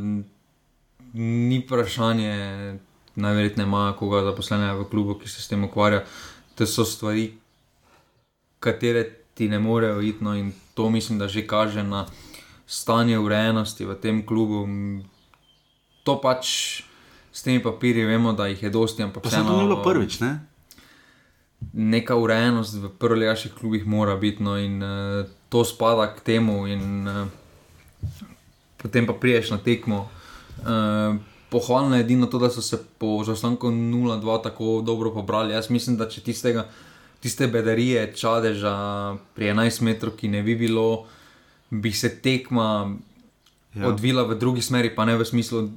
ni 1.13 1.59
vprašanje, 1.59 2.79
najverjetneje 3.15 3.67
ima 3.67 3.93
koga 3.99 4.23
zaposlenega 4.23 4.73
v 4.73 4.89
klubu, 4.89 5.19
ki 5.19 5.29
se 5.29 5.41
s 5.41 5.47
tem 5.47 5.63
ukvarja. 5.63 6.03
To 6.55 6.67
so 6.67 6.85
stvari, 6.85 7.33
katere 8.59 9.03
ti 9.33 9.49
ne 9.49 9.59
morejo 9.59 10.01
iti, 10.01 10.23
no, 10.23 10.35
in 10.35 10.53
to 10.73 10.89
mislim, 10.89 11.19
da 11.19 11.27
že 11.27 11.47
kaže 11.47 11.83
na 11.83 12.05
stanje 12.67 13.19
urejenosti 13.19 13.85
v 13.85 13.95
tem 13.95 14.25
klubu. 14.25 14.67
To 16.03 16.21
pač 16.21 16.84
s 17.35 17.43
temi 17.43 17.59
papirji 17.63 18.05
vemo, 18.07 18.31
da 18.33 18.47
jih 18.47 18.63
je 18.63 18.69
dosti, 18.69 19.03
ampak 19.03 19.23
Pa 19.23 19.29
se 19.29 19.43
to 19.43 19.57
ni 19.57 19.63
bilo 19.67 19.81
prvič, 19.83 20.19
ne? 20.23 20.39
neka 21.73 22.15
urejenost 22.15 22.77
v 22.79 22.89
prvoligaških 22.99 23.53
klubih 23.59 23.87
mora 23.87 24.15
biti, 24.15 24.43
no, 24.43 24.55
in 24.59 24.83
uh, 24.83 25.25
to 25.49 25.65
spada 25.65 26.07
k 26.15 26.23
temu, 26.23 26.67
in 26.67 27.07
uh, 27.07 27.27
potem 28.79 29.07
pa 29.07 29.13
priješ 29.13 29.51
na 29.51 29.57
tekmo. 29.57 30.05
Uh, 30.63 31.17
pohvalno 31.49 31.95
je 31.95 32.05
edino 32.05 32.27
to, 32.31 32.39
da 32.39 32.49
so 32.49 32.61
se 32.61 32.79
po 32.97 33.23
zaostanku 33.25 33.67
0-2 33.67 34.43
tako 34.43 34.81
dobro 34.85 35.11
pobrali. 35.11 35.53
Jaz 35.53 35.69
mislim, 35.69 35.97
da 35.97 36.07
če 36.09 36.21
tistega, 36.21 36.67
tiste 37.19 37.47
bedarije, 37.47 38.13
čadeža 38.15 38.75
pri 39.35 39.51
11 39.51 39.81
metrov, 39.81 40.15
ki 40.15 40.31
ne 40.31 40.43
bi 40.43 40.55
bilo, 40.55 41.05
bi 41.69 41.91
se 41.91 42.15
tekma. 42.21 42.95
Ja. 43.75 43.87
Odvila 43.87 44.23
v 44.23 44.35
drugi 44.35 44.61
smeri, 44.61 44.89
pa 44.89 45.03
ne 45.03 45.13
v 45.13 45.21
smislu, 45.21 45.59
uh, 45.59 45.69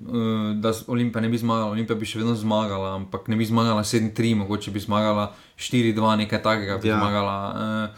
da 0.55 0.70
Olimpija 0.86 1.18
ne 1.18 1.28
bi 1.28 1.36
zmagala, 1.36 1.72
Olimpija 1.72 1.94
bi 1.94 2.05
še 2.05 2.16
vedno 2.16 2.34
zmagala, 2.34 2.94
ampak 2.94 3.26
ne 3.26 3.34
bi 3.34 3.44
zmagala 3.44 3.82
7-3, 3.82 4.36
mogoče 4.36 4.70
bi 4.70 4.78
zmagala 4.78 5.34
4-2, 5.57 6.18
nekaj 6.18 6.40
takega 6.40 6.76
bi 6.76 6.86
Ja. 6.86 6.96
zmagala. 6.96 7.51
Uh, 7.51 7.88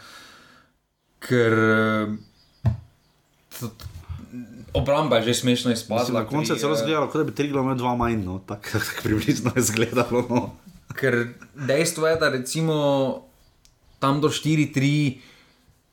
ker 1.21 1.53
uh, 1.53 2.09
obramba 4.73 5.17
je 5.17 5.23
že 5.23 5.35
smešno 5.35 5.69
Mislim, 5.69 5.85
izpadla. 5.85 6.19
na 6.19 6.27
koncu 6.27 6.53
je 6.53 6.59
celo 6.59 6.73
izgledalo, 6.73 7.07
kot 7.07 7.17
da 7.17 7.23
bi 7.23 7.31
Triglav 7.31 7.63
imel 7.63 7.75
dva 7.75 7.95
manj, 7.95 8.23
no, 8.23 8.39
tako 8.39 8.79
tak 8.79 8.99
približno 9.03 9.51
je 9.55 9.59
izgledalo. 9.59 10.25
No. 10.29 10.49
Ker 10.91 11.27
dejstvo 11.57 12.07
je, 12.07 12.15
da 12.15 12.29
recimo 12.29 13.23
tam 13.99 14.17
do 14.17 14.29
4-3 14.29 15.17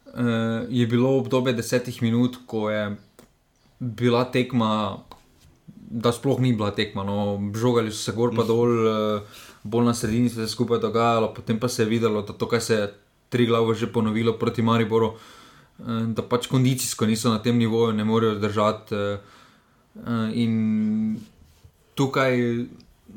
uh, 0.06 0.14
je 0.70 0.86
bilo 0.86 1.18
obdobje 1.18 1.52
desetih 1.52 2.02
minut, 2.02 2.36
ko 2.46 2.70
je 2.70 2.96
bila 3.78 4.24
tekma, 4.30 4.98
da 5.90 6.12
sploh 6.12 6.40
ni 6.40 6.52
bila 6.52 6.70
tekma. 6.74 7.04
No, 7.04 7.38
žogali 7.54 7.92
so 7.92 8.10
se 8.10 8.12
gor 8.16 8.34
pa 8.36 8.44
dol, 8.46 8.72
uh, 8.86 9.42
bolj 9.62 9.86
na 9.86 9.94
sredini 9.94 10.28
se 10.28 10.40
je 10.40 10.48
skupaj 10.48 10.80
dogajalo, 10.82 11.32
potem 11.34 11.60
pa 11.60 11.68
se 11.68 11.82
je 11.82 11.88
videlo, 11.88 12.22
da 12.22 12.32
to, 12.32 12.48
kar 12.48 12.60
se 12.60 12.74
je 12.74 12.88
tri 13.28 13.46
glave 13.46 13.74
že 13.74 13.92
ponovilo 13.92 14.32
proti 14.38 14.62
Mariboru, 14.62 15.14
uh, 15.14 16.02
da 16.14 16.22
pač 16.22 16.46
kondicijsko 16.46 17.06
niso 17.06 17.30
na 17.30 17.42
tem 17.42 17.58
nivoju, 17.58 17.92
ne 17.92 18.04
morejo 18.04 18.38
zdržati. 18.38 18.94
Uh, 18.94 19.18
uh, 20.06 20.30
in 20.34 21.18
tukaj 21.94 22.34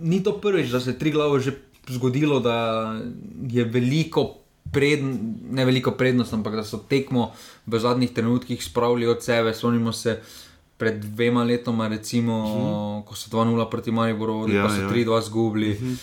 ni 0.02 0.24
to 0.24 0.38
prvič, 0.42 0.70
da 0.72 0.80
se 0.80 0.94
je 0.94 1.00
tri 1.00 1.12
glave 1.12 1.40
že 1.40 1.58
zgodilo, 1.90 2.40
da 2.40 3.00
je 3.50 3.64
veliko. 3.64 4.38
Pred, 4.72 5.02
ne 5.52 5.66
veliko 5.68 5.92
prednost, 6.00 6.32
ampak 6.32 6.54
da 6.56 6.64
so 6.64 6.78
tekmo 6.78 7.34
v 7.68 7.76
zadnjih 7.76 8.14
trenutkih 8.16 8.62
spravili 8.64 9.04
od 9.10 9.20
sebe. 9.20 9.52
Spomnimo 9.52 9.92
se 9.92 10.22
pred 10.82 10.98
dvema 10.98 11.44
letoma, 11.44 11.86
recimo, 11.88 12.34
uh 12.36 12.50
-huh. 12.50 13.06
ko 13.06 13.14
so 13.14 13.30
2-0 13.30 13.70
proti 13.70 13.92
Mariboru, 13.92 14.34
Mhm. 14.42 14.56
Ja, 14.56 14.64
pa 14.64 14.70
so 14.70 14.82
ja. 14.82 14.90
3-2 14.90 15.22
zgubili, 15.22 15.70
uh 15.70 15.78
-huh. 15.78 15.94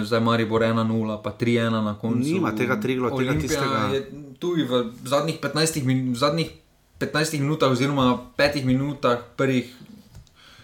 uh, 0.00 0.02
zdaj 0.02 0.20
Maribor 0.20 0.60
1-0, 0.60 0.82
pa 1.22 1.30
3-1 1.30 1.70
na 1.80 1.94
koncu. 1.94 2.26
Nima 2.28 2.50
tega 2.50 2.74
Triglav, 2.76 3.14
tega 3.14 3.34
tistega- 3.34 3.94
je 3.94 4.00
tudi 4.36 4.62
v 4.62 4.72
zadnjih 5.04 5.38
15, 5.38 5.84
min, 5.84 6.12
v 6.12 6.16
zadnjih 6.16 6.50
15 6.98 7.38
minutah, 7.38 7.70
oziroma 7.70 8.04
5 8.34 8.64
minutah 8.64 9.22
prvih 9.36 9.70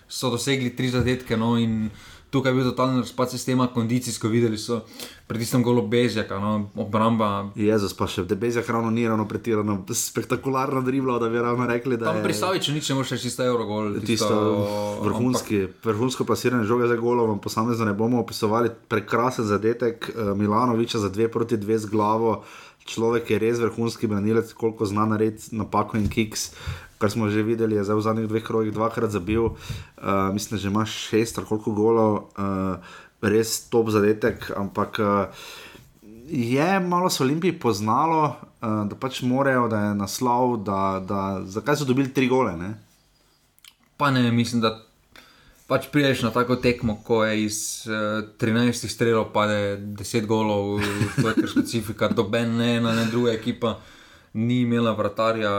so 0.08 0.30
dosegli 0.30 0.70
tri 0.70 0.88
zadetke. 0.88 1.36
No, 1.36 1.54
in 1.56 1.90
tukaj 2.34 2.50
je 2.50 2.54
bil 2.54 2.64
totalni 2.64 3.00
razpad 3.00 3.30
sistema, 3.30 3.66
kondicijsko 3.66 4.28
videli 4.28 4.58
so 4.58 4.80
pred 5.26 5.40
tistem 5.40 5.62
golo 5.62 5.82
Bezjaka, 5.86 6.38
no, 6.38 6.70
obramba. 6.76 7.28
Jezus, 7.56 7.94
pa 7.94 8.08
še 8.10 8.24
Bezjak 8.26 8.68
ravno 8.68 8.90
ni 8.90 9.06
ravno 9.08 9.28
pretirano 9.30 9.78
spektakularno 9.88 10.82
driblo, 10.82 11.18
da 11.22 11.30
bi 11.30 11.38
ravno 11.38 11.68
rekli, 11.70 11.96
da 11.96 12.10
Tam 12.10 12.18
je 12.18 12.26
pri 12.26 12.34
Saviču 12.34 12.74
nič 12.74 12.90
ne 12.90 12.98
moreš 12.98 13.14
reči, 13.14 13.28
čisto 13.30 13.46
euro 13.46 13.68
gol. 13.70 13.94
tisto 14.02 14.34
vrhunski, 15.06 15.62
vrhunsko 15.84 16.26
plasiranje 16.26 16.66
žoge 16.68 16.90
za 16.90 16.98
golom, 16.98 17.38
posamezno 17.38 17.86
ne 17.86 17.94
bomo 17.94 18.20
opisovali, 18.20 18.74
prekrasen 18.88 19.46
zadetek 19.46 20.10
eh, 20.10 20.34
Milanoviča 20.34 20.98
za 20.98 21.08
dve 21.08 21.30
proti 21.30 21.56
dve 21.56 21.78
z 21.78 21.86
glavo. 21.86 22.42
Človek 22.84 23.30
je 23.30 23.38
res 23.40 23.62
vrhunski 23.62 24.10
branilec, 24.10 24.50
koliko 24.52 24.84
zna 24.84 25.06
narediti 25.08 25.56
napako 25.56 25.96
in 25.96 26.10
kiks, 26.12 26.50
kar 27.04 27.12
smo 27.12 27.28
že 27.28 27.44
videli, 27.44 27.76
je 27.76 27.84
zdaj 27.84 28.00
v 28.00 28.06
zadnjih 28.08 28.28
dveh 28.32 28.40
krogih 28.40 28.72
dvakrat 28.72 29.12
zabil, 29.12 29.52
uh, 29.52 30.32
mislim, 30.32 30.56
da 30.56 30.62
že 30.62 30.68
imaš 30.72 30.90
šest 31.12 31.36
ali 31.36 31.46
koliko 31.46 31.76
golov, 31.76 32.12
uh, 32.40 32.80
res 33.20 33.68
top 33.68 33.92
zadetek, 33.92 34.48
ampak 34.56 34.96
uh, 35.04 35.28
je 36.32 36.80
malo 36.80 37.12
s 37.12 37.20
Olimpiji 37.20 37.60
poznalo, 37.60 38.40
uh, 38.40 38.88
da 38.88 38.96
pač 38.96 39.20
morajo, 39.20 39.68
da 39.68 39.82
je 39.84 40.00
naslov, 40.00 40.64
da, 40.64 41.04
da 41.04 41.44
zakaj 41.44 41.76
so 41.76 41.84
dobili 41.84 42.08
tri 42.08 42.24
gole. 42.24 42.56
Ne? 42.56 42.72
Pa 44.00 44.08
ne, 44.08 44.24
mislim, 44.32 44.64
da 44.64 44.80
pač 45.68 45.92
prideš 45.92 46.24
na 46.24 46.32
tako 46.32 46.56
tekmo, 46.56 46.96
ko 47.04 47.20
je 47.28 47.44
iz 47.44 47.84
uh, 47.84 48.24
13 48.40 48.88
strelov 48.88 49.28
pade 49.36 49.76
10 50.00 50.24
golov, 50.24 50.80
to 51.20 51.28
je 51.28 51.36
kar 51.36 51.52
specifika, 51.52 52.08
doben 52.16 52.56
ne 52.56 52.78
ena, 52.80 52.96
ne 52.96 53.04
druga 53.12 53.36
ekipa. 53.36 53.76
Ni 54.34 54.60
imela 54.60 54.92
vratarja, 54.92 55.50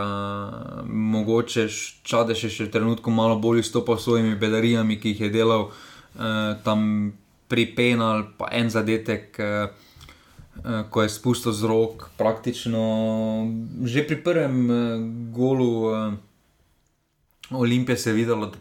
mogoče 0.84 1.68
čadeš 2.04 2.44
je 2.44 2.50
še 2.52 2.66
v 2.68 2.74
trenutku 2.74 3.12
malo 3.12 3.38
bolj 3.40 3.62
izstopal 3.64 3.96
s 3.96 4.04
svojimi 4.04 4.36
bedarijami, 4.36 5.00
ki 5.00 5.14
jih 5.14 5.22
je 5.22 5.30
delal 5.32 5.70
eh, 5.70 6.60
tam 6.64 7.14
pri 7.48 7.66
penal, 7.72 8.26
pa 8.36 8.50
en 8.52 8.68
zadetek, 8.70 9.40
eh, 9.40 9.72
eh, 9.72 10.84
ko 10.92 11.06
je 11.08 11.10
spustil 11.10 11.56
z 11.56 11.72
rok, 11.72 12.10
praktično 12.20 12.84
že 13.88 14.04
pri 14.04 14.20
prvem 14.20 14.56
eh, 14.68 14.76
golu 15.32 15.72
eh, 15.96 16.20
Olimpije 17.56 17.98
se 17.98 18.10
je 18.10 18.14
videlo, 18.14 18.52
da 18.52 18.58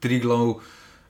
tri 0.00 0.20
glav 0.24 0.60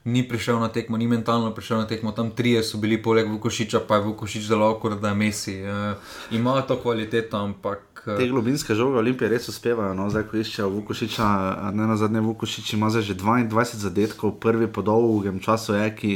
ni 0.05 0.29
prišel 0.29 0.61
na 0.61 0.69
tekmo, 0.69 0.97
ni 0.97 1.07
mentalno 1.07 1.55
prišel 1.55 1.79
na 1.79 1.87
tekmo, 1.87 2.13
tam 2.13 2.31
trije 2.31 2.63
so 2.63 2.79
bili 2.79 3.03
poleg 3.03 3.29
Vukošiča, 3.29 3.81
pa 3.89 3.97
je 3.97 4.11
Vukošič 4.11 4.45
zelo 4.45 4.75
kot 4.81 5.01
da 5.01 5.09
je 5.09 5.15
Messi. 5.15 5.63
Uh, 5.63 5.97
ima 6.31 6.61
to 6.63 6.77
kvaliteto, 6.77 7.37
ampak. 7.37 7.94
Te 8.05 8.29
globinske 8.29 8.75
žoge 8.77 8.99
Olimpije 9.01 9.31
res 9.33 9.49
uspevajo, 9.49 9.95
no, 9.97 10.11
zdaj 10.13 10.27
ko 10.29 10.37
iščejo 10.37 10.69
Vukošiča, 10.69 11.27
ne 11.73 11.87
na 11.89 11.97
zadnje 11.97 12.21
Vukošič 12.21 12.75
ima 12.77 12.91
zdaj 12.93 13.09
že 13.09 13.17
22 13.17 13.81
zadetkov, 13.81 14.37
prvi 14.41 14.69
po 14.69 14.85
dolgem 14.85 15.41
času 15.41 15.79
je, 15.79 15.87
ki 15.97 16.13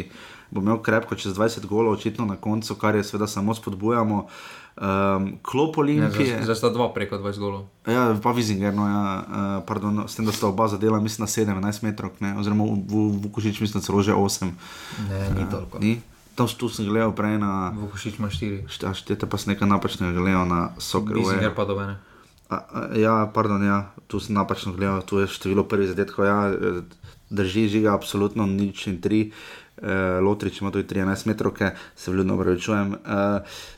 bo 0.51 0.61
imel 0.61 0.83
krepko 0.85 1.17
čez 1.17 1.37
20 1.37 1.67
golov, 1.67 1.97
očitno 1.97 2.25
na 2.25 2.37
koncu, 2.37 2.75
kar 2.75 2.97
je 2.97 3.05
seveda 3.05 3.27
samo 3.27 3.55
spodbujamo. 3.55 4.27
Um, 4.79 5.33
klop 5.43 5.79
Olimpije. 5.79 6.39
Zdaj 6.43 6.55
sta 6.55 6.71
dva 6.71 6.93
preko 6.95 7.19
20 7.19 7.39
golov. 7.39 7.67
Ja, 7.87 8.15
pa 8.23 8.33
Vizinger, 8.33 8.75
no, 8.75 8.87
ja, 8.89 9.03
uh, 9.25 9.65
pardon, 9.67 10.05
s 10.07 10.17
tem, 10.17 10.29
da 10.29 10.33
sta 10.33 10.47
oba 10.49 10.69
zadela, 10.69 11.01
mislim, 11.01 11.27
na 11.27 11.59
17 11.61 11.83
metrov, 11.85 12.15
ne, 12.21 12.37
oziroma 12.39 12.65
Vukošič, 13.25 13.61
mislim, 13.61 13.83
celo 13.83 14.03
že 14.03 14.15
8. 14.15 14.53
Ne, 15.11 15.31
ni 15.35 15.43
uh, 15.43 15.51
toliko. 15.51 15.79
Ni? 15.83 15.99
Tam 16.39 16.47
tu 16.47 16.71
sem 16.71 16.87
gledal 16.87 17.11
prej 17.11 17.43
na. 17.43 17.75
Vukošič 17.75 18.23
ima 18.23 18.31
4. 18.31 18.71
Štete 18.71 19.27
pa 19.27 19.35
sem 19.35 19.59
nekaj 19.59 19.67
napačnega 19.67 20.15
gledal 20.15 20.47
na 20.47 20.71
Sokol. 20.79 21.19
Vizinger 21.19 21.51
pa 21.51 21.67
dobene. 21.67 21.99
Ja, 22.97 23.29
pardon, 23.29 23.61
ja, 23.61 23.93
tu 24.09 24.23
sem 24.23 24.33
napačno 24.33 24.73
gledal, 24.73 25.03
tu 25.05 25.21
je 25.21 25.29
število 25.29 25.69
prvih 25.69 25.93
zadetkov, 25.93 26.25
ja, 26.25 26.49
drži 27.29 27.69
žiga, 27.69 27.93
absolutno 27.93 28.49
nič 28.49 28.89
in 28.89 29.03
tri. 29.05 29.29
Uh, 29.29 29.68
Lotrič 30.23 30.61
ima 30.61 30.71
tudi 30.71 30.89
13 30.95 31.27
metrov, 31.27 31.53
se 31.97 32.11
vljudno 32.11 32.35
upravičujem. 32.35 32.93
Uh, 32.93 32.99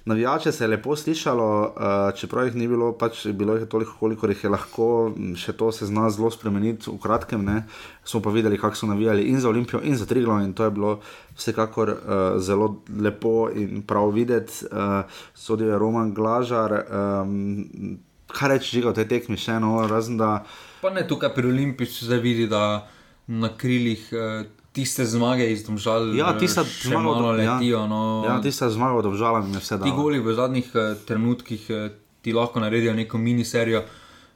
navijače 0.05 0.53
se 0.53 0.65
je 0.65 0.69
lepo 0.69 0.97
slišalo, 0.97 1.75
uh, 1.77 2.19
čeprav 2.19 2.47
jih 2.47 2.55
ni 2.55 2.69
bilo, 2.69 2.93
pač 2.93 3.27
bilo 3.27 3.55
jih 3.55 3.63
je 3.63 3.69
toliko, 3.69 3.93
koliko 4.01 4.29
jih 4.29 4.45
je 4.45 4.51
lahko, 4.51 5.13
še 5.37 5.53
to 5.53 5.73
se 5.73 5.87
zna 5.87 6.11
zelo 6.11 6.31
spremeniti 6.31 6.91
v 6.91 6.99
kratkem. 7.03 7.45
Ne? 7.45 7.65
Smo 8.05 8.21
pa 8.21 8.31
videli, 8.31 8.59
kako 8.59 8.77
so 8.77 8.87
navijali 8.87 9.29
in 9.29 9.41
za 9.41 9.49
Olimpijo, 9.49 9.81
in 9.85 9.97
za 9.97 10.07
Triglo, 10.07 10.41
in 10.41 10.53
to 10.53 10.65
je 10.65 10.71
bilo 10.71 11.01
vsekakor 11.37 11.91
uh, 11.91 12.41
zelo 12.41 12.77
lepo 13.01 13.51
in 13.55 13.83
prav 13.83 14.11
videti. 14.15 14.67
Uh, 14.71 15.05
Sodijo 15.35 15.73
je 15.73 15.79
Roman 15.79 16.15
Glažar. 16.15 16.85
Um, 16.91 17.99
kaj 18.31 18.49
reči, 18.49 18.79
že 18.79 18.87
v 18.87 18.95
tej 18.95 19.09
tekmi, 19.11 19.37
še 19.37 19.59
eno, 19.59 19.87
razen 19.91 20.17
da. 20.17 20.45
Pa 20.81 20.91
ne 20.95 21.05
tukaj 21.07 21.35
pri 21.35 21.51
Olimpiji 21.51 21.87
se 21.87 22.07
zdaj 22.07 22.21
vidi, 22.25 22.47
da 22.49 22.87
na 23.27 23.53
krilih. 23.57 24.09
Uh, 24.13 24.60
tiste 24.73 25.07
zmage 25.07 25.47
iz 25.53 25.65
Domžal, 25.67 26.13
ja, 26.15 26.31
tiste 26.39 26.65
še 26.65 26.93
zmage, 26.93 27.03
malo 27.05 27.33
letijo. 27.35 27.83
Ja, 27.83 27.87
no. 27.91 28.03
ja 28.27 28.37
tiste 28.43 28.71
zmage 28.71 29.01
od 29.01 29.09
Domžala 29.11 29.43
mi 29.43 29.59
je 29.59 29.63
vse 29.63 29.79
dalo. 29.79 29.91
Ti 29.91 29.97
goli 29.97 30.23
v 30.23 30.35
zadnjih 30.35 30.69
uh, 30.75 30.95
trenutkih 31.07 31.67
uh, 31.71 31.89
ti 32.23 32.35
lahko 32.37 32.63
naredijo 32.63 32.95
neko 32.95 33.19
miniserijo. 33.19 33.83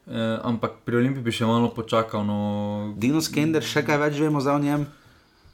Uh, 0.04 0.36
ampak 0.44 0.82
pri 0.84 1.00
Olimpiji 1.00 1.24
bi 1.24 1.32
še 1.32 1.48
malo 1.48 1.70
počakal. 1.72 2.26
No... 2.26 2.38
Dino 3.00 3.22
Skender, 3.24 3.64
še 3.64 3.84
kaj 3.86 4.00
več 4.02 4.20
vemo 4.20 4.42
za 4.44 4.58
njem? 4.60 4.84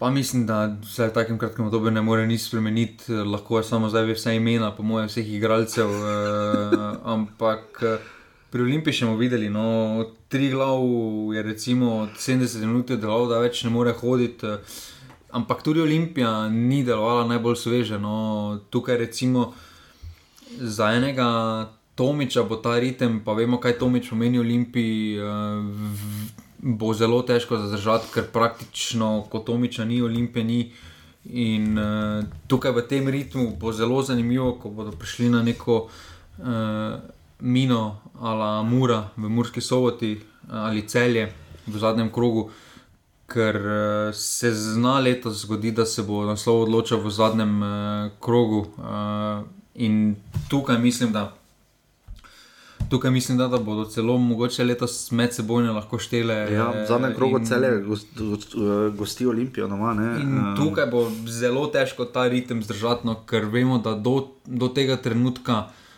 Pa 0.01 0.09
mislim, 0.11 0.47
da 0.49 0.72
se 0.89 1.11
v 1.11 1.12
takem 1.12 1.37
kratkem 1.37 1.68
obdobju 1.68 1.93
ne 1.93 2.01
more 2.01 2.24
nič 2.26 2.49
spremeniti, 2.49 3.12
lahko 3.12 3.61
je 3.61 3.68
samo 3.68 3.91
zdaj 3.93 4.14
vse 4.14 4.33
imena, 4.39 4.72
po 4.72 4.81
mojem, 4.83 5.11
vseh 5.12 5.28
igralcev. 5.28 5.93
Uh, 5.93 6.97
ampak 7.14 7.85
pri 8.51 8.62
Olimpiji 8.62 9.05
bomo 9.05 9.16
videli, 9.16 9.51
no, 9.51 10.05
tri 10.28 10.51
glav 10.51 10.80
je 11.34 11.42
recimo 11.42 12.09
70 12.18 12.66
minut 12.66 12.90
delal, 12.90 13.28
da 13.30 13.38
več 13.38 13.62
ne 13.64 13.70
more 13.70 13.92
hoditi. 13.92 14.57
Ampak 15.30 15.62
tudi 15.62 15.80
Olimpija 15.80 16.48
ni 16.48 16.82
delovala 16.84 17.28
najbolj 17.30 17.57
sveže. 17.57 17.98
No, 17.98 18.59
tukaj 18.70 18.98
recimo 18.98 19.53
za 20.59 20.90
enega 20.92 21.70
Tomiča 21.94 22.42
bo 22.42 22.57
ta 22.57 22.78
ritem, 22.80 23.20
pa 23.24 23.32
vemo, 23.36 23.61
kaj 23.61 23.78
Tomič 23.78 24.09
pomeni 24.11 24.38
Olimpiji, 24.40 25.20
bo 26.59 26.94
zelo 26.94 27.22
težko 27.22 27.59
zadržati, 27.61 28.09
ker 28.14 28.30
praktično 28.32 29.26
kot 29.30 29.46
Tomiča 29.46 29.84
ni 29.84 30.03
Olimpije. 30.03 30.44
Ni. 30.44 30.62
In 31.20 31.76
uh, 31.76 32.24
tukaj 32.48 32.72
v 32.72 32.82
tem 32.88 33.09
ritmu 33.12 33.51
bo 33.61 33.74
zelo 33.76 34.01
zanimivo, 34.03 34.55
ko 34.57 34.70
bodo 34.72 34.94
prišli 34.96 35.28
na 35.28 35.42
neko 35.44 35.82
uh, 35.84 36.96
mino 37.40 38.01
ali 38.21 38.68
Mura 38.68 39.09
v 39.16 39.29
Murski 39.29 39.61
soboti 39.61 40.21
ali 40.49 40.89
celje 40.89 41.33
v 41.66 41.79
zadnjem 41.79 42.12
krogu, 42.12 42.51
ker 43.27 43.57
se 44.12 44.55
zna 44.55 44.99
letos 44.99 45.43
zgoditi, 45.43 45.77
da 45.77 45.87
se 45.87 46.03
bo 46.03 46.25
naslov 46.27 46.62
odločil 46.62 46.99
v 46.99 47.11
zadnjem 47.11 47.62
uh, 47.62 47.68
krogu. 48.21 48.66
Uh, 48.77 49.45
in 49.75 50.16
tukaj 50.49 50.79
mislim, 50.79 51.12
da. 51.12 51.37
Tukaj 52.91 53.11
mislim, 53.11 53.39
da, 53.39 53.47
da 53.49 53.59
bodo 53.59 53.85
celo 53.85 54.18
mogoče 54.18 54.64
letos 54.64 55.11
med 55.11 55.35
seboj 55.35 55.68
lahko 55.71 55.99
štele. 55.99 56.35
Ja, 56.51 56.71
v 56.75 56.87
zadnjem 56.89 57.14
krogu 57.14 57.39
in, 57.39 57.47
celje 57.47 57.71
gosti, 57.87 58.31
gosti 58.99 59.27
Olimpijo. 59.27 59.68
Doma, 59.68 59.95
in 60.18 60.57
tukaj 60.59 60.91
bo 60.91 61.07
zelo 61.27 61.68
težko 61.71 62.05
ta 62.05 62.27
ritem 62.27 62.64
zdržati, 62.66 63.07
no, 63.07 63.21
ker 63.27 63.47
vemo, 63.47 63.79
da 63.79 63.95
do, 63.95 64.33
do 64.47 64.73
tega 64.75 64.99
trenutka 64.99 65.68
uh, 65.68 65.89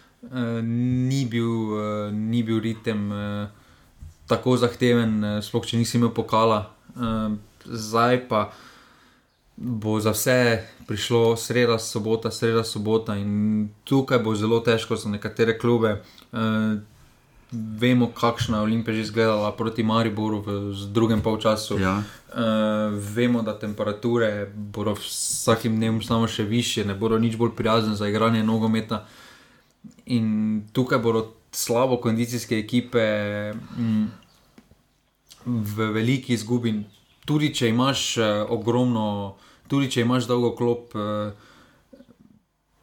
ni, 0.63 1.25
bil, 1.27 1.51
uh, 1.75 2.13
ni 2.15 2.43
bil 2.43 2.61
ritem 2.61 3.11
uh, 3.11 3.49
tako 4.31 4.57
zahteven, 4.57 5.19
uh, 5.25 5.41
sploh 5.43 5.67
če 5.67 5.81
nisi 5.81 5.99
imel 5.99 6.13
pokala. 6.15 6.67
Uh, 6.95 7.35
zdaj 7.67 8.23
pa 8.29 8.51
bo 9.57 9.99
za 10.01 10.15
vse 10.15 10.63
prišlo 10.87 11.37
sreda, 11.37 11.79
sobota, 11.79 12.31
sreda, 12.31 12.65
sobota 12.65 13.17
in 13.17 13.69
tukaj 13.85 14.19
bo 14.23 14.35
zelo 14.35 14.61
težko 14.61 14.97
za 14.97 15.11
nekatere 15.11 15.59
klube. 15.59 16.01
Uh, 16.33 16.81
vemo, 17.53 18.09
kakšna 18.17 18.57
je 18.57 18.63
Olimpija 18.63 18.95
že 18.95 19.01
izgledala 19.01 19.53
proti 19.53 19.83
Mariboru 19.83 20.41
v 20.41 20.73
drugem 20.93 21.21
polčasu. 21.21 21.79
Ja. 21.79 22.03
Uh, 22.33 22.95
vemo, 22.97 23.43
da 23.43 23.59
temperature 23.59 24.49
bodo 24.55 24.95
vsakim 24.97 25.77
dnem 25.77 26.01
samo 26.03 26.29
še 26.29 26.47
više, 26.49 26.85
ne 26.85 26.95
bodo 26.95 27.19
nič 27.19 27.37
bolj 27.37 27.53
prijazne 27.57 27.95
za 27.95 28.09
igranje 28.09 28.45
nogometa. 28.45 29.05
In 30.07 30.63
tukaj 30.73 30.99
bodo 30.99 31.27
slabo 31.53 31.99
kondicijske 32.01 32.59
ekipe 32.59 33.03
m, 33.79 34.11
v 35.45 35.93
veliki 35.95 36.35
izgubi. 36.35 36.75
Tudi 37.27 37.53
če 37.55 37.71
imaš 37.71 38.17
uh, 38.19 38.27
ogromno, 38.51 39.37
tudi 39.71 39.91
če 39.91 40.07
imaš 40.07 40.27
dolgo 40.31 40.55
klop. 40.59 40.95
Uh, 40.99 41.51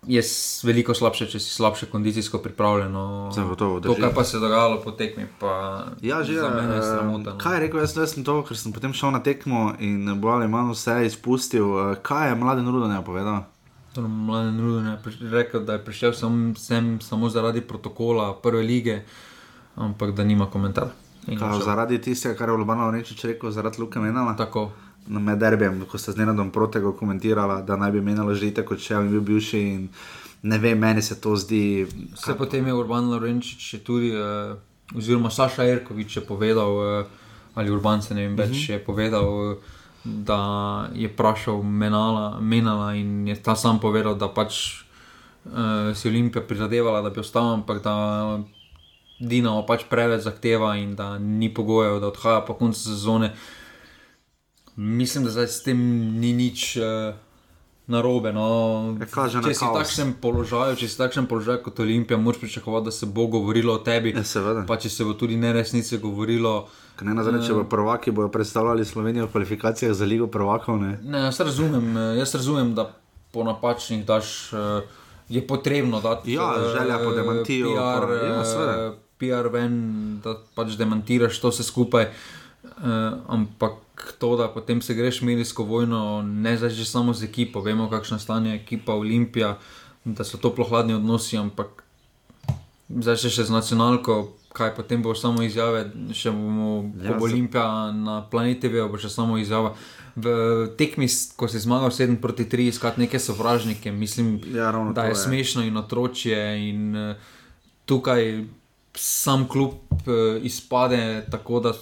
je 0.08 0.22
veliko 0.64 0.94
slabše, 0.96 1.28
če 1.30 1.40
si 1.42 1.52
slabše 1.54 1.90
kondicijsko 1.92 2.40
pripravljen. 2.42 2.96
Zagotovo. 3.36 3.80
To, 3.84 3.96
kar 4.00 4.14
pa 4.16 4.24
se 4.24 4.38
je 4.38 4.42
dogajalo 4.42 4.80
po 4.82 4.92
tekmi, 4.92 5.28
pa 5.40 5.86
ja, 6.02 6.24
že, 6.24 6.40
za 6.40 6.50
mene 6.50 6.80
je 6.80 6.82
sramota. 6.82 7.36
No. 7.36 7.38
Kaj 7.38 7.58
je 7.58 7.62
rekel, 7.66 7.84
jaz, 7.84 7.98
jaz 7.98 8.16
sem 8.16 8.24
to, 8.26 8.40
ker 8.48 8.58
sem 8.58 8.74
potem 8.74 8.96
šel 8.96 9.14
na 9.14 9.22
tekmo 9.24 9.74
in 9.80 10.08
bolj 10.22 10.40
ali 10.40 10.52
manj 10.52 10.74
vse 10.74 11.02
izpustil. 11.06 11.96
Kaj 12.02 12.32
je 12.32 12.40
mladen 12.40 12.72
Rudon 12.72 12.96
povedal? 13.06 13.44
Mladen 14.08 14.60
Rudon 14.60 14.88
je 14.88 15.30
rekel, 15.30 15.64
da 15.66 15.74
je 15.74 15.86
prišel 15.86 16.14
sem, 16.14 16.56
sem 16.56 17.02
samo 17.02 17.30
zaradi 17.30 17.62
protokola 17.62 18.34
prve 18.44 18.64
lige, 18.64 19.02
ampak 19.76 20.12
da 20.12 20.24
nima 20.24 20.46
komentarja. 20.46 20.92
Zaradi 21.66 22.02
tistega, 22.02 22.36
kar 22.36 22.50
je 22.50 22.56
v 22.56 22.60
Ljubljano 22.60 22.92
reči, 22.92 23.28
rekel, 23.28 23.52
zaradi 23.52 23.82
Luka 23.82 24.02
Menala. 24.02 24.36
Tako. 24.36 24.72
med 25.08 25.40
derbijem, 25.40 25.86
ko 25.90 25.98
sta 25.98 26.12
z 26.12 26.18
Nenadom 26.18 26.52
Protego 26.52 26.92
komentirala, 26.94 27.62
da 27.62 27.76
naj 27.76 27.92
bi 27.92 28.02
menjalo 28.02 28.34
žite 28.36 28.62
kot 28.66 28.78
še 28.78 28.94
in 28.94 29.08
bil 29.10 29.22
bivši. 29.22 29.60
In 29.60 29.88
ne 30.44 30.58
vem, 30.58 30.78
meni 30.80 31.02
se 31.02 31.16
to 31.22 31.36
zdi. 31.36 31.88
Vse 32.14 32.36
potem 32.38 32.68
je 32.68 32.74
Urban 32.74 33.10
Lorenčič 33.10 33.82
tudi, 33.84 34.12
uh, 34.14 34.54
oziroma 34.94 35.32
Saša 35.32 35.66
Erkovič 35.66 36.18
je 36.18 36.22
povedal, 36.22 36.78
uh, 36.78 37.06
ali 37.56 37.72
Urban 37.72 38.02
se 38.02 38.14
ne 38.14 38.28
vem 38.28 38.36
več, 38.38 38.50
uh 38.50 38.56
-huh. 38.56 38.72
je 38.72 38.80
povedal. 38.80 39.26
Uh, 39.26 39.79
Da 40.04 40.90
je 40.96 41.08
vprašal 41.08 41.64
menala, 41.64 42.40
menala 42.40 42.94
in 42.96 43.28
je 43.28 43.36
ta 43.36 43.56
sam 43.56 43.80
povedal, 43.80 44.16
da 44.16 44.30
pač 44.32 44.84
uh, 45.46 45.92
si 45.96 46.08
Olimpija 46.08 46.46
prizadevala, 46.48 47.02
da 47.02 47.10
bi 47.10 47.20
ostal, 47.20 47.54
ampak 47.60 47.84
da 47.84 47.96
Dinamo 49.20 49.66
pač 49.68 49.84
preveč 49.92 50.24
zahteva 50.24 50.78
in 50.80 50.96
da 50.96 51.18
ni 51.20 51.50
pogojev, 51.54 52.00
da 52.00 52.08
odhaja 52.08 52.46
po 52.48 52.54
koncu 52.56 52.80
sezone. 52.80 53.34
Mislim, 54.76 55.26
da 55.28 55.34
zdaj 55.36 55.48
s 55.48 55.64
tem 55.64 55.80
ni 56.20 56.32
nič. 56.34 56.78
Uh, 56.80 57.29
narobe. 57.90 58.32
No. 58.34 58.46
Če 59.02 59.54
si 59.54 59.66
v 59.66 59.74
takšnem 59.74 60.14
položaju, 60.22 60.78
če 60.80 60.88
si 60.88 60.96
v 60.96 61.02
takšnem 61.02 61.28
položaju 61.30 61.64
kot 61.66 61.82
Olimpija, 61.84 62.20
moraš 62.22 62.42
pričakovati, 62.44 62.90
da 62.90 62.94
se 62.96 63.10
bo 63.10 63.26
govorilo 63.28 63.76
o 63.76 63.82
tebi. 63.84 64.14
Ja, 64.16 64.24
seveda. 64.24 64.64
Pa 64.70 64.78
če 64.82 64.92
se 64.94 65.08
bo 65.08 65.16
tudi 65.18 65.40
neresnice 65.40 66.00
govorilo. 66.04 66.70
Ne 67.02 67.16
na 67.16 67.24
zadnje, 67.24 67.46
če 67.48 67.56
bo 67.56 67.64
prvaki 67.72 68.12
bojo 68.12 68.28
predstavljali 68.32 68.84
Slovenijo 68.86 69.30
v 69.30 69.32
kvalifikacijah 69.32 69.94
za 69.96 70.06
Ligo 70.06 70.28
prvakov. 70.28 70.82
Ne? 70.82 70.98
Ne, 71.04 71.30
jaz, 71.30 71.40
razumem, 71.40 71.94
jaz 72.20 72.36
razumem, 72.36 72.74
da 72.76 72.90
po 73.32 73.46
napačnih 73.48 74.06
daš. 74.06 74.54
Uh, 74.54 74.98
Je 75.30 75.44
potrebno 75.46 76.00
dati 76.02 76.34
ja, 76.34 76.48
želja 76.74 76.96
po 77.04 77.12
demantiju, 77.14 77.76
PR, 77.78 78.06
pa, 78.10 78.16
ja, 78.26 78.94
PR 79.22 79.50
ven, 79.54 79.76
da 80.24 80.34
pač 80.58 80.74
demantiraš 80.74 81.38
to 81.38 81.52
vse 81.54 81.64
skupaj. 81.68 82.08
Uh, 82.10 82.40
ampak 83.28 84.16
to, 84.20 84.36
da 84.38 84.48
potem 84.48 84.82
se 84.82 84.94
greš 84.94 85.22
medijsko 85.22 85.64
vojno, 85.64 86.22
ne 86.22 86.58
zdaj 86.58 86.70
že 86.70 86.86
samo 86.86 87.14
z 87.14 87.24
ekipo, 87.24 87.62
vemo, 87.62 87.90
kakšno 87.90 88.20
stanje 88.20 88.50
je 88.50 88.56
ekipa 88.56 88.94
Olimpija, 88.94 89.58
da 90.06 90.24
so 90.24 90.38
to 90.38 90.54
hladni 90.70 90.94
odnosi, 90.94 91.38
ampak 91.38 91.84
zdaj 92.90 93.18
še, 93.26 93.30
še 93.30 93.44
z 93.50 93.54
nacionalko, 93.54 94.32
kaj 94.56 94.74
potem 94.76 95.04
bo 95.04 95.14
samo 95.16 95.44
izjave, 95.46 95.86
še 96.16 96.32
bomo 96.34 96.90
ja, 97.04 97.14
bo 97.14 97.28
Olimpija 97.28 97.92
na 97.94 98.22
planeti, 98.26 98.70
bo 98.70 98.98
še 98.98 99.12
samo 99.12 99.38
izjava. 99.38 99.76
V 100.20 100.32
tekmi, 100.76 101.08
ko 101.38 101.48
si 101.48 101.62
zmagal 101.62 101.94
7 101.94 102.18
proti 102.20 102.48
3, 102.50 102.72
iskati 102.74 103.06
neke 103.06 103.22
sovražnike, 103.22 103.92
mislim, 103.94 104.40
ja, 104.52 104.72
da 104.96 105.06
je, 105.08 105.14
je 105.14 105.22
smešno 105.22 105.64
in 105.68 105.78
otročje. 105.80 106.40
In, 106.66 106.82
uh, 106.98 107.38
tukaj 107.88 108.44
sam 109.00 109.46
klub 109.48 109.78
uh, 110.10 110.42
izpade 110.44 111.30
tako, 111.32 111.62
da 111.64 111.76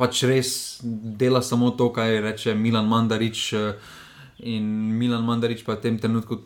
pač 0.00 0.24
res 0.24 0.80
dela 1.20 1.44
samo 1.44 1.70
to, 1.76 1.90
kar 1.92 2.08
reče 2.24 2.56
Milan 2.56 2.88
Mandarič. 2.88 3.52
Eh, 3.52 3.98
in 4.48 4.64
Milan 4.96 5.26
Mandarič 5.28 5.60
pa 5.68 5.76
v 5.76 5.84
tem 5.84 6.00
trenutku 6.00 6.40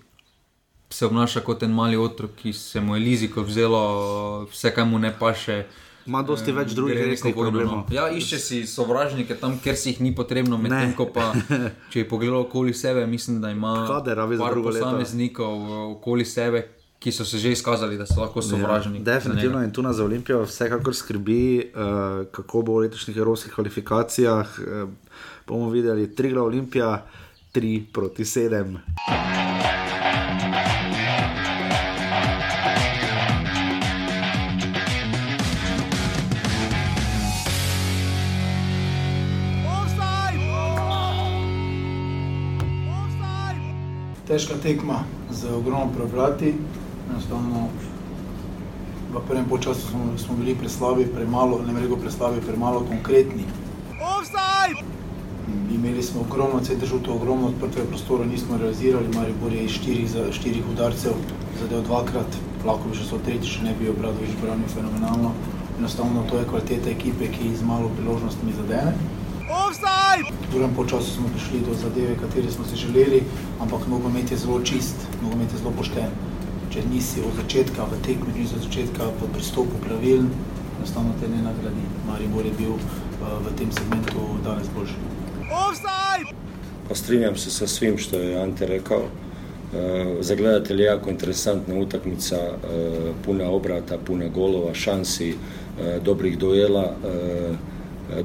se 0.90 1.06
obnaša 1.06 1.40
kot 1.46 1.62
en 1.62 1.70
mali 1.70 1.96
otrok, 1.96 2.34
ki 2.34 2.52
se 2.52 2.80
mu 2.80 2.98
je 2.98 3.00
liziko 3.02 3.42
vzelo, 3.42 4.46
vse, 4.50 4.74
kar 4.74 4.86
mu 4.86 4.98
ne 4.98 5.14
paše. 5.18 5.64
Ma 6.06 6.20
dosti 6.22 6.52
več 6.52 6.74
drugih 6.76 6.98
resnih 7.00 7.34
problemov. 7.34 7.88
Ja, 7.94 8.10
išče 8.12 8.38
si 8.38 8.58
sovražnike 8.68 9.38
tam, 9.40 9.56
kjer 9.62 9.78
si 9.78 9.94
jih 9.94 10.02
ni 10.04 10.12
potrebno, 10.14 10.58
medtem 10.60 10.92
ko 10.98 11.06
pa, 11.08 11.30
če 11.90 12.02
je 12.02 12.08
pogledal 12.08 12.44
okoli 12.44 12.74
sebe, 12.76 13.06
mislim, 13.08 13.40
da 13.40 13.54
ima 13.54 13.72
Kader, 13.88 14.20
par 14.38 14.58
posameznikov 14.66 15.70
okoli 15.96 16.26
sebe, 16.28 16.66
ki 17.04 17.12
so 17.12 17.24
se 17.24 17.38
že 17.38 17.52
izkazali, 17.52 17.98
da 17.98 18.06
so 18.06 18.20
lahko 18.20 18.42
sovražni. 18.42 18.98
Ja, 18.98 19.04
definitivno 19.04 19.60
in 19.62 19.72
tu 19.72 19.82
nas 19.82 19.96
za 19.96 20.04
Olimpijo 20.04 20.42
vsekakor 20.48 20.94
skrbi, 20.96 21.72
uh, 21.74 22.26
kako 22.32 22.62
bo 22.62 22.76
v 22.78 22.86
letošnjih 22.86 23.16
evropskih 23.16 23.52
kvalifikacijah. 23.52 24.48
Uh, 24.58 24.88
bomo 25.46 25.68
videli 25.70 26.14
tri 26.14 26.30
glavne 26.32 26.48
Olimpije, 26.48 26.98
tri 27.52 27.84
proti 27.92 28.24
sedem. 28.24 28.78
Težka 44.24 44.54
tekma 44.62 45.04
z 45.30 45.52
ogromno 45.52 45.92
preobrati, 45.92 46.54
enostavno 47.14 47.68
v 49.14 49.22
prvem 49.28 49.46
času 49.62 49.80
smo, 49.88 50.18
smo 50.18 50.36
bili 50.36 50.54
preslabi, 50.54 51.06
premalo, 51.06 51.62
ne 51.62 51.80
reko 51.80 51.96
preslabi, 51.96 52.40
premalo 52.40 52.80
konkretni. 52.80 53.44
Offside! 54.02 54.82
Imeli 55.74 56.02
smo 56.02 56.20
ogromno 56.20 56.60
centržutov, 56.60 57.16
ogromno 57.16 57.46
odprtega 57.46 57.86
prostora, 57.86 58.24
nismo 58.24 58.56
realizirali, 58.56 59.14
Maribor 59.14 59.52
je 59.52 59.64
iz 59.64 59.70
štirih, 59.70 60.10
štirih 60.32 60.64
udarcev 60.72 61.14
zadev 61.60 61.84
dvakrat, 61.86 62.38
lahko 62.66 62.90
bi 62.90 62.98
še 62.98 63.06
so 63.06 63.20
tretji, 63.22 63.50
še 63.50 63.62
ne 63.68 63.74
bi 63.78 63.90
obradovič 63.92 64.34
branil 64.42 64.68
fenomenalno. 64.74 65.34
Enostavno 65.78 66.24
to 66.30 66.38
je 66.38 66.48
kvaliteta 66.50 66.90
ekipe, 66.90 67.30
ki 67.30 67.54
z 67.54 67.66
malo 67.66 67.90
priložnostmi 67.94 68.58
zadene. 68.58 68.94
Offside! 69.46 70.34
V 70.48 70.52
drugem 70.54 70.74
času 70.90 71.18
smo 71.18 71.30
prišli 71.34 71.62
do 71.68 71.74
zadeve, 71.78 72.18
kateri 72.18 72.50
smo 72.50 72.66
si 72.66 72.80
želeli, 72.80 73.22
ampak 73.60 73.86
nogomet 73.90 74.30
je 74.30 74.38
zelo 74.38 74.62
čist, 74.62 75.06
nogomet 75.22 75.52
je 75.52 75.62
zelo 75.62 75.74
pošten 75.78 76.33
če 76.74 76.82
nisi 76.90 77.22
od 77.22 77.36
začetka 77.38 77.84
v 77.86 78.00
tekmi, 78.02 78.32
nisi 78.34 78.56
od 78.58 78.64
začetka 78.66 79.06
v 79.20 79.28
pristopu 79.30 79.78
pravilen, 79.84 80.26
enostavno 80.80 81.12
te 81.20 81.28
ne 81.30 81.38
nagradi. 81.44 81.84
Maribor 82.02 82.48
je 82.48 82.54
bil 82.58 82.72
uh, 82.74 83.36
v 83.44 83.52
tem 83.54 83.70
segmentu 83.70 84.24
danes 84.42 84.66
boljši. 84.74 84.98
Pa 86.88 86.94
strinjam 86.98 87.36
se 87.38 87.50
sa 87.54 87.66
svim 87.70 87.94
što 87.98 88.18
je 88.18 88.42
Ante 88.42 88.66
rekao. 88.66 89.06
Uh, 89.06 90.18
za 90.20 90.34
gledatelje 90.34 90.82
je 90.82 90.90
jako 90.90 91.10
interesantna 91.10 91.78
utakmica, 91.78 92.42
uh, 92.42 93.14
puna 93.24 93.50
obrata, 93.50 93.98
puna 93.98 94.28
golova, 94.28 94.74
šansi, 94.74 95.30
uh, 95.30 96.02
dobrih 96.02 96.38
duela, 96.38 96.96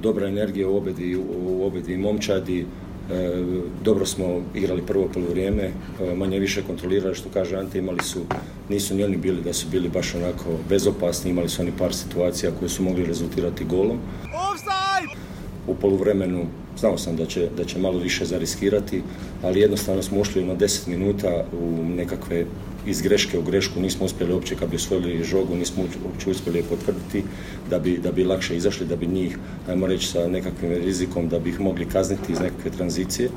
dobra 0.01 0.27
energija 0.27 0.67
u 0.67 0.77
obedi, 0.77 1.15
u 1.15 1.65
obedi 1.65 1.97
momčadi, 1.97 2.59
E, 2.61 2.88
dobro 3.83 4.05
smo 4.05 4.41
igrali 4.55 4.81
prvo 4.81 5.09
polovrijeme, 5.13 5.63
e, 5.63 6.15
manje 6.15 6.39
više 6.39 6.63
kontrolirali 6.63 7.15
što 7.15 7.29
kaže 7.29 7.57
Ante, 7.57 7.79
imali 7.79 8.03
su, 8.03 8.19
nisu 8.69 8.95
ni 8.95 9.03
oni 9.03 9.17
bili 9.17 9.41
da 9.41 9.53
su 9.53 9.67
bili 9.71 9.89
baš 9.89 10.15
onako 10.15 10.49
bezopasni, 10.69 11.31
imali 11.31 11.49
su 11.49 11.61
oni 11.61 11.71
par 11.77 11.93
situacija 11.93 12.51
koje 12.59 12.69
su 12.69 12.83
mogli 12.83 13.05
rezultirati 13.05 13.65
golom. 13.65 13.97
U 15.67 15.75
poluvremenu 15.75 16.45
znao 16.77 16.97
sam 16.97 17.15
da 17.15 17.25
će, 17.25 17.47
da 17.57 17.65
će 17.65 17.79
malo 17.79 17.99
više 17.99 18.25
zariskirati, 18.25 19.01
ali 19.43 19.59
jednostavno 19.59 20.01
smo 20.01 20.19
ušli 20.19 20.45
na 20.45 20.55
10 20.55 20.87
minuta 20.87 21.45
u 21.61 21.83
nekakve 21.89 22.45
iz 22.85 23.01
greške 23.01 23.39
u 23.39 23.41
grešku, 23.41 23.79
nismo 23.79 24.05
uspjeli 24.05 24.33
uopće 24.33 24.55
kad 24.55 24.69
bi 24.69 24.75
osvojili 24.75 25.23
žogu, 25.23 25.55
nismo 25.55 25.83
uopće 26.05 26.29
uspjeli 26.29 26.59
je 26.59 26.63
potvrditi 26.63 27.23
da 27.69 27.79
bi, 27.79 27.97
da 27.97 28.11
bi 28.11 28.23
lakše 28.23 28.57
izašli, 28.57 28.85
da 28.85 28.95
bi 28.95 29.07
njih, 29.07 29.37
ajmo 29.67 29.87
reći, 29.87 30.07
sa 30.07 30.27
nekakvim 30.27 30.71
rizikom, 30.71 31.29
da 31.29 31.39
bi 31.39 31.49
ih 31.49 31.59
mogli 31.59 31.85
kazniti 31.85 32.31
iz 32.31 32.39
nekakve 32.39 32.71
tranzicije. 32.71 33.29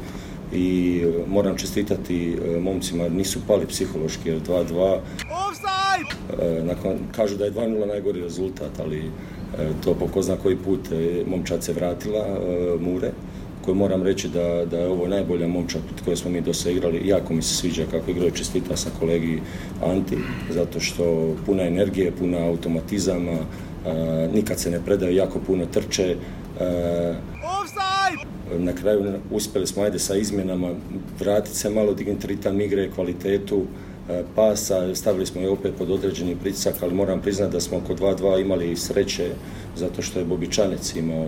I 0.52 1.00
e, 1.04 1.24
moram 1.28 1.56
čestitati 1.56 2.32
e, 2.32 2.60
momcima, 2.60 3.08
nisu 3.08 3.40
pali 3.46 3.66
psihološki 3.66 4.28
jer 4.28 4.40
2-2 4.40 4.98
e, 6.40 6.62
nakon, 6.64 6.92
kažu 7.16 7.36
da 7.36 7.44
je 7.44 7.52
2-0 7.52 7.86
najgori 7.86 8.20
rezultat, 8.20 8.78
ali 8.78 9.10
to 9.84 9.94
po 9.94 10.08
ko 10.08 10.22
zna 10.22 10.36
koji 10.36 10.56
put 10.56 10.80
momčad 11.26 11.64
se 11.64 11.72
vratila 11.72 12.38
Mure 12.80 13.12
koju 13.64 13.74
moram 13.74 14.02
reći 14.02 14.28
da, 14.28 14.64
da 14.70 14.78
je 14.78 14.88
ovo 14.88 15.08
najbolja 15.08 15.48
momčad 15.48 15.82
koju 16.04 16.16
smo 16.16 16.30
mi 16.30 16.40
do 16.40 16.52
igrali. 16.70 17.08
Jako 17.08 17.34
mi 17.34 17.42
se 17.42 17.54
sviđa 17.54 17.84
kako 17.90 18.10
igraju 18.10 18.30
čestita 18.30 18.76
sa 18.76 18.90
kolegi 19.00 19.40
Anti, 19.84 20.16
zato 20.50 20.80
što 20.80 21.34
puna 21.46 21.62
energije, 21.62 22.12
puna 22.18 22.38
automatizama, 22.38 23.38
nikad 24.34 24.60
se 24.60 24.70
ne 24.70 24.80
predaju, 24.84 25.16
jako 25.16 25.38
puno 25.46 25.66
trče. 25.66 26.16
na 28.58 28.72
kraju 28.72 29.12
uspjeli 29.30 29.66
smo 29.66 29.82
ajde 29.82 29.98
sa 29.98 30.16
izmjenama 30.16 30.70
vratiti 31.20 31.56
se 31.56 31.70
malo 31.70 31.94
dignuti 31.94 32.26
ritam 32.26 32.60
igre, 32.60 32.90
kvalitetu 32.94 33.62
pasa, 34.34 34.94
stavili 34.94 35.26
smo 35.26 35.40
je 35.40 35.48
opet 35.48 35.72
pod 35.78 35.90
određeni 35.90 36.36
pritisak, 36.36 36.74
ali 36.82 36.94
moram 36.94 37.20
priznati 37.20 37.52
da 37.52 37.60
smo 37.60 37.78
oko 37.78 37.94
2-2 37.94 38.40
imali 38.40 38.76
sreće 38.76 39.30
zato 39.76 40.02
što 40.02 40.18
je 40.18 40.24
Bobičanec 40.24 40.96
imao 40.96 41.26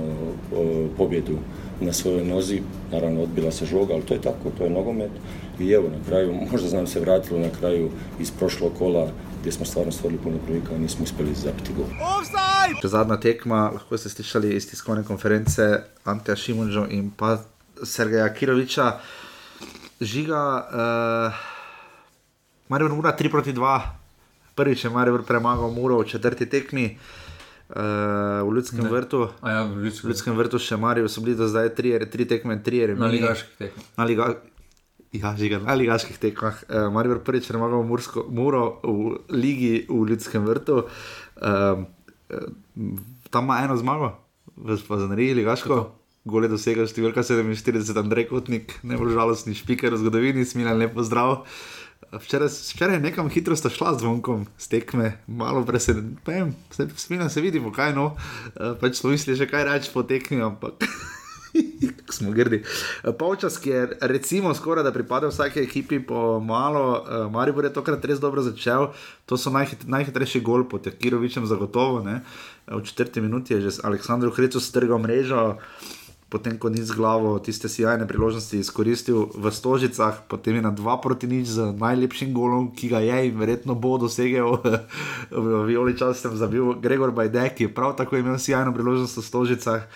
pobjedu 0.97 1.39
na 1.81 1.93
svojoj 1.93 2.25
nozi, 2.25 2.63
naravno 2.93 3.23
odbila 3.23 3.53
se 3.53 3.67
žoga, 3.67 3.95
ali 3.95 4.03
to 4.03 4.15
je 4.15 4.21
tako, 4.21 4.51
to 4.59 4.65
je 4.65 4.71
nogomet. 4.71 5.11
I 5.59 5.71
evo 5.71 5.89
na 5.89 6.05
kraju, 6.07 6.35
možda 6.53 6.69
znam 6.69 6.87
se 6.87 7.01
vratilo 7.01 7.41
na 7.41 7.51
kraju 7.61 7.91
iz 8.21 8.31
prošlog 8.31 8.73
kola 8.79 9.11
gdje 9.41 9.53
smo 9.53 9.67
stvarno 9.67 9.93
stvorili 9.93 10.21
puno 10.23 10.39
prilika 10.39 10.75
i 10.75 10.79
nismo 10.79 11.05
uspjeli 11.05 11.35
zapiti 11.35 11.73
gol. 11.77 11.87
Zadnja 12.83 13.17
tekma, 13.21 13.71
lahko 13.71 13.99
ste 13.99 14.09
slišali 14.09 14.57
iz 14.57 14.71
tiskovne 14.71 15.05
konference 15.05 15.83
Anteja 16.05 16.37
Šimunžo 16.37 16.87
in 16.91 17.11
pa 17.17 17.39
Sergeja 17.83 18.35
Kiroviča. 18.35 18.93
Žiga, 20.01 20.69
uh, 21.29 21.35
Marijo 22.69 22.95
Mura 22.95 23.17
3 23.19 23.31
proti 23.31 23.53
2, 23.53 23.81
prvič 24.55 24.85
je 24.85 24.91
Marijo 24.91 25.23
premagal 25.23 25.71
Muro 25.71 25.99
v 25.99 26.09
četrti 26.09 26.47
tekmi. 26.47 26.85
Uh, 26.85 27.24
v 27.75 28.51
Ljudskem 28.55 28.85
Ne. 28.85 28.91
vrtu. 28.91 29.29
A 29.43 29.51
ja, 29.51 29.61
v 29.67 29.85
Ljudskem 29.85 30.07
v 30.07 30.13
Ljudskem 30.13 30.37
vrtu 30.39 30.59
še 30.63 30.77
Marijo, 30.79 31.09
so 31.11 31.21
bili 31.21 31.35
do 31.35 31.49
zdaj 31.51 31.75
tri, 31.75 31.99
tri 32.07 32.25
tekme, 32.25 32.63
tri 32.63 32.87
remi. 32.87 33.01
Na 33.01 33.11
ligaških 33.11 33.57
tekmah. 33.59 33.87
Na, 33.99 34.05
liga, 34.07 34.29
ja, 35.13 35.35
žiga, 35.39 35.59
na 35.59 35.75
ligaških 35.75 36.19
tekmah. 36.23 36.63
Uh, 36.69 36.87
Marijo 36.95 37.19
prvič 37.19 37.51
premagal 37.51 37.83
Mursko, 37.83 38.27
Muro 38.31 38.79
v 38.87 39.19
ligi 39.35 39.87
v 39.91 40.01
Ljudskem 40.13 40.47
vrtu. 40.47 40.87
Uh, 41.43 41.83
tam 43.31 43.45
ima 43.45 43.59
eno 43.65 43.77
zmago, 43.77 44.15
v 44.57 44.79
Spazaneriji, 44.79 45.35
ligaško. 45.43 45.83
Gole 46.25 46.49
dosega 46.49 46.87
številka 46.89 47.21
47, 47.21 47.99
Andrej 48.01 48.31
Kotnik, 48.31 48.79
najbolj 48.81 49.13
žalostni 49.13 49.53
špiker 49.53 49.93
v 49.93 49.99
zgodovini, 50.01 50.47
smilen 50.49 50.79
lepo 50.81 51.05
zdrav. 51.05 51.43
Včeraj, 52.21 52.49
včeraj 52.49 53.01
nekam 53.01 53.29
hitro 53.31 53.57
sta 53.57 53.71
šla 53.71 53.95
z 53.95 54.05
zvonkom, 54.05 54.47
stekme, 54.59 55.19
malo 55.27 55.65
presenečen, 55.67 56.55
smilen 56.97 57.31
se 57.31 57.41
vidimo, 57.41 57.73
kaj 57.73 57.95
no. 57.95 58.17
Eh, 58.57 58.75
Pač 58.81 59.01
smo 59.01 59.11
mislili 59.11 59.39
že 59.39 59.51
kaj 59.51 59.65
reči 59.65 59.91
po 59.95 60.03
tekmi, 60.03 60.39
ampak 60.43 60.85
smo 62.17 62.31
grdi. 62.31 62.63
Eh, 62.63 63.13
Polčas, 63.19 63.59
ki 63.59 63.71
je 63.71 63.83
recimo 64.01 64.55
skoraj 64.55 64.85
da 64.85 64.93
pripada 64.93 65.27
vsake 65.29 65.61
ekipi 65.61 65.99
po 65.99 66.41
malo, 66.41 67.03
uh, 67.03 67.33
Maribor 67.33 67.65
je 67.65 67.73
tokrat 67.73 68.05
res 68.05 68.21
dobro 68.21 68.43
začel, 68.43 68.93
to 69.27 69.37
so 69.37 69.51
najhit, 69.51 69.87
najhitrejši 69.89 70.41
gol 70.41 70.69
pod 70.69 70.87
Jakirovičem 70.87 71.47
zagotovo, 71.47 72.03
ne. 72.05 72.21
Eh, 72.69 72.77
V 72.77 72.83
četrti 72.83 73.21
minuti 73.21 73.55
je 73.55 73.61
že 73.61 73.83
Aleksandr 73.83 74.31
Hrecu 74.31 74.61
strgal 74.61 74.99
mrežo, 74.99 75.59
potem 76.35 76.59
ko 76.59 76.67
ni 76.67 76.83
z 76.83 76.91
glavo 76.99 77.39
tiste 77.39 77.71
sjajne 77.71 78.11
priložnosti 78.11 78.59
izkoristil 78.59 79.31
v 79.31 79.55
Stožicah, 79.55 80.19
potem 80.27 80.59
je 80.59 80.67
na 80.67 80.75
2 80.75 80.83
proti 80.99 81.31
nič 81.31 81.55
z 81.55 81.71
najlepšim 81.79 82.35
golom, 82.35 82.75
ki 82.75 82.91
ga 82.91 82.99
je 82.99 83.31
in 83.31 83.39
verjetno 83.39 83.79
bo 83.79 83.95
dosegel 84.03 84.59
v 85.31 85.47
Violi 85.71 85.95
časem 85.95 86.35
zabil 86.35 86.75
Gregor 86.83 87.15
Bajdek, 87.15 87.55
ki 87.55 87.63
je 87.71 87.71
prav 87.71 87.95
tako 87.95 88.19
imel 88.19 88.35
sjajno 88.35 88.75
priložnost 88.75 89.15
v 89.15 89.23
Stožicah. 89.23 89.87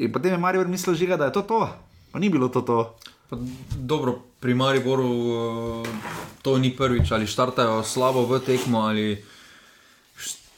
In 0.00 0.08
potem 0.08 0.32
je 0.32 0.40
Marijo 0.40 0.64
mislil, 0.64 0.96
žiga, 0.96 1.20
da 1.20 1.28
je 1.28 1.36
to 1.36 1.44
to, 1.44 1.68
pa 2.08 2.16
ni 2.16 2.32
bilo 2.32 2.48
to 2.48 2.64
to. 2.64 2.96
Pa 3.28 3.36
Dobro, 3.76 4.16
pri 4.40 4.56
Mariboru 4.56 5.12
eh, 5.12 5.92
to 6.40 6.56
ni 6.56 6.72
prvič, 6.72 7.12
ali 7.12 7.28
štartajo 7.28 7.84
slabo 7.84 8.24
v 8.24 8.40
tekmo, 8.40 8.88
ali 8.88 9.20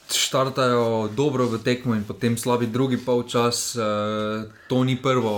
štartajo 0.07 1.09
dobro 1.09 1.47
v 1.47 1.57
tekmo 1.57 1.95
in 1.95 2.03
potem 2.03 2.37
slabi 2.37 2.67
drugi 2.67 2.97
polčas. 2.97 3.75
eh, 3.75 4.45
To 4.67 4.83
ni 4.83 4.95
prvo, 4.95 5.33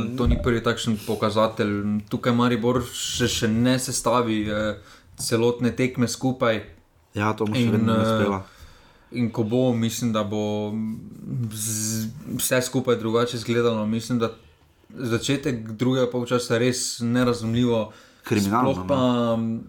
eh, 0.00 0.16
to 0.16 0.26
ni 0.26 0.36
prvi 0.36 0.62
takšen 0.62 0.98
pokazatelj. 1.06 2.02
Tukaj 2.08 2.32
Maribor 2.32 2.82
še, 2.84 3.28
še 3.28 3.48
ne 3.48 3.78
sestavi 3.78 4.42
eh, 4.42 4.78
celotne 5.16 5.70
tekme 5.70 6.08
skupaj. 6.08 6.62
Ja, 7.14 7.32
to 7.32 7.46
mu 7.46 7.54
še 7.54 7.70
vedno 7.70 7.92
ne 7.92 7.98
eh, 7.98 8.02
uspela. 8.02 8.38
In 9.12 9.28
ko 9.28 9.44
bo, 9.44 9.74
mislim, 9.74 10.12
da 10.12 10.24
bo 10.24 10.72
vse 12.32 12.62
skupaj 12.62 12.96
drugače 12.96 13.36
izgledalo. 13.36 13.86
Mislim, 13.86 14.18
da 14.18 14.32
začetek 14.90 15.72
drugega 15.72 16.10
polčasa 16.10 16.54
je 16.54 16.60
res 16.60 17.00
nerazumljivo. 17.00 17.92
Kriminalno, 18.22 18.72
Sploh 18.72 18.86
pa 18.86 18.98
m, 19.34 19.64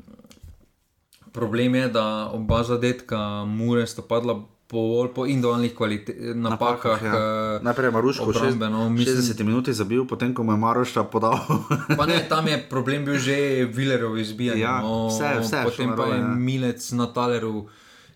problem 1.33 1.75
je, 1.75 1.87
da 1.89 2.05
oba 2.29 2.63
zadetka 2.63 3.17
Mure 3.43 3.83
sta 3.83 4.01
padla 4.01 4.35
po, 4.65 4.79
bolj 4.79 5.09
po 5.09 5.21
individualnih 5.23 5.73
kvalitetah, 5.73 6.33
napakah. 6.35 6.99
ja. 6.99 7.11
eh, 7.11 7.59
Najprej 7.61 7.85
je 7.85 7.91
Maruško 7.91 8.23
v 8.23 8.29
obrambe, 8.29 8.69
no, 8.69 8.89
mislim- 8.89 9.17
60 9.17 9.43
minuti 9.43 9.69
zabil, 9.71 10.01
potem 10.03 10.33
ko 10.33 10.43
mu 10.43 10.51
je 10.51 10.57
Maroša 10.59 11.03
podal. 11.05 11.37
Pa 11.99 12.05
ne, 12.05 12.25
tam 12.25 12.47
je 12.47 12.57
problem 12.63 13.05
bil 13.05 13.17
že 13.17 13.35
Villerov 13.67 14.17
izbijanje. 14.17 14.61
Ja, 14.61 14.81
no, 14.81 15.09
vse- 15.09 15.39
vse 15.39 15.57
je 15.57 15.63
potem 15.63 15.89
pa 15.89 16.03
je 16.03 16.17
narobe, 16.17 16.17
ja. 16.23 16.35
Milec 16.35 16.91
na 16.91 17.05
Taleru 17.07 17.65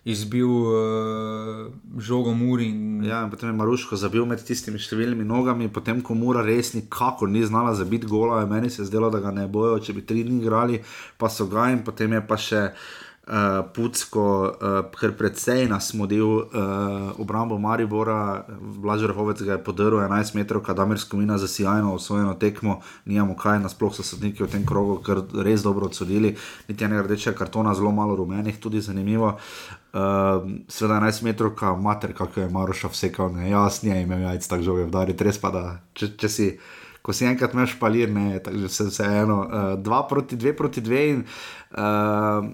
izbil 0.04 0.48
uh, 0.48 1.68
žogo 1.98 2.34
Muri. 2.34 2.64
In, 2.64 3.04
Ja, 3.04 3.22
in 3.22 3.30
potem 3.30 3.48
je 3.48 3.54
Maruško 3.54 3.94
zabil 3.94 4.24
med 4.24 4.40
tistimi 4.40 4.78
številnimi 4.78 5.22
nogami, 5.22 5.68
potem 5.68 6.00
ko 6.00 6.14
Mura 6.14 6.42
res 6.42 6.72
nikakor 6.72 7.28
ni 7.28 7.44
znala 7.44 7.74
zabiti 7.74 8.06
gola, 8.06 8.40
je 8.40 8.46
meni 8.46 8.70
se 8.70 8.82
zdelo, 8.82 9.10
da 9.10 9.20
ga 9.20 9.30
ne 9.30 9.46
bojo, 9.46 9.78
če 9.78 9.92
bi 9.92 10.02
tri 10.02 10.24
dni 10.24 10.40
igrali, 10.40 10.80
pa 11.14 11.28
so 11.28 11.46
ga 11.46 11.70
in 11.70 11.84
potem 11.84 12.12
je 12.12 12.22
pa 12.22 12.36
še. 12.36 12.62
Uh, 12.64 13.06
Pucko, 13.74 14.24
uh, 14.48 14.78
ker 14.96 15.12
predvsej 15.12 15.66
nas 15.68 15.92
model 15.92 16.48
uh, 16.48 17.12
obrambo 17.20 17.58
Maribora, 17.60 18.46
Blažer 18.56 19.12
Hovec 19.12 19.42
ga 19.44 19.58
je 19.58 19.64
podaril 19.64 20.00
11 20.00 20.32
metrov, 20.34 20.62
Kadamir 20.64 20.96
Skomina 20.96 21.36
za 21.38 21.48
sjajno 21.48 21.92
osvojeno 21.94 22.34
tekmo, 22.40 22.80
nijamo 23.04 23.36
kaj, 23.36 23.58
nasploh 23.60 23.92
so 23.92 24.02
sodniki 24.02 24.42
v 24.42 24.48
tem 24.48 24.64
krogu 24.64 25.02
kar 25.04 25.20
res 25.44 25.60
dobro 25.60 25.90
odsodili, 25.92 26.36
niti 26.68 26.84
enega 26.84 27.02
rdečega 27.04 27.36
kartona, 27.36 27.74
zelo 27.76 27.92
malo 27.92 28.16
rumenih, 28.16 28.56
tudi 28.56 28.80
zanimivo. 28.80 29.34
Uh, 29.92 30.48
Sveda 30.68 30.96
11 30.96 31.22
metrov, 31.28 31.52
mater, 31.84 32.14
kako 32.16 32.40
je 32.40 32.48
Maroša 32.48 32.88
vsekal, 32.88 33.28
ne, 33.36 33.50
jaz 33.50 33.82
ne 33.84 34.02
imel 34.02 34.24
jajc 34.24 34.48
tako 34.48 34.64
žoge 34.70 34.86
vdari, 34.88 35.16
res 35.20 35.36
pa 35.40 35.50
da, 35.52 35.64
če, 35.92 36.14
če 36.16 36.28
si. 36.32 36.48
Ko 37.08 37.14
si 37.14 37.24
enkrat 37.24 37.54
imaš 37.54 37.76
palir, 37.80 38.10
ne, 38.12 38.40
tako 38.44 38.68
se 38.68 38.88
vseeno. 38.88 39.36
Uh, 39.44 39.68
dva 39.80 40.02
proti 40.08 40.36
dve 40.36 40.52
proti 40.56 40.82
dve. 40.84 41.04
In, 41.12 41.22
uh, 41.72 42.48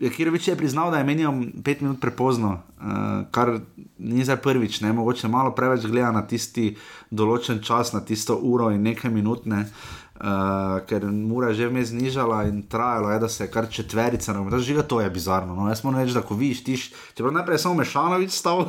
Kirovič 0.00 0.48
je 0.48 0.56
priznal, 0.56 0.90
da 0.90 0.98
je 0.98 1.04
menjal 1.04 1.34
pet 1.64 1.82
minut 1.84 2.00
prepozno, 2.00 2.54
uh, 2.80 3.28
kar 3.30 3.58
ni 3.98 4.24
zdaj 4.24 4.38
prvič, 4.40 4.80
ne, 4.80 4.94
mogoče 4.96 5.28
malo 5.28 5.52
preveč 5.52 5.84
gleda 5.84 6.08
na 6.14 6.22
tisti 6.24 6.70
določen 7.10 7.60
čas, 7.60 7.92
na 7.92 8.00
tisto 8.00 8.38
uro 8.40 8.70
in 8.72 8.80
nekaj 8.86 9.12
minut, 9.12 9.44
ne, 9.44 9.66
uh, 10.20 10.80
ker 10.86 11.04
mora 11.08 11.52
že 11.56 11.68
vmes 11.68 11.90
znižala 11.90 12.44
in 12.48 12.62
trajalo 12.68 13.10
je, 13.10 13.18
da 13.18 13.28
se 13.28 13.44
je 13.44 13.50
kar 13.50 13.68
četverica, 13.70 14.32
no, 14.32 14.58
žiga, 14.58 14.82
to 14.82 15.00
je 15.00 15.10
bizarno. 15.10 15.54
No. 15.54 15.68
Jaz 15.68 15.84
moram 15.84 16.00
reči, 16.00 16.14
da 16.14 16.22
ko 16.22 16.34
vidiš, 16.34 16.64
tiš, 16.64 16.82
čeprav 17.16 17.32
najprej 17.34 17.58
samo 17.58 17.74
Mešanovič 17.80 18.30
stal, 18.30 18.66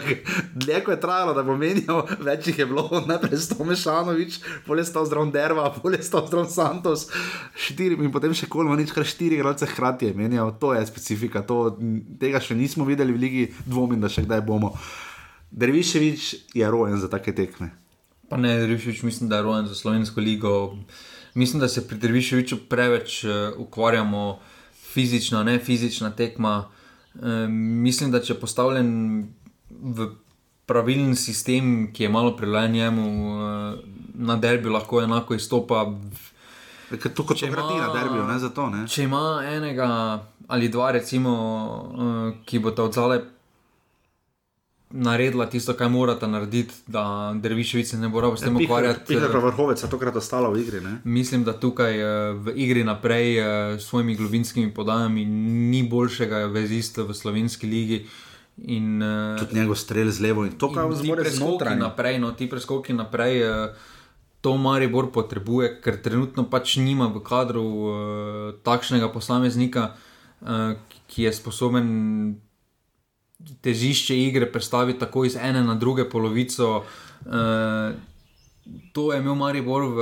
dlje 0.60 0.82
je 0.88 1.00
trajalo, 1.00 1.34
da 1.34 1.42
bo 1.42 1.56
menjal, 1.56 2.04
več 2.20 2.50
jih 2.50 2.58
je 2.58 2.66
bilo, 2.66 2.88
najprej 3.06 3.38
stal 3.46 3.66
Mešanovič, 3.66 4.40
pol 4.66 4.82
je 4.82 4.86
stal 4.90 5.06
zdrav 5.06 5.30
Derva, 5.32 5.70
pol 5.78 5.94
je 5.94 6.02
stal 6.02 6.26
zdrav 6.26 6.48
Santos, 6.50 7.08
štiri 7.54 7.98
in 7.98 8.12
potem 8.14 8.34
še 8.34 8.50
Kolmanič, 8.50 8.92
kar 8.94 9.06
štiri 9.06 9.38
igralce 9.38 9.68
hkrati 9.70 10.10
je 10.10 10.18
menjal, 10.18 10.54
to 10.58 10.74
je 10.74 10.86
specifika, 10.88 11.46
to, 11.46 11.78
tega 12.20 12.42
še 12.42 12.58
nismo 12.58 12.88
videli 12.88 13.14
v 13.14 13.22
ligi, 13.22 13.44
dvomim, 13.66 14.00
da 14.02 14.10
še 14.10 14.26
kdaj 14.26 14.42
bomo. 14.46 14.74
Derviševič 15.50 16.52
je 16.54 16.70
rojen 16.70 16.98
za 17.00 17.08
take 17.08 17.32
tekme. 17.32 17.72
Pa 18.28 18.36
ne, 18.36 18.58
Derviševič, 18.58 19.02
mislim, 19.02 19.28
da 19.28 19.36
je 19.36 19.42
rojen 19.42 19.66
za 19.66 19.74
slovensko 19.74 20.20
ligo. 20.20 20.76
Mislim, 21.34 21.60
da 21.60 21.68
se 21.68 21.88
pri 21.88 21.98
Derviševiču 21.98 22.56
preveč 22.68 23.24
uh, 23.24 23.30
ukvarjamo 23.56 24.38
fizična, 24.92 25.42
ne 25.42 25.58
fizična 25.58 26.10
tekma. 26.10 26.64
Uh, 27.14 27.22
mislim, 27.48 28.10
da 28.10 28.20
če 28.20 28.32
je 28.32 28.40
postavljen 28.40 28.90
v 29.70 30.10
pravilen 30.66 31.16
sistem, 31.16 31.92
ki 31.92 32.02
je 32.02 32.08
malo 32.08 32.36
prilajen 32.36 32.72
njemu, 32.72 33.06
uh, 33.32 33.78
na 34.14 34.36
derbi 34.36 34.68
lahko 34.68 35.02
enako 35.02 35.34
izstopa. 35.34 35.86
To 37.14 37.24
kot 37.24 37.36
če 37.36 37.48
gradi 37.52 37.80
na 37.80 37.92
derbiju, 37.92 38.26
ne 38.28 38.38
za 38.38 38.48
to. 38.48 38.68
Ne? 38.70 38.86
Če 38.88 39.04
ima 39.04 39.40
enega 39.46 39.88
ali 40.48 40.68
dva, 40.68 40.92
recimo, 40.96 41.32
uh, 41.32 42.44
ki 42.44 42.58
bo 42.58 42.72
ta 42.76 42.84
odzale 42.88 43.20
naredila 44.90 45.46
tisto, 45.46 45.74
kar 45.74 45.90
morata 45.90 46.26
narediti, 46.26 46.74
da 46.86 47.32
Derviševice 47.36 47.98
ne 47.98 48.08
bo 48.08 48.20
rabo 48.20 48.36
s 48.36 48.40
tem 48.40 48.56
ukvarjati. 48.56 49.04
Pihar 49.06 49.32
pa 49.32 49.38
vrhovec, 49.38 49.82
je 49.82 49.90
tokrat 49.90 50.16
ostala 50.16 50.48
v 50.48 50.62
igri. 50.62 50.80
Ne? 50.80 50.98
Mislim, 51.04 51.44
da 51.44 51.52
tukaj 51.52 52.00
eh, 52.00 52.32
v 52.32 52.56
igri 52.56 52.84
naprej 52.84 53.38
eh, 53.38 53.44
s 53.78 53.84
svojimi 53.90 54.16
globinskimi 54.16 54.74
podajami 54.74 55.24
ni 55.24 55.82
boljšega 55.88 56.46
vezista 56.46 57.02
v 57.02 57.14
slovenski 57.14 57.66
ligi. 57.66 58.06
In, 58.64 59.02
eh, 59.02 59.36
Tudi 59.38 59.60
njegov 59.60 59.76
strel 59.76 60.10
z 60.10 60.20
levo 60.20 60.44
in 60.44 60.58
to, 60.58 60.72
kar 60.72 60.90
zmore 60.94 61.30
znotraj. 61.30 61.76
naprej, 61.76 62.18
no, 62.18 62.32
ti 62.32 62.48
preskoki 62.50 62.92
naprej, 62.92 63.42
eh, 63.42 63.74
to 64.40 64.56
Maribor 64.56 65.10
potrebuje, 65.12 65.80
ker 65.82 65.98
trenutno 66.02 66.46
pač 66.46 66.78
nima 66.78 67.10
v 67.10 67.22
kadru 67.22 67.66
eh, 67.66 67.94
takšnega 68.62 69.10
posameznika, 69.10 69.94
eh, 70.42 70.78
ki 71.06 71.22
je 71.26 71.32
sposoben 71.32 71.86
težišče 73.60 74.18
igre 74.18 74.46
predstaviti 74.46 74.98
tako 74.98 75.24
iz 75.24 75.36
ene 75.36 75.62
na 75.62 75.74
druge 75.76 76.04
polovico. 76.06 76.82
Eh, 77.26 77.92
To 78.92 79.12
je 79.12 79.18
imel 79.18 79.34
Maribor 79.34 79.82
v, 79.86 79.98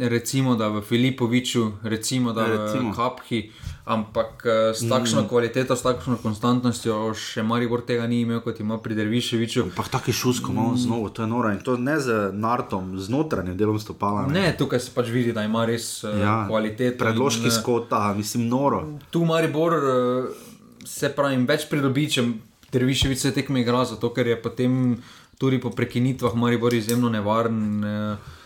recimo, 0.00 0.54
v 0.54 0.80
Filipoviču, 0.80 1.72
recimo, 1.82 2.32
da 2.32 2.46
Recimo. 2.46 2.90
v 2.90 2.96
Kaphi, 2.96 3.50
ampak 3.84 4.40
eh, 4.40 4.72
s 4.72 4.88
takšno 4.88 5.22
Mm. 5.22 5.28
kvaliteto, 5.28 5.76
s 5.76 5.82
takšno 5.82 6.16
konstantnostjo 6.16 7.12
še 7.12 7.42
Maribor 7.42 7.82
tega 7.82 8.06
ni 8.06 8.20
imel, 8.20 8.40
kot 8.40 8.60
ima 8.60 8.78
pri 8.78 8.94
Derviševiču. 8.94 9.62
Ampak 9.64 9.88
tako 9.90 10.08
je 10.08 10.14
šusko, 10.14 10.48
malo 10.50 10.76
znovu, 10.76 11.10
to 11.10 11.22
je 11.22 11.28
noro 11.28 11.50
in 11.50 11.58
to 11.58 11.76
ne 11.76 12.00
z 12.00 12.08
nartom, 12.32 12.96
z 12.96 13.08
notranjim 13.10 13.52
delom 13.54 13.76
stopala. 13.76 14.24
Ne, 14.26 14.54
tukaj 14.54 14.80
se 14.80 14.90
pač 14.90 15.08
vidi, 15.08 15.32
da 15.32 15.44
ima 15.44 15.66
res 15.66 16.02
ja, 16.02 16.16
Ja, 16.16 16.36
kvaliteto. 16.48 17.04
Predložki 17.04 17.42
in, 17.42 17.48
eh, 17.48 17.52
skota, 17.52 18.14
mislim, 18.14 18.48
noro. 18.48 18.96
Tu 19.10 19.20
Maribor 19.22 19.72
eh, 19.74 20.47
se 20.88 21.12
pravi 21.14 21.38
več 21.48 21.68
pridobi, 21.70 22.08
če 22.10 22.24
Derviševič 22.72 23.20
se 23.20 23.32
tekme 23.36 23.62
igra, 23.62 23.84
zato 23.88 24.10
ker 24.12 24.28
je 24.28 24.36
potem 24.40 24.96
tudi 25.40 25.60
po 25.62 25.70
prekinitvah 25.70 26.34
Maribor 26.36 26.74
izjemno 26.74 27.12
nevaren. 27.12 27.84
eh, 27.84 28.36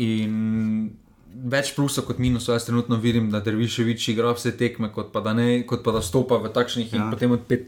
In 0.00 0.94
več 1.34 1.74
plusov 1.76 2.06
kot 2.08 2.20
minusov, 2.22 2.54
jaz 2.54 2.64
trenutno 2.68 2.96
vidim, 2.96 3.26
da 3.32 3.42
Derviševič 3.44 4.06
igra 4.14 4.32
vse 4.32 4.54
tekme, 4.56 4.88
kot 4.94 5.10
pa 5.12 5.20
da, 5.20 5.34
ne, 5.36 5.64
kot 5.68 5.82
pa 5.84 5.92
da 5.92 6.00
stopa 6.00 6.38
v 6.40 6.52
takšnih 6.54 6.92
ja. 6.92 6.96
in 6.96 7.10
potem 7.12 7.34
od 7.34 7.42
pet, 7.48 7.66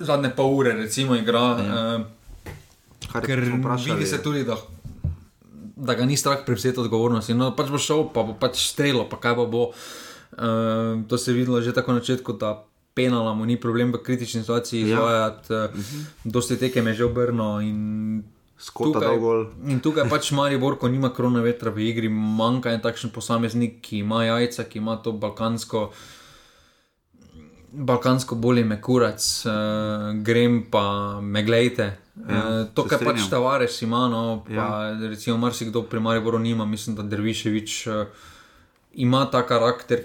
zadnje 0.00 0.32
pol 0.36 0.58
ure, 0.58 0.74
recimo, 0.76 1.16
igra. 1.16 1.44
Ja. 1.64 1.78
Uh, 1.96 3.22
ker 3.24 3.40
vidi 3.40 4.06
se 4.06 4.20
tudi, 4.22 4.44
da, 4.44 4.58
da 5.76 5.96
ga 5.96 6.04
ni 6.04 6.18
strah 6.18 6.42
prevzeti 6.44 6.82
odgovornosti. 6.82 7.36
No, 7.36 7.52
pač 7.56 7.72
bo 7.72 7.80
šel, 7.80 8.08
pa 8.12 8.26
bo 8.26 8.36
pač 8.36 8.60
strelo, 8.68 9.06
pa 9.08 9.20
kaj 9.22 9.38
pa 9.38 9.46
bo. 9.48 9.70
Uh, 10.30 11.00
to 11.08 11.18
se 11.18 11.32
je 11.32 11.40
videlo 11.40 11.58
že 11.62 11.74
tako 11.74 11.96
na 11.96 12.04
začetku, 12.04 12.36
da 12.38 12.69
penala 12.94 13.34
mu 13.34 13.46
ni 13.46 13.60
problem 13.60 13.92
v 13.92 14.02
kritični 14.02 14.40
situaciji 14.40 14.82
izvajati. 14.82 15.52
Ja. 15.52 15.64
Uh, 15.64 15.70
uh 15.70 15.80
-huh. 15.80 16.04
Dosti 16.24 16.58
tekem 16.58 16.86
je 16.86 16.94
že 16.94 17.04
obrno 17.04 17.60
in. 17.60 18.24
Tukaj, 18.76 19.16
in 19.72 19.80
tukaj 19.80 20.08
pač 20.08 20.30
Marijo 20.30 20.58
Borko 20.58 20.88
nima 20.88 21.08
krona 21.14 21.40
vetra 21.40 21.70
v 21.70 21.78
igri, 21.78 22.08
manjka 22.08 22.70
en 22.70 22.80
takšen 22.80 23.10
posameznik, 23.10 23.80
ki 23.80 23.98
ima 23.98 24.24
jajca, 24.24 24.64
ki 24.64 24.78
ima 24.78 24.96
to 24.96 25.12
balkansko, 25.12 25.92
balkansko 27.72 28.34
bolje 28.34 28.64
me 28.64 28.76
kurac, 28.82 29.46
uh, 29.46 29.52
grem 30.22 30.66
pa 30.70 31.20
me 31.20 31.42
gledajte. 31.42 31.96
Ja, 32.28 32.60
uh, 32.60 32.68
to, 32.74 32.84
kar 32.84 33.00
pač 33.04 33.30
Tavares 33.30 33.82
ima, 33.82 34.08
no, 34.08 34.44
pa 34.44 34.52
ja. 34.52 35.08
recimo 35.08 35.38
marsikdo 35.38 35.82
pri 35.82 36.00
Marijo 36.00 36.22
Boru 36.22 36.38
nima, 36.38 36.66
mislim, 36.66 36.96
da 36.96 37.02
Derviševič 37.02 37.86
uh, 37.86 38.06
ima 38.92 39.24
ta 39.30 39.40
karakter, 39.46 40.04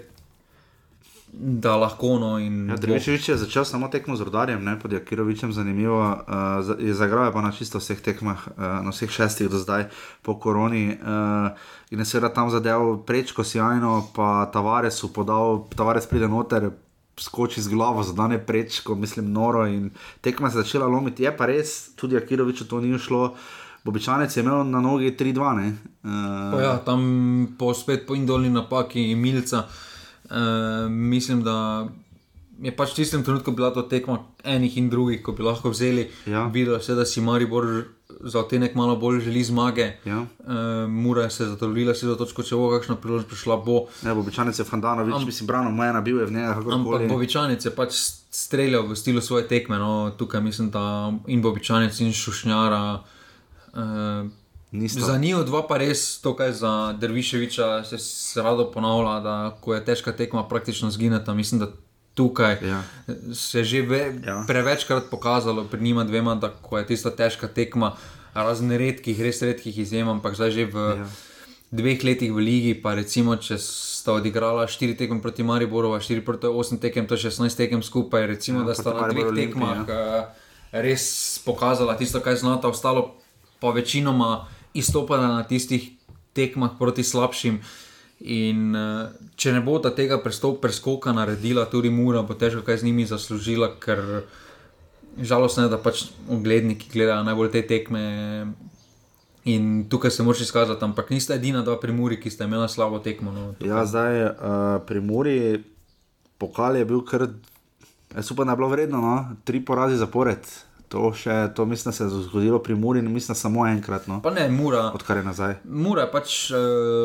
da 1.38 1.76
lahko. 1.76 2.18
No, 2.18 2.38
ja, 2.38 2.76
Dreviševič 2.76 3.28
je 3.28 3.36
začel 3.36 3.64
samo 3.64 3.88
tekmo 3.88 4.16
z 4.16 4.24
rodarjem, 4.24 4.64
ne 4.64 4.78
pod 4.80 4.92
Jakirovičem, 4.92 5.52
zanimivo. 5.52 6.00
Uh, 6.00 6.80
je 6.80 6.94
zagral 6.94 7.32
pa 7.32 7.42
na 7.44 7.52
čisto 7.52 7.78
vseh 7.78 8.00
tekmah, 8.00 8.48
uh, 8.48 8.56
na 8.84 8.90
vseh 8.90 9.10
šestih 9.10 9.48
do 9.52 9.60
zdaj 9.60 9.88
po 10.22 10.38
koroni. 10.40 10.96
Uh, 10.96 11.52
in 11.90 12.00
je 12.00 12.08
seveda 12.08 12.32
tam 12.32 12.50
zadeval 12.50 13.04
prečko 13.04 13.44
sjajno, 13.44 14.08
pa 14.16 14.48
Tavares 14.52 15.04
podal, 15.14 15.68
Tavares 15.76 16.08
pride 16.08 16.28
noter. 16.28 16.70
Skoči 17.16 17.62
z 17.64 17.72
glavo, 17.72 18.02
zadane 18.04 18.36
prečko, 18.36 18.94
mislim, 18.94 19.32
noro. 19.32 19.64
Tekma 20.20 20.50
se 20.50 20.58
je 20.58 20.62
začela 20.62 20.86
lomiti, 20.86 21.24
je 21.24 21.32
pa 21.36 21.46
res, 21.48 21.96
tudi 21.96 22.16
Akiroviču 22.16 22.68
to 22.68 22.80
ni 22.80 22.98
šlo. 22.98 23.32
Običajnec 23.88 24.36
je 24.36 24.42
imel 24.42 24.64
na 24.68 24.80
nogi 24.84 25.16
3-2. 25.16 25.72
Uh, 26.04 26.60
ja, 26.60 26.76
tam 26.84 27.56
po 27.58 27.72
spet 27.74 28.04
po 28.06 28.14
indolni 28.14 28.50
napaki 28.50 29.14
milca. 29.16 29.64
Uh, 29.64 29.95
Uh, 30.30 30.90
mislim, 30.90 31.42
da 31.46 31.88
je 32.62 32.72
pač 32.72 32.94
v 32.94 33.02
tistem 33.02 33.24
trenutku 33.24 33.52
bila 33.52 33.70
to 33.70 33.82
tekma 33.82 34.18
enih 34.44 34.78
in 34.80 34.88
drugih, 34.90 35.20
ko 35.22 35.32
bi 35.36 35.44
lahko 35.44 35.70
vzeli. 35.70 36.08
Ja. 36.26 36.46
Videla 36.52 36.80
se, 36.80 36.94
da 36.94 37.04
si 37.04 37.20
Maribor 37.20 37.84
za 38.20 38.42
tenek 38.48 38.74
malo 38.74 38.96
bolj 38.96 39.20
želi 39.20 39.44
zmage. 39.44 39.92
Ja. 40.04 40.24
Uh, 40.40 40.90
Mura 40.90 41.30
se 41.30 41.44
je 41.44 41.48
zadovoljila, 41.48 41.94
se 41.94 42.06
je 42.06 42.10
za 42.10 42.16
točko, 42.16 42.42
če 42.42 42.56
bo 42.56 42.70
kakšna 42.72 42.96
priložnost 42.96 43.28
prišla. 43.28 43.56
Bo. 43.66 43.84
Ne, 44.02 44.14
bo 44.14 44.24
običajnice 44.24 44.64
Fandano, 44.64 45.04
več 45.04 45.26
bi 45.26 45.34
si 45.34 45.44
branil, 45.44 45.74
moja 45.74 46.00
bil 46.00 46.22
je 46.22 46.30
v 46.30 46.36
njej. 46.38 46.48
Ampak 46.78 47.12
običajnice 47.12 47.74
pač 47.76 47.98
streljajo 48.36 48.88
v 48.88 48.96
stilu 48.96 49.20
svoje 49.20 49.46
tekme. 49.48 49.78
No, 49.78 50.10
tukaj 50.16 50.40
mislim, 50.40 50.70
da 50.70 51.12
in 51.26 51.44
bo 51.44 51.52
običajnice 51.52 52.04
in 52.04 52.16
šušnjara. 52.16 52.82
Uh, 53.76 54.32
Nista. 54.70 55.00
Za 55.00 55.18
njih 55.18 55.36
dva 55.46 55.62
pa 55.68 55.78
res 55.78 56.18
to, 56.20 56.34
kar 56.36 56.52
za 56.52 56.92
Derviševiča 57.00 57.84
se, 57.84 57.98
se 57.98 58.42
rado 58.42 58.70
ponavlja, 58.70 59.20
da 59.20 59.34
ko 59.60 59.74
je 59.74 59.84
težka 59.84 60.12
tekma, 60.12 60.48
praktično 60.48 60.90
zgineta. 60.90 61.34
Mislim, 61.34 61.60
da 61.60 61.70
tukaj 62.14 62.58
ja. 62.64 62.82
se 63.34 63.58
je 63.58 63.64
že 63.64 63.82
ve, 63.82 64.02
ja. 64.26 64.44
prevečkrat 64.46 65.10
pokazalo 65.10 65.64
pri 65.64 65.82
njima 65.82 66.04
dvema, 66.04 66.34
da 66.34 66.48
ko 66.48 66.78
je 66.78 66.86
tista 66.86 67.10
težka 67.10 67.48
tekma, 67.48 67.92
razen 68.34 68.72
redkih, 68.72 69.20
res 69.20 69.42
redkih 69.42 69.78
izjem, 69.78 70.08
ampak 70.08 70.34
zdaj 70.34 70.50
že 70.50 70.64
v 70.64 70.76
ja. 70.96 71.08
dveh 71.70 72.04
letih 72.04 72.32
v 72.32 72.40
ligi, 72.40 72.74
pa 72.74 72.96
recimo, 72.96 73.36
če 73.36 73.60
sta 73.60 74.16
odigrala 74.16 74.64
štiri 74.64 74.96
tekme 74.96 75.20
proti 75.20 75.44
Mariboru, 75.44 75.92
štiri 76.00 76.24
proti 76.24 76.48
osem 76.48 76.80
tekem, 76.80 77.04
to 77.04 77.20
je 77.20 77.28
16 77.28 77.52
tekem 77.52 77.84
skupaj, 77.84 78.26
recimo, 78.26 78.64
ja, 78.64 78.72
da 78.72 78.74
sta 78.74 78.96
na 78.96 79.12
dveh 79.12 79.36
tekmah 79.36 79.84
ja. 79.84 80.32
res 80.72 81.36
pokazala 81.44 82.00
tisto, 82.00 82.24
kar 82.24 82.36
znata, 82.36 82.72
ostalo 82.72 83.20
pa 83.60 83.72
večinoma 83.76 84.48
izstopala 84.78 85.28
na 85.38 85.42
tistih 85.48 85.90
tekmah 86.36 86.76
proti 86.78 87.04
slabšim. 87.04 87.60
In 88.26 88.72
uh, 88.72 89.12
če 89.36 89.52
ne 89.52 89.60
bo 89.64 89.76
ta 89.82 89.92
tega 89.92 90.16
preskoka 90.22 91.12
naredila, 91.12 91.66
tudi 91.68 91.92
Mura 91.92 92.22
bo 92.24 92.36
težko 92.38 92.64
kaj 92.64 92.80
z 92.80 92.88
njimi 92.88 93.04
zaslužila, 93.08 93.74
ker 93.80 94.24
žalostno 95.20 95.66
je, 95.66 95.72
da 95.72 95.80
pač 95.80 96.06
ogledniki 96.32 96.88
gledajo 96.92 97.26
najbolj 97.28 97.52
te 97.52 97.62
tekme. 97.68 98.02
In 99.46 99.84
tukaj 99.88 100.10
se 100.10 100.24
moraš 100.26 100.48
izkazati, 100.48 100.82
ampak 100.84 101.12
niste 101.14 101.36
edina 101.36 101.62
dva 101.62 101.76
pri 101.78 101.92
Muri, 101.94 102.16
ki 102.20 102.32
ste 102.32 102.48
imeli 102.48 102.66
slabo 102.68 102.98
tekmo. 103.04 103.32
No, 103.32 103.44
ja, 103.62 103.84
zdaj 103.86 104.22
uh, 104.24 104.32
pri 104.88 105.00
Muri 105.04 105.36
pokal 106.40 106.80
je 106.80 106.88
bil 106.88 107.04
kar, 107.06 107.28
jaz 108.14 108.32
upam, 108.32 108.48
da 108.48 108.56
je 108.56 108.62
bilo 108.64 108.68
vredno, 108.72 109.00
no? 109.00 109.36
tri 109.44 109.60
porazi 109.64 110.00
zapored. 110.00 110.48
To, 110.88 111.10
še, 111.10 111.48
to 111.54 111.64
mislim, 111.66 111.92
se 111.92 112.04
je 112.04 112.22
zgodilo 112.28 112.58
pri 112.62 112.74
Muri, 112.74 113.02
mislim, 113.02 113.34
samo 113.34 113.66
enkrat. 113.66 114.06
No, 114.06 114.20
pa 114.22 114.30
ne, 114.30 114.48
Mura. 114.48 114.90
Odkar 114.94 115.16
je 115.16 115.24
nazaj. 115.26 115.56
Mura 115.64 116.06
je 116.06 116.10
pač 116.12 116.34
eh, 116.50 116.56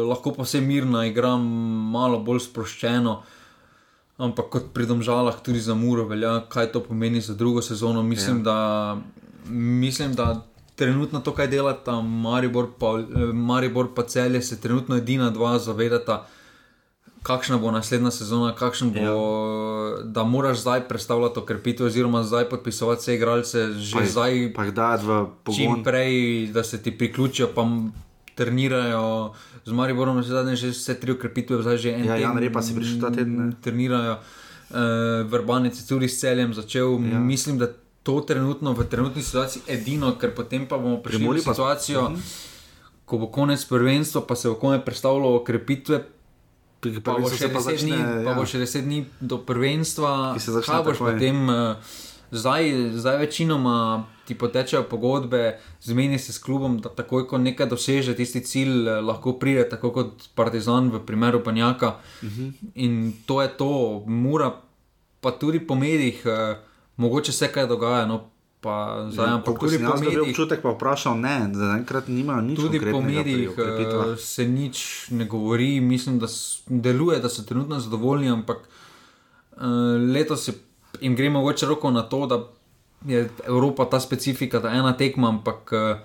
lahko 0.05 0.35
posebej 0.37 0.67
mirna, 0.67 1.05
igra 1.09 1.33
malo 1.37 2.19
bolj 2.21 2.43
sproščeno. 2.45 3.15
Ampak 4.21 4.51
kot 4.53 4.69
pri 4.75 4.85
domžalah, 4.85 5.39
tudi 5.41 5.63
za 5.63 5.73
Muro 5.73 6.05
velja, 6.05 6.43
kaj 6.49 6.69
to 6.75 6.83
pomeni 6.85 7.23
za 7.25 7.33
drugo 7.33 7.63
sezono. 7.65 8.03
Mislim, 8.05 8.43
ja. 8.43 8.51
da, 8.51 8.59
mislim 9.49 10.13
da 10.13 10.35
trenutno 10.77 11.23
to, 11.25 11.33
kaj 11.33 11.49
delata 11.49 11.97
Maribor, 12.01 12.69
pa, 12.77 12.99
eh, 13.01 13.33
Maribor 13.33 13.95
pa 13.95 14.05
celje, 14.05 14.43
se 14.45 14.61
trenutno 14.61 15.01
edina 15.01 15.31
dva 15.33 15.57
zavedata 15.59 16.25
kakšna 17.23 17.57
bo 17.57 17.71
naslednja 17.71 18.11
sezona, 18.11 18.55
kakšen 18.55 18.93
bo, 18.93 18.99
ja. 18.99 19.13
da 20.03 20.23
moraš 20.23 20.61
zdaj 20.65 20.87
predstavljati 20.87 21.39
okrepitev, 21.39 21.85
oziroma 21.85 22.23
zdaj 22.23 22.49
podpisovati 22.49 23.01
vse 23.01 23.15
igralce, 23.15 23.73
že 23.73 23.97
pa, 23.97 24.05
zdaj. 24.05 24.53
Pa 24.55 24.65
da 24.65 24.97
čim 25.55 25.83
prej, 25.83 26.47
da 26.53 26.63
se 26.63 26.81
ti 26.81 26.97
priključijo, 26.97 27.49
pa 27.55 27.67
trenirajo. 28.35 29.33
Z 29.65 29.71
Mariborom 29.71 30.17
je 30.17 30.23
zadnje 30.23 30.55
že 30.55 30.69
vse 30.73 30.99
tri 30.99 31.11
okrepitve, 31.11 31.61
zdaj 31.61 31.77
že 31.77 31.93
en. 31.93 32.05
Ja, 32.05 32.17
Jan 32.17 32.37
Repa 32.37 32.61
si 32.61 32.75
prišel 32.75 33.01
ta 33.01 33.11
teden. 33.13 33.53
Trenirajo, 33.61 34.17
uh, 34.17 34.77
Vrbanec 35.29 35.77
je 35.77 35.87
tudi 35.87 36.09
s 36.09 36.19
celjem 36.19 36.53
začel. 36.53 36.97
Ja. 37.05 37.19
Mislim, 37.19 37.57
da 37.57 37.69
to 38.03 38.21
trenutno 38.25 38.73
v 38.73 38.89
trenutni 38.89 39.21
situaciji 39.21 39.61
edino, 39.69 40.15
ker 40.17 40.33
potem 40.33 40.65
pa 40.65 40.81
bomo 40.81 40.97
prišli 41.05 41.37
v 41.37 41.45
situacijo, 41.45 42.01
pa, 42.01 42.17
-huh. 42.17 42.21
ko 43.05 43.17
bo 43.17 43.27
konec 43.27 43.61
prvenstva, 43.65 44.25
pa 44.25 44.35
se 44.35 44.49
bo 44.49 44.55
konec 44.55 44.81
predstavljalo 44.85 45.35
okrepitve 45.35 46.01
pa 47.03 47.17
bo, 47.17 47.29
še 47.29 47.49
pa, 47.53 47.61
začne, 47.61 47.93
dni, 47.93 47.97
ja. 47.97 48.23
pa 48.25 48.33
bo 48.33 48.45
še 48.45 48.61
deset 48.61 48.85
dni 48.85 49.05
do 49.21 49.37
prvenstva, 49.45 50.33
ki 50.37 50.41
se 50.41 50.55
začne 50.55 50.95
potem. 50.97 51.45
Uh, 51.49 51.99
zdaj, 52.31 52.91
zdaj 52.97 53.17
večinoma 53.17 54.05
ti 54.25 54.37
potečejo 54.37 54.83
pogodbe, 54.89 55.59
zmeni 55.83 56.19
se 56.19 56.33
s 56.33 56.39
klubom, 56.39 56.79
da 56.79 56.89
takoj, 56.89 57.27
ko 57.27 57.37
nekaj 57.37 57.67
doseže, 57.69 58.15
tisti 58.15 58.41
cilj 58.41 58.87
uh, 58.87 58.99
lahko 59.03 59.35
pride, 59.39 59.67
tako 59.69 59.91
kot 59.91 60.29
Partizan 60.35 60.89
v 60.89 61.03
primeru 61.05 61.43
Panjaka. 61.43 61.95
Uh 62.21 62.29
mhm. 62.29 62.41
-huh. 62.41 62.71
In 62.75 63.13
to 63.25 63.41
je 63.41 63.47
to, 63.47 64.03
mora 64.07 64.51
pa 65.21 65.31
tudi 65.31 65.59
po 65.59 65.75
medijih, 65.75 66.25
uh, 66.25 66.57
mogoče 66.97 67.31
se 67.31 67.47
kaj 67.47 67.67
dogaja. 67.67 68.05
No, 68.05 68.31
pa 68.61 69.07
zdaj 69.09 69.27
ja, 69.27 69.33
ampak 69.33 69.59
tudi 69.59 69.79
po 69.81 69.97
medijih. 69.97 70.29
Občutek 70.29 70.61
pa 70.61 70.69
vprašal, 70.75 71.17
ne, 71.17 71.35
da 71.49 71.73
enkrat 71.79 72.07
nimajo 72.07 72.41
nič. 72.45 72.61
Tudi 72.61 72.79
po 72.79 73.01
medijih 73.01 73.57
uh, 73.57 74.13
se 74.21 74.45
nič 74.45 75.09
ne 75.09 75.25
govori, 75.25 75.79
mislim, 75.81 76.19
da 76.21 76.29
deluje, 76.69 77.19
da 77.19 77.29
so 77.29 77.43
trenutno 77.43 77.79
zadovoljni, 77.79 78.29
ampak 78.29 78.57
uh, 78.61 79.65
letos 80.13 80.49
jim 81.01 81.15
gre 81.15 81.29
mogoče 81.29 81.65
roko 81.65 81.91
na 81.91 82.05
to, 82.05 82.25
da 82.27 82.43
je 83.05 83.29
Evropa 83.47 83.89
ta 83.89 83.99
specifika, 83.99 84.59
da 84.59 84.69
ena 84.69 84.93
tekma, 84.97 85.29
ampak 85.29 85.73
uh, 85.73 85.97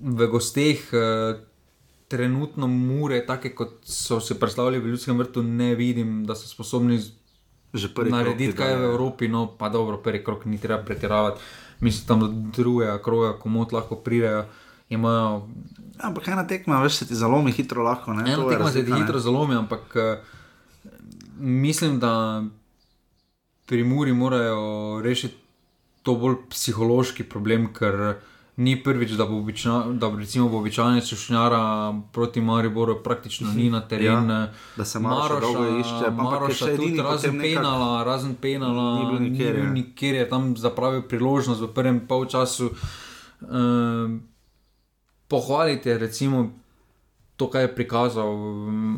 v 0.00 0.26
gosteh. 0.28 0.88
Uh, 0.92 1.44
Trenutno 2.08 2.64
mure, 2.72 3.18
take 3.26 3.50
kot 3.52 3.82
so 3.84 4.16
se 4.24 4.38
predstavljali 4.40 4.78
v 4.80 4.94
ljudskem 4.94 5.18
vrtu, 5.20 5.42
ne 5.44 5.74
vidim, 5.76 6.22
da 6.24 6.32
so 6.34 6.48
sposobni 6.48 6.96
že 7.74 7.88
prvi 7.94 8.10
narediti 8.10 8.56
kaj 8.56 8.76
v 8.76 8.84
Evropi, 8.92 9.28
no 9.28 9.46
pa 9.46 9.68
dobro, 9.68 9.98
prvi 10.00 10.22
krok 10.24 10.46
ni 10.48 10.58
treba 10.58 10.82
pretiravati. 10.82 11.40
Mislim, 11.80 12.06
tam 12.06 12.20
do 12.20 12.28
drugega 12.28 12.98
kroga, 13.02 13.32
komu 13.38 13.66
lahko 13.72 13.96
pridejo. 13.96 14.44
Imajo... 14.88 15.48
Ja, 15.98 16.08
ampak 16.08 16.28
ena 16.28 16.46
tekma, 16.46 16.80
veš, 16.82 17.02
se 17.02 17.06
ti 17.06 17.14
zalomi 17.14 17.52
hitro 17.52 17.84
lahko. 17.84 18.14
Ne? 18.16 18.24
Ena 18.32 18.48
tekma 18.48 18.70
se 18.72 18.84
ti 18.84 18.92
hitro 18.92 19.20
zalomi, 19.20 19.54
ampak 19.54 19.94
uh, 19.94 20.18
mislim, 21.38 21.98
da 22.00 22.42
pri 23.66 23.84
Muri 23.84 24.12
morajo 24.12 25.00
rešiti 25.04 25.36
to 26.02 26.14
bolj 26.16 26.40
psihološki 26.50 27.28
problem, 27.28 27.68
ker 27.76 28.00
uh, 28.00 28.37
ni 28.58 28.74
prvič, 28.82 29.10
da 29.10 29.24
bo, 29.26 29.38
obična, 29.38 29.84
da 29.86 30.10
recimo, 30.18 30.48
bo 30.48 30.58
običajno 30.58 31.00
sušnjara 31.00 31.94
proti 32.12 32.40
Mariboru, 32.40 33.02
praktično 33.04 33.52
ni 33.52 33.70
na 33.70 33.80
terenu. 33.80 34.32
Ja, 34.32 34.52
da 34.76 34.84
se 34.84 34.98
Maroša 34.98 35.40
dolgo 35.40 35.78
išče, 35.78 36.04
pa 36.16 36.22
Maroša 36.22 36.66
še 36.66 36.72
edini, 36.74 37.02
razen 37.02 37.38
penala, 37.38 38.04
razen 38.04 38.34
penala, 38.34 38.88
ni 38.98 39.06
bil 39.10 39.22
nikjer, 39.30 39.54
ni 39.54 39.62
bil 39.62 39.72
nikjer 39.72 40.14
je 40.14 40.28
tam 40.28 40.56
zapravil 40.56 41.02
priložnost 41.06 41.62
v 41.62 41.70
prvem 41.74 42.00
polčasu. 42.08 42.72
Uh, 43.40 44.18
pohvalite, 45.28 45.98
recimo. 45.98 46.50
To, 47.38 47.46
kar 47.46 47.60
je 47.60 47.70
prikazal. 47.70 48.34
mm, 48.34 48.96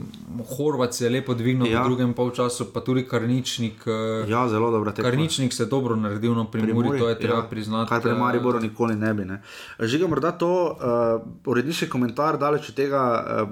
Horvat 0.49 0.95
se 0.95 1.05
je 1.05 1.11
lepo 1.11 1.35
dvignil 1.35 1.67
ja. 1.67 1.73
Ja. 1.73 1.83
v 1.83 1.85
drugem 1.85 2.15
polčasu, 2.15 2.73
pa 2.73 2.81
tudi 2.81 3.05
Karničnik. 3.05 3.85
eh, 3.87 4.25
Ja, 4.27 4.49
zelo 4.49 4.71
dobra 4.71 4.93
tekma. 4.93 5.11
Karničnik 5.11 5.53
se 5.53 5.63
je 5.63 5.67
dobro 5.67 5.97
naredil, 5.97 6.33
no, 6.35 6.45
pri 6.45 6.73
Muri, 6.73 6.99
to 6.99 7.09
je 7.09 7.19
treba 7.19 7.43
priznati. 7.43 7.89
Kar 7.89 8.01
pri 8.01 8.11
eh, 8.11 8.19
Mariboru 8.19 8.61
nikoli 8.61 8.97
ne 8.97 9.15
bi. 9.15 9.25
Ne. 9.25 9.43
Žiga, 9.79 10.09
morda 10.09 10.33
to, 10.33 10.49
uh, 10.73 11.21
uredniški 11.47 11.89
komentar, 11.89 12.39
daleč 12.39 12.69
od 12.69 12.75
tega, 12.75 13.03
uh, 13.45 13.49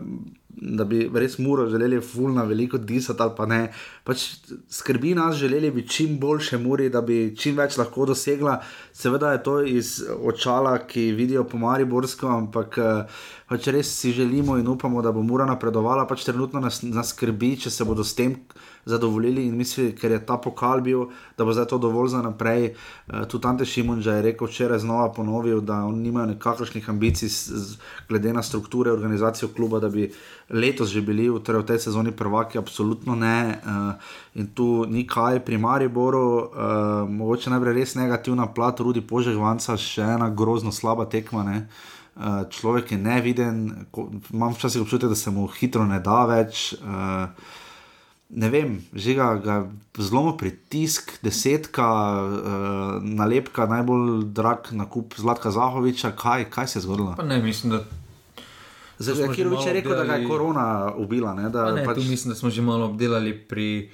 da 0.61 0.85
bi 0.85 1.09
res 1.15 1.39
Muro 1.39 1.67
želeli 1.71 2.01
fulna 2.01 2.43
veliko 2.45 2.79
disati 2.79 3.23
ali 3.23 3.33
pa 3.37 3.47
ne. 3.47 3.73
Pač 4.05 4.25
skrbi 4.71 5.15
nas, 5.15 5.37
želeli 5.37 5.71
bi 5.71 5.87
čim 5.89 6.19
boljše 6.19 6.59
Muri, 6.59 6.89
da 6.91 7.01
bi 7.01 7.37
čim 7.37 7.57
več 7.57 7.77
lahko 7.77 8.07
dosegla. 8.07 8.59
Seveda 8.93 9.33
je 9.33 9.43
to 9.43 9.61
iz 9.63 10.03
očala, 10.23 10.79
ki 10.87 11.13
vidijo 11.13 11.45
po 11.45 11.59
Mariborsko, 11.59 12.29
ampak 12.29 12.79
uh, 12.79 13.21
pač 13.49 13.69
res 13.75 13.93
si 14.01 14.13
želimo 14.13 14.59
in 14.59 14.69
upamo, 14.69 15.03
da 15.03 15.13
bo 15.13 15.23
Mura 15.23 15.47
napredovala. 15.47 16.07
Pač 16.07 16.25
trenutno 16.25 16.61
nas, 16.61 16.83
nas 16.83 17.15
skrbi, 17.15 17.57
če 17.63 17.71
se 17.71 17.85
bodo 17.85 18.05
s 18.05 18.15
tem 18.19 18.37
zadovoljili 18.89 19.45
in 19.47 19.57
misli, 19.57 19.91
ker 19.97 20.11
je 20.15 20.21
ta 20.27 20.39
pokal 20.41 20.81
bil, 20.81 21.05
da 21.37 21.45
bo 21.45 21.53
zdaj 21.53 21.67
to 21.69 21.79
dovolj 21.79 22.09
za 22.15 22.23
naprej. 22.25 22.71
Uh, 22.73 23.27
tudi 23.29 23.47
Ante 23.49 23.67
Šimunža 23.69 24.17
je 24.17 24.23
rekel 24.23 24.49
včeraj 24.49 24.79
znova 24.79 25.11
ponovil, 25.13 25.61
da 25.61 25.83
oni 25.85 26.09
nimajo 26.09 26.27
nekakršnih 26.33 26.89
ambicij 26.91 27.29
glede 28.09 28.33
na 28.33 28.43
strukture 28.43 28.93
organizacijo 28.93 29.49
kluba, 29.57 29.81
da 29.81 29.89
bi 29.89 30.09
letos 30.51 30.89
že 30.89 31.03
bili 31.05 31.29
v, 31.29 31.43
torej 31.45 31.63
v 31.63 31.69
tej 31.69 31.79
sezoni 31.79 32.17
prvaki, 32.17 32.59
absolutno 32.59 33.15
ne. 33.15 33.61
Uh, 33.61 33.93
in 34.35 34.49
tu 34.55 34.87
ni 34.89 35.07
kaj 35.07 35.45
pri 35.45 35.59
Mariboru, 35.59 36.25
uh, 36.25 36.49
mogoče 37.11 37.51
najprej 37.51 37.75
res 37.75 37.95
negativna 37.95 38.49
plat, 38.55 38.81
Rudi 38.81 39.05
Požek 39.05 39.37
Vanca, 39.37 39.77
še 39.77 40.03
ena 40.17 40.31
grozno 40.31 40.73
slaba 40.73 41.05
tekma. 41.05 41.45
Ne? 41.45 41.67
Človek 42.51 42.93
je 42.93 42.99
neviden, 42.99 43.87
ko, 43.95 44.09
imam 44.35 44.51
včasih 44.55 44.83
občutek, 44.83 45.13
da 45.13 45.15
se 45.15 45.31
mu 45.31 45.47
hitro 45.47 45.85
ne 45.87 46.01
da 46.03 46.25
več. 46.27 46.73
Uh, 46.83 47.29
ne 48.31 48.49
vem, 48.49 48.71
žiga 48.95 49.35
ga 49.37 49.57
zelo 49.97 50.35
pritisk, 50.35 51.19
desetka, 51.21 51.87
uh, 52.15 52.41
nalepka, 53.03 53.67
najbolj 53.67 54.05
drag 54.27 54.69
nakup 54.73 55.15
Zlatka 55.15 55.51
Zahoviča, 55.51 56.13
kaj, 56.13 56.45
kaj 56.47 56.67
se 56.67 56.79
je 56.79 56.83
zgodilo? 56.83 57.15
Pa 57.15 57.23
ne, 57.25 57.41
mislim, 57.41 57.73
da. 57.73 57.85
Zdaj, 58.99 59.15
že 59.17 59.27
Kirovič 59.31 59.39
je 59.61 59.65
malo 59.65 59.73
rekel, 59.73 59.91
da 59.93 59.97
ga 59.97 60.13
je 60.13 60.19
obdelali- 60.19 60.29
korona 60.29 60.67
ubila. 60.95 61.33
Ne, 61.33 61.49
da, 61.49 61.65
Pa 61.65 61.73
ne, 61.73 61.85
pač, 61.85 61.95
tu 61.95 62.03
mislim, 62.05 62.29
da 62.29 62.37
smo 62.37 62.51
že 62.51 62.63
malo 62.63 62.85
obdelali 62.87 63.33
pri, 63.33 63.91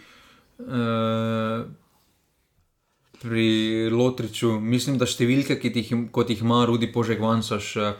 uh, 0.58 1.64
pri 3.20 3.48
Lotriču. 3.90 4.58
Mislim, 4.60 4.98
da 4.98 5.06
številke, 5.06 5.56
ki 5.56 5.72
jih, 5.72 5.92
im- 5.92 6.08
kot 6.08 6.28
jih 6.28 6.40
ima 6.40 6.64
Rudi 6.64 6.88
Požek 6.88 7.20
Vansaš, 7.20 7.76
uh, 7.76 7.92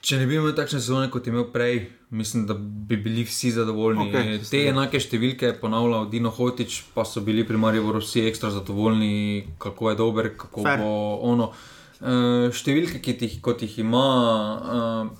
če 0.00 0.18
ne 0.20 0.26
bi 0.30 0.36
imel 0.38 0.54
takšne 0.56 0.80
sezone, 0.80 1.08
kot 1.10 1.26
je 1.26 1.32
imel 1.32 1.48
prej, 1.52 1.80
mislim, 2.14 2.46
da 2.48 2.54
bi 2.54 2.96
bili 2.96 3.24
vsi 3.26 3.50
zadovoljni. 3.56 4.08
Okej, 4.08 4.40
Te 4.50 4.62
enake 4.70 5.00
številke 5.02 5.50
je 5.50 5.56
ponavljal 5.60 6.08
Dino 6.12 6.30
Hotič, 6.34 6.80
pa 6.94 7.04
so 7.08 7.22
bili 7.26 7.44
pri 7.46 7.58
Mariboru 7.60 8.02
vsi 8.02 8.26
ekstra 8.30 8.52
zadovoljni, 8.54 9.46
kako 9.58 9.90
je 9.90 9.98
dober, 9.98 10.30
kako 10.38 10.66
Fair. 10.66 10.82
bo 10.82 10.92
ono. 11.28 11.50
Uh, 11.98 12.46
številke, 12.54 13.00
ki 13.02 13.16
jih, 13.18 13.40
kot 13.42 13.64
jih 13.66 13.80
ima, 13.82 14.04
uh, 14.54 15.10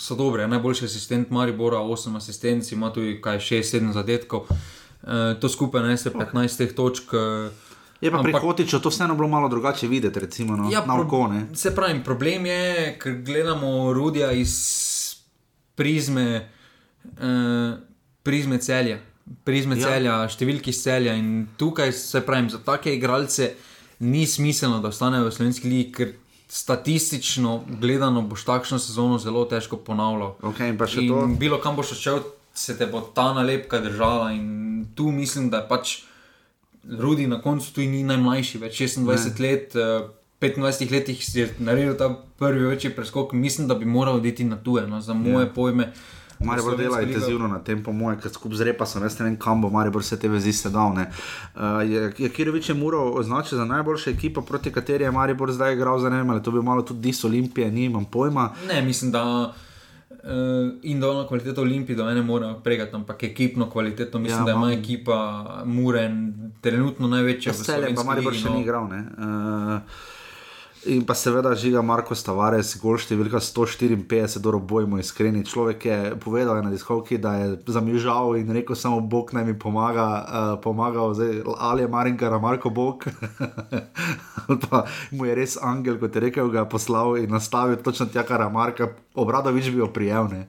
so 0.00 0.16
dobre. 0.16 0.46
Najboljši 0.48 0.88
asistent 0.88 1.34
Maribora, 1.34 1.82
8 1.84 2.16
asistenc, 2.16 2.72
ima 2.72 2.88
tudi 2.94 3.18
6-7 3.20 3.92
zadetkov. 3.92 4.48
Uh, 4.48 5.34
to 5.42 5.50
skupaj 5.52 5.84
nese 5.84 6.14
15 6.14 6.62
teh 6.62 6.72
točk. 6.72 7.12
Uh, 7.12 7.71
je 8.02 8.10
pa 8.10 8.22
pri 8.22 8.32
Hotiču 8.32 8.80
to 8.82 8.90
vseeno 8.90 9.14
bilo 9.14 9.28
malo 9.28 9.48
drugače 9.48 9.88
videti, 9.88 10.20
recimo 10.20 10.56
no, 10.56 10.70
Ja, 10.72 10.84
na 10.86 11.00
oko. 11.00 11.30
Se 11.54 11.74
pravi, 11.74 12.02
problem 12.04 12.46
je, 12.46 12.96
ker 12.98 13.22
gledamo 13.22 13.92
Rudija 13.92 14.32
iz 14.32 14.54
prizme, 15.74 16.48
uh, 17.04 17.78
prizme 18.22 18.58
celja, 18.58 18.98
prizme 19.44 19.78
Ja. 19.78 19.80
ja. 19.80 19.88
celja, 19.88 20.16
številki 20.28 20.74
iz 20.74 20.82
celja. 20.82 21.14
In 21.14 21.46
tukaj 21.56 21.92
se 21.92 22.24
pravi, 22.26 22.50
za 22.50 22.58
take 22.58 22.94
igralce 22.94 23.52
ni 24.02 24.26
smiselno, 24.26 24.82
da 24.82 24.90
ostanejo 24.90 25.30
v 25.30 25.36
slovenski 25.38 25.70
ligi, 25.70 25.92
ker 25.94 26.14
statistično 26.52 27.62
gledano 27.80 28.22
boš 28.22 28.44
takšno 28.44 28.78
sezono 28.82 29.18
zelo 29.18 29.46
težko 29.48 29.78
ponavljal. 29.78 30.34
Okay, 30.42 30.74
in 30.74 31.14
in 31.14 31.38
bilo 31.38 31.60
kam 31.62 31.76
boš 31.76 31.94
odšel, 31.94 32.24
se 32.54 32.74
te 32.78 32.86
bo 32.86 33.00
ta 33.00 33.32
nalepka 33.32 33.78
držala. 33.80 34.32
In 34.32 34.86
tu 34.94 35.12
mislim, 35.14 35.50
da 35.50 35.62
je 35.62 35.68
pač 35.68 36.02
Rudi 36.84 37.26
na 37.26 37.40
koncu 37.40 37.72
tudi 37.72 37.86
ni 37.88 38.02
najmlajši, 38.04 38.58
več 38.58 38.80
26 38.80 38.98
Ne. 38.98 39.14
ne. 39.38 39.50
let. 39.50 39.76
eh, 39.76 40.08
25 40.42 40.90
letih 40.90 41.34
je 41.34 41.54
naredil 41.60 41.94
ta 41.94 42.08
prvi 42.36 42.66
večji 42.66 42.90
preskok, 42.90 43.32
mislim, 43.34 43.68
da 43.68 43.74
bi 43.76 43.84
moral 43.86 44.14
oditi 44.16 44.44
na 44.44 44.56
tuje, 44.58 44.86
no, 44.86 45.00
za 45.00 45.14
moje 45.14 45.46
Ja. 45.46 45.52
pojme. 45.52 45.92
Maribor 46.40 46.76
dela 46.76 46.90
Slovenska 46.90 47.00
liga- 47.00 47.12
intenzivno 47.12 47.48
na 47.48 47.58
tem, 47.60 47.82
po 47.82 47.92
mojem, 47.92 48.20
ker 48.20 48.30
skupaj 48.30 48.56
z 48.56 48.62
repa 48.62 48.86
sem, 48.86 49.02
jaz 49.02 49.18
ne 49.18 49.24
vem, 49.24 49.36
kam 49.36 49.62
bo 49.62 49.70
Maribor 49.70 50.02
vse 50.02 50.16
te 50.16 50.28
vezi 50.28 50.52
sedal. 50.52 50.92
ne. 50.92 51.06
Uh, 51.54 51.60
je, 51.82 52.12
je 52.18 52.28
Kirovič 52.28 52.68
je 52.68 52.74
moral 52.74 53.14
označiti 53.14 53.56
za 53.56 53.64
najboljšo 53.64 54.10
ekipo, 54.10 54.42
proti 54.42 54.72
kateri 54.72 55.04
je 55.04 55.10
Maribor 55.12 55.52
zdaj 55.52 55.74
igral, 55.74 55.98
za 55.98 56.10
ne 56.10 56.16
vem, 56.16 56.30
ali 56.30 56.42
to 56.42 56.50
bi 56.50 56.62
malo 56.62 56.82
tudi 56.82 57.00
dis 57.00 57.24
Olimpije, 57.24 57.70
nimam 57.70 58.04
pojma. 58.06 58.50
Ne, 58.68 58.82
mislim, 58.82 59.10
da 59.12 59.54
uh, 60.24 60.30
individualno 60.82 61.26
kvaliteto 61.26 61.60
Olimpije 61.60 61.96
do 61.96 62.10
ene 62.10 62.22
morajo 62.22 62.60
pregati, 62.60 62.96
ampak 62.96 63.22
ekipno 63.22 63.70
kvaliteto 63.70 64.18
mislim, 64.18 64.40
Ja, 64.40 64.44
da 64.44 64.52
ima 64.52 64.72
ekipa 64.72 65.18
Muren 65.64 66.32
trenutno 66.60 67.08
največja. 67.08 67.52
v 67.52 67.56
Celje 67.56 67.94
pa 67.94 68.02
Maribor 68.02 68.34
še 68.34 68.48
no. 68.48 68.54
ni 68.54 68.60
igral. 68.60 68.88
ne. 68.88 69.04
Uh, 69.18 69.80
In 70.82 71.04
pa 71.06 71.14
seveda 71.14 71.52
žiga 71.54 71.78
Marko 71.78 72.16
Stavares, 72.18 72.72
gol 72.82 72.96
številka 72.98 73.38
154, 73.38 74.40
dobro 74.42 74.58
bojmo 74.58 74.98
iskreni. 74.98 75.44
Človek 75.46 75.84
je 75.86 75.98
povedal 76.18 76.58
na 76.58 76.72
diskovki, 76.72 77.20
da 77.22 77.36
je 77.38 77.52
zamižal 77.70 78.34
in 78.40 78.50
rekel 78.50 78.74
samo 78.74 78.98
Bog 78.98 79.30
naj 79.30 79.46
mi 79.46 79.54
pomaga, 79.54 80.06
uh, 80.06 80.48
pomagal, 80.58 81.14
zdaj, 81.14 81.44
ali 81.54 81.86
je 81.86 81.92
Marinkar, 81.92 82.34
Marko 82.42 82.72
Bog. 82.74 83.06
Pa 84.66 84.82
mu 85.14 85.28
je 85.30 85.36
res 85.38 85.54
angel, 85.62 86.00
kot 86.02 86.18
je 86.18 86.24
rekel, 86.26 86.50
ga 86.50 86.64
je 86.64 86.72
poslal 86.74 87.14
in 87.22 87.30
nastavil 87.30 87.78
točno 87.78 88.08
tja, 88.10 88.26
kar 88.26 88.42
je 88.42 88.50
Marka, 88.50 88.90
obradovič 89.14 89.70
bi 89.70 89.84
jo 89.84 89.86
prijel. 89.86 90.26
ne. 90.34 90.48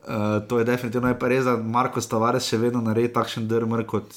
Uh, 0.00 0.42
to 0.50 0.58
je 0.58 0.66
definitivno 0.66 1.14
je 1.14 1.18
pa 1.20 1.30
res, 1.30 1.46
da 1.46 1.54
Marko 1.54 2.02
Stavares 2.02 2.48
še 2.48 2.58
vedno 2.58 2.82
naredi 2.82 3.14
takšen 3.14 3.46
drmr 3.46 3.86
kot. 3.86 4.10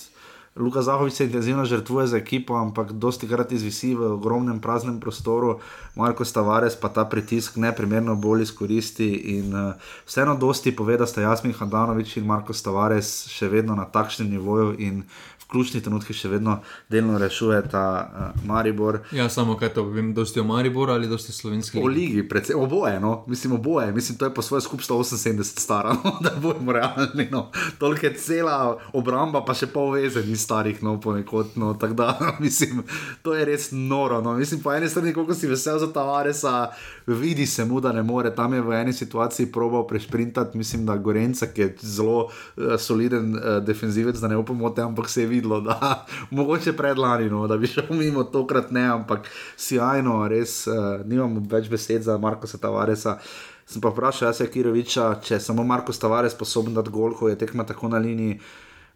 Luka 0.55 0.81
Zahovič 0.81 1.13
se 1.13 1.25
intenzivno 1.25 1.65
žrtvuje 1.65 2.07
za 2.07 2.17
ekipo, 2.17 2.53
ampak 2.53 2.91
dosti 2.91 3.27
krat 3.27 3.51
izvisi 3.51 3.95
v 3.95 4.13
ogromnem 4.13 4.59
praznem 4.61 4.99
prostoru, 4.99 5.59
Marko 5.95 6.25
Stavares 6.25 6.75
pa 6.75 6.89
ta 6.89 7.05
pritisk 7.05 7.57
neprimerno 7.57 8.15
bolj 8.15 8.41
izkoristi. 8.41 9.09
In 9.37 9.53
uh, 9.53 9.73
vseeno 10.05 10.35
dosti 10.37 10.75
pove, 10.75 10.97
da 10.97 11.05
sta 11.09 11.21
Jasmin 11.21 11.53
Handanovič 11.53 12.17
in 12.17 12.29
Marko 12.29 12.53
Stavares 12.53 13.25
še 13.33 13.49
vedno 13.49 13.75
na 13.75 13.85
takšnem 13.85 14.29
nivoju 14.29 14.75
in 14.77 15.01
v 15.41 15.49
ključnih 15.49 15.83
trenutkih 15.83 16.15
še 16.15 16.29
vedno 16.29 16.59
delno 16.89 17.17
rešujeta 17.17 17.81
uh, 17.97 18.45
Maribor. 18.45 19.01
Ja, 19.11 19.29
samo 19.29 19.57
kaj 19.57 19.73
to 19.73 19.87
vem, 19.89 20.13
dosti 20.13 20.39
o 20.39 20.45
Mariboru 20.45 20.93
ali 20.93 21.09
dosti 21.09 21.33
slovenski. 21.33 21.81
O 21.81 21.89
ligi, 21.89 22.21
predvsem 22.29 22.61
oboje, 22.61 22.99
no? 23.01 23.23
mislim 23.27 23.57
oboje, 23.57 23.91
mislim, 23.91 24.17
to 24.17 24.29
je 24.29 24.33
po 24.33 24.41
svoje 24.41 24.61
skup 24.61 24.85
178 24.85 25.59
stara, 25.59 25.97
no? 26.03 26.17
da 26.21 26.37
bomo 26.37 26.77
realni. 26.77 27.27
No? 27.31 27.49
Toliko 27.81 28.05
je 28.05 28.13
cela 28.21 28.77
obramba, 28.93 29.41
pa 29.41 29.57
še 29.57 29.69
pol 29.73 29.95
veze 29.97 30.21
ni 30.25 30.37
starih, 30.43 30.81
no, 30.83 30.97
ponekod. 31.01 31.55
No? 31.55 31.73
Tako 31.73 31.93
da, 31.93 32.19
mislim, 32.43 32.83
to 33.21 33.33
je 33.33 33.45
res 33.45 33.69
noro. 33.71 34.21
No? 34.21 34.33
Mislim, 34.37 34.61
po 34.61 34.73
eni 34.73 34.89
strani, 34.89 35.13
koliko 35.13 35.33
si 35.33 35.47
vesel 35.47 35.79
za 35.79 35.87
Tavaresa, 35.93 36.71
vidi 37.07 37.45
se 37.45 37.65
mu, 37.65 37.79
da 37.81 37.91
ne 37.91 38.03
more. 38.03 38.35
Tam 38.35 38.53
je 38.53 38.61
v 38.61 38.73
eni 38.81 38.93
situaciji 38.93 39.51
probal 39.51 39.87
prešprintati, 39.87 40.57
mislim, 40.57 40.85
da 40.85 40.97
Gorenca, 40.97 41.47
ki 41.47 41.61
je 41.61 41.75
zelo 41.81 42.19
uh, 42.25 42.75
soliden 42.77 43.35
uh, 43.35 43.63
defenzivec, 43.63 44.19
da 44.19 44.27
ne 44.27 44.37
upomote, 44.37 44.81
ampak 44.81 45.09
se 45.09 45.21
je 45.21 45.27
videlo, 45.27 45.61
da 45.61 46.05
mogoče 46.37 46.73
predlani, 46.73 47.29
no? 47.29 47.47
da 47.47 47.57
bi 47.57 47.67
šel 47.67 47.89
mimo, 47.89 48.23
tokrat 48.23 48.71
ne, 48.71 48.85
ampak 48.97 49.31
sjajno, 49.57 50.27
res 50.27 50.67
uh, 50.67 51.01
nimam 51.05 51.41
več 51.49 51.71
besed 51.71 52.03
za 52.03 52.17
Marko 52.17 52.47
Tavaresa. 52.47 53.17
Sem 53.65 53.81
pa 53.81 53.89
vprašal, 53.89 54.27
jaz 54.27 54.41
je 54.43 54.49
Kiroviča, 54.51 55.05
če 55.23 55.37
je 55.37 55.43
samo 55.43 55.63
Marko 55.63 55.95
Tavares 55.95 56.35
sposoben 56.35 56.75
dati 56.75 56.91
gol, 56.91 57.15
ko 57.15 57.29
je 57.31 57.39
tekma 57.39 57.63
tako 57.65 57.89
na 57.93 58.01
liniji. 58.03 58.39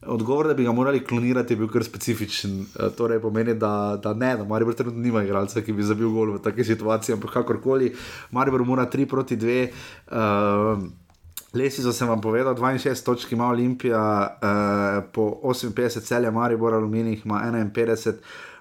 Odgovor, 0.06 0.48
da 0.48 0.54
bi 0.54 0.64
ga 0.64 0.72
morali 0.72 1.04
klonirati, 1.04 1.54
je 1.54 1.58
bil 1.58 1.68
kar 1.68 1.84
specifičen. 1.84 2.60
E, 2.62 2.89
Torej, 2.98 3.20
pomeni, 3.20 3.56
da, 3.58 4.00
da 4.04 4.14
ne, 4.14 4.36
da 4.38 4.43
Maribor 4.43 4.76
trenutno 4.78 5.02
nima 5.02 5.24
igralca, 5.24 5.62
ki 5.62 5.74
bi 5.74 5.84
zabil 5.84 6.10
gol 6.14 6.36
v 6.36 6.41
takej 6.45 6.68
situaciji, 6.74 7.16
ampak 7.16 7.34
kakorkoli, 7.34 7.95
Maribor 8.32 8.66
mora 8.66 8.86
3 8.86 9.08
proti 9.10 9.38
2. 9.38 9.68
Uh, 10.12 10.86
Lesico 11.54 11.93
sem 11.93 12.08
vam 12.08 12.22
povedal, 12.22 12.54
62 12.54 13.06
točk 13.06 13.32
ima 13.32 13.48
Olimpija, 13.50 14.02
uh, 14.38 15.10
po 15.14 15.32
58 15.43 16.06
celja 16.06 16.32
Maribor, 16.32 16.74
Aluminij 16.74 17.22
ima 17.26 17.41
51. 17.41 18.14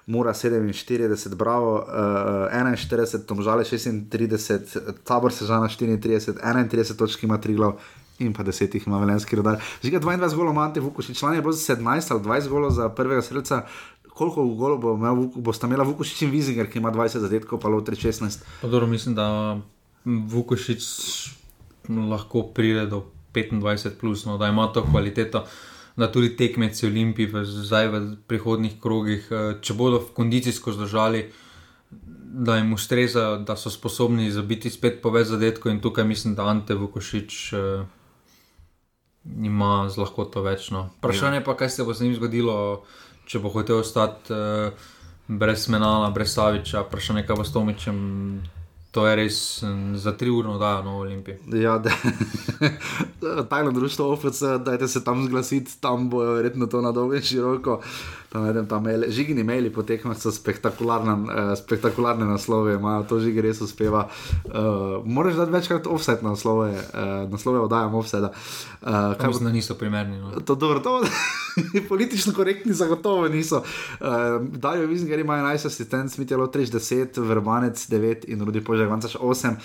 Mura 0.07 0.33
47, 0.33 1.35
Bravo 1.35 1.83
uh, 1.83 2.47
41, 2.49 3.25
Tomžale 3.27 3.63
36, 3.63 5.03
Tabor 5.03 5.33
Sežana 5.33 5.67
34, 5.67 6.39
31 6.39 6.95
točk 6.95 7.23
ima 7.23 7.37
Triglav 7.37 7.75
in 8.19 8.33
pa 8.33 8.43
10 8.43 8.75
jih 8.75 8.87
ima 8.87 8.99
Velenski 8.99 9.35
rodar. 9.35 9.61
Žiga 9.83 9.99
22 9.99 10.35
golov 10.35 10.53
Mante 10.53 10.79
Vukošič, 10.79 11.19
član 11.19 11.35
je 11.35 11.41
bilo 11.41 11.53
17 11.53 12.11
ali 12.11 12.21
20 12.23 12.49
golov 12.49 12.71
za 12.71 12.89
prvega 12.89 13.21
srca. 13.21 13.65
Koliko 14.13 14.45
golov 14.45 14.79
bo 14.81 14.95
imel, 14.97 15.29
bosta 15.35 15.67
imela 15.67 15.85
Vukošič 15.85 16.21
in 16.25 16.31
Vizinger, 16.31 16.69
ki 16.71 16.79
ima 16.79 16.91
20 16.91 17.19
zadetkov, 17.19 17.59
pa 17.61 17.69
Lotri 17.69 17.95
16. 17.95 18.41
Pa 18.61 18.67
dobro, 18.67 18.87
mislim, 18.87 19.15
da 19.15 19.59
Vukošič 20.05 20.83
lahko 21.89 22.43
pride 22.53 22.85
do 22.85 23.05
25, 23.33 23.99
plus, 23.99 24.25
no, 24.25 24.37
da 24.37 24.47
ima 24.47 24.67
to 24.73 24.83
kvaliteto. 24.83 25.45
Da 25.97 26.11
tudi 26.11 26.35
tekmeci 26.37 26.85
Olimpiji 26.85 27.25
v, 27.25 27.43
zdaj 27.45 27.87
v 27.87 27.99
prihodnih 28.27 28.77
krogih, 28.81 29.27
eh, 29.31 29.53
če 29.61 29.73
bodo 29.73 29.99
kondicijsko 30.13 30.71
zdržali, 30.71 31.23
da 32.37 32.57
jim 32.57 32.73
ustreza, 32.73 33.37
da 33.37 33.55
so 33.57 33.69
sposobni 33.69 34.31
zabiti 34.31 34.69
spet 34.69 35.01
po 35.01 35.09
več 35.09 35.27
zadetkov. 35.27 35.71
In 35.71 35.79
tukaj 35.81 36.05
mislim, 36.05 36.35
da 36.35 36.45
Ante 36.45 36.75
Vukošič 36.77 37.37
uh, 37.53 37.87
ima 39.43 39.89
z 39.89 39.97
lahkoto 39.97 40.41
večno. 40.41 40.89
Vprašanje 40.97 41.43
pa, 41.43 41.57
kaj 41.57 41.69
se 41.69 41.83
bo 41.83 41.93
z 41.93 42.07
njim 42.07 42.15
zgodilo, 42.15 42.83
če 43.25 43.39
bo 43.39 43.49
hotel 43.49 43.81
ostati 43.83 44.33
uh, 44.33 44.71
brez 45.27 45.67
Menala, 45.69 46.09
brez 46.09 46.33
Saviča, 46.33 46.85
vprašanje, 46.87 47.25
kaj 47.27 47.35
bo 47.35 47.43
s 47.43 47.53
Tomičem. 47.53 47.97
To 48.97 49.05
je 49.05 49.15
res 49.15 49.63
za 49.93 50.11
tri 50.17 50.29
ure, 50.33 50.57
da 50.57 50.69
je 50.77 50.83
na 50.83 50.93
Olimpiji. 50.97 51.35
Ja, 51.61 51.77
tajno 53.49 53.71
društvo 53.71 54.13
OFC, 54.13 54.41
dajte 54.65 54.87
se 54.87 55.03
tam 55.03 55.25
zglasiti, 55.25 55.81
tam 55.81 56.09
bojo 56.09 56.31
verjetno 56.33 56.65
to 56.65 56.81
na 56.81 56.91
dolgo 56.91 57.15
in 57.15 57.21
široko. 57.21 57.81
Tam 58.29 58.43
najdem 58.43 58.65
tam 58.67 58.83
mail. 58.83 59.05
Žigini 59.07 59.43
maili 59.43 59.69
po 59.73 59.83
tekmah 59.87 60.17
so 60.19 60.31
spektakularne, 60.31 61.13
uh, 61.13 61.53
spektakularne 61.57 62.25
naslove, 62.25 62.73
imajo 62.75 63.03
to 63.07 63.19
žigi 63.19 63.41
res 63.41 63.61
uspeva. 63.61 64.09
Uh, 64.45 65.05
moraš 65.05 65.35
dati 65.35 65.51
večkrat 65.51 65.87
offset 65.87 66.21
naslove, 66.21 66.73
uh, 66.73 67.29
naslove 67.31 67.59
oddajam 67.59 67.95
offset. 67.95 68.23
Uh, 68.23 69.15
kaj 69.17 69.27
mislim, 69.27 69.45
da 69.45 69.51
niso 69.51 69.75
primerni. 69.75 70.17
No. 70.17 70.31
To, 70.31 70.55
dobro, 70.55 70.79
to, 70.79 71.03
politično 71.89 72.33
korektni 72.33 72.73
zagotovo 72.73 73.27
niso. 73.27 73.63
Uh, 73.99 74.07
Dajo 74.51 74.87
Vizgari 74.87 75.21
imajo 75.21 75.45
11 75.45 75.67
asistent, 75.67 76.11
Smitelo 76.11 76.47
30, 76.47 77.21
Verbanec 77.21 77.89
9 77.89 78.27
in 78.27 78.41
Rudi 78.41 78.63
Požek 78.63 78.86
8. 78.89 79.57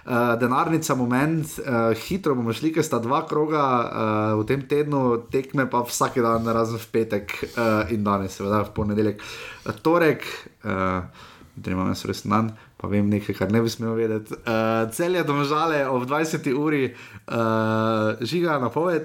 Uh, 0.00 0.32
denarnica, 0.40 0.94
moment, 0.96 1.44
uh, 1.60 1.90
hitro 2.08 2.34
bomo 2.34 2.54
šli, 2.56 2.70
ker 2.72 2.84
sta 2.84 2.98
dva 3.04 3.20
kroga 3.28 3.62
uh, 3.62 4.38
v 4.40 4.46
tem 4.48 4.62
tednu, 4.64 5.26
tekme 5.30 5.66
pa 5.70 5.82
vsak 5.84 6.16
dan, 6.24 6.48
razen 6.48 6.80
v 6.80 6.88
petek 6.94 7.34
uh, 7.52 7.92
in 7.92 8.00
danes, 8.06 8.32
seveda 8.32 8.62
v 8.64 8.72
ponedeljek. 8.78 9.20
Uh, 9.20 9.76
torek, 9.84 10.24
uh, 10.64 11.04
da 11.52 11.74
imam 11.74 11.92
jaz 11.92 12.06
res 12.08 12.24
dan, 12.24 12.54
pa 12.80 12.88
vem 12.88 13.12
nekaj, 13.12 13.36
kar 13.36 13.52
ne 13.52 13.60
bi 13.60 13.68
smel 13.68 13.92
vedeti. 13.98 14.40
Uh, 14.40 14.88
cel 14.96 15.20
je 15.20 15.26
domžale 15.28 15.84
ob 15.84 16.08
20. 16.08 16.48
uri, 16.56 16.88
uh, 17.28 18.16
žiga 18.24 18.56
na 18.62 18.72
poved. 18.72 19.04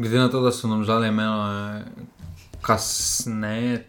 Glede 0.00 0.18
na 0.18 0.32
to, 0.32 0.40
da 0.40 0.50
so 0.50 0.66
nam 0.68 0.82
žale 0.88 1.12
imeli 1.12 1.84
kasneje. 2.64 3.84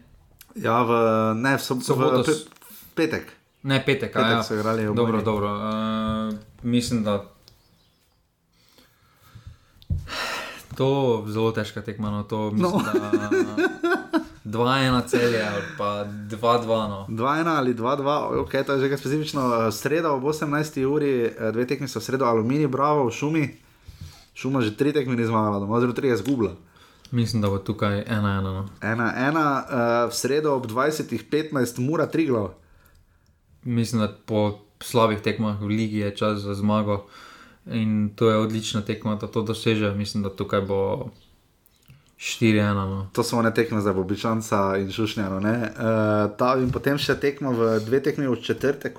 Ja, 0.56 0.82
v, 0.82 0.92
ne, 1.36 1.56
v 1.58 1.62
soboto, 1.62 2.24
v, 2.24 2.32
v 2.32 2.92
petek. 2.96 3.32
Ne, 3.66 3.82
petek, 3.82 4.14
petek 4.14 4.40
ja. 4.40 4.42
so 4.46 4.54
igrali 4.54 4.86
v 4.88 4.94
dobro, 4.94 5.22
dobro. 5.22 5.48
Uh, 5.52 6.34
mislim, 6.62 7.02
da 7.04 7.36
to 10.76 11.22
je 11.26 11.32
zelo 11.32 11.52
težka 11.52 11.80
tekma. 11.82 12.10
No, 12.10 12.22
to, 12.22 12.50
mislim, 12.50 12.72
no. 12.72 13.56
2-1 14.44 15.06
celje 15.10 15.42
ali 15.42 15.62
pa 15.78 16.04
2-2. 16.04 16.66
No. 16.66 17.06
2-1 17.08 17.48
ali 17.48 17.74
2-2, 17.74 18.40
ok, 18.40 18.52
to 18.66 18.72
je 18.72 18.88
že 18.88 18.96
specifično. 18.96 19.72
Sredo 19.72 20.14
ob 20.14 20.24
18. 20.24 20.84
uri, 20.84 21.32
dve 21.52 21.66
tekmi 21.66 21.88
so 21.88 22.00
sredo, 22.00 22.24
aluminij, 22.24 22.68
bravo, 22.68 23.08
v 23.08 23.12
šumi. 23.12 23.44
Šuma 24.34 24.60
že 24.60 24.76
tri 24.76 24.92
tekme 24.92 25.16
ni 25.16 25.24
zmagala, 25.24 25.58
doma 25.58 25.80
zelo 25.80 25.92
tri 25.92 26.08
je 26.08 26.16
zgubila. 26.16 26.52
Mislim, 27.10 27.42
da 27.42 27.48
bo 27.48 27.58
tukaj 27.58 28.04
1-1. 28.04 28.40
No. 28.42 28.68
1-1, 28.80 29.36
uh, 29.36 30.10
v 30.10 30.14
sredo 30.14 30.54
ob 30.54 30.66
20.15, 30.66 31.78
mura 31.80 32.06
tri 32.06 32.26
glav. 32.26 32.54
Mislim, 33.64 34.02
da 34.02 34.08
po 34.26 34.58
slabih 34.82 35.20
tekmah 35.20 35.60
v 35.60 35.66
Ligi 35.66 35.98
je 35.98 36.16
čas 36.16 36.38
za 36.38 36.54
zmago 36.54 37.06
in 37.66 38.10
to 38.16 38.30
je 38.30 38.36
odlična 38.36 38.80
tekma, 38.80 39.14
da 39.14 39.26
to 39.26 39.42
doseže. 39.42 39.94
Mislim, 39.94 40.22
da 40.22 40.30
tukaj 40.30 40.60
bo 40.60 41.10
4-1. 42.18 42.74
No. 42.74 43.08
To 43.12 43.22
so 43.22 43.38
one 43.38 43.54
tekme 43.54 43.80
za 43.80 43.92
Bobičanca 43.92 44.76
in 44.76 44.92
Šušnjano. 44.92 45.36
Uh, 45.36 46.62
in 46.62 46.72
potem 46.72 46.98
še 46.98 47.18
tekmo 47.20 47.52
v 47.52 47.80
dve 47.84 48.02
tekmi 48.02 48.28
v 48.28 48.36
četrtek. 48.42 48.98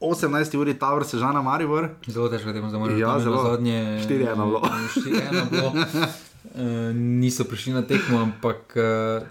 18 0.00 0.56
uri 0.58 0.74
Tower 0.74 1.04
se 1.04 1.18
žana 1.18 1.42
Maribor. 1.42 1.88
Zelo 2.06 2.28
težko 2.28 2.50
je, 2.50 2.54
da 2.54 2.78
moramo 2.78 2.98
ja, 2.98 3.20
zelo 3.20 3.42
zadnje. 3.50 4.02
4-1 4.08 4.34
bilo. 4.34 4.60
4-1 4.96 5.50
bilo. 5.50 5.72
Uh, 6.42 6.90
niso 6.94 7.44
prišli 7.44 7.72
na 7.72 7.82
tekmo, 7.86 8.18
ampak 8.18 8.74
uh, 8.76 9.22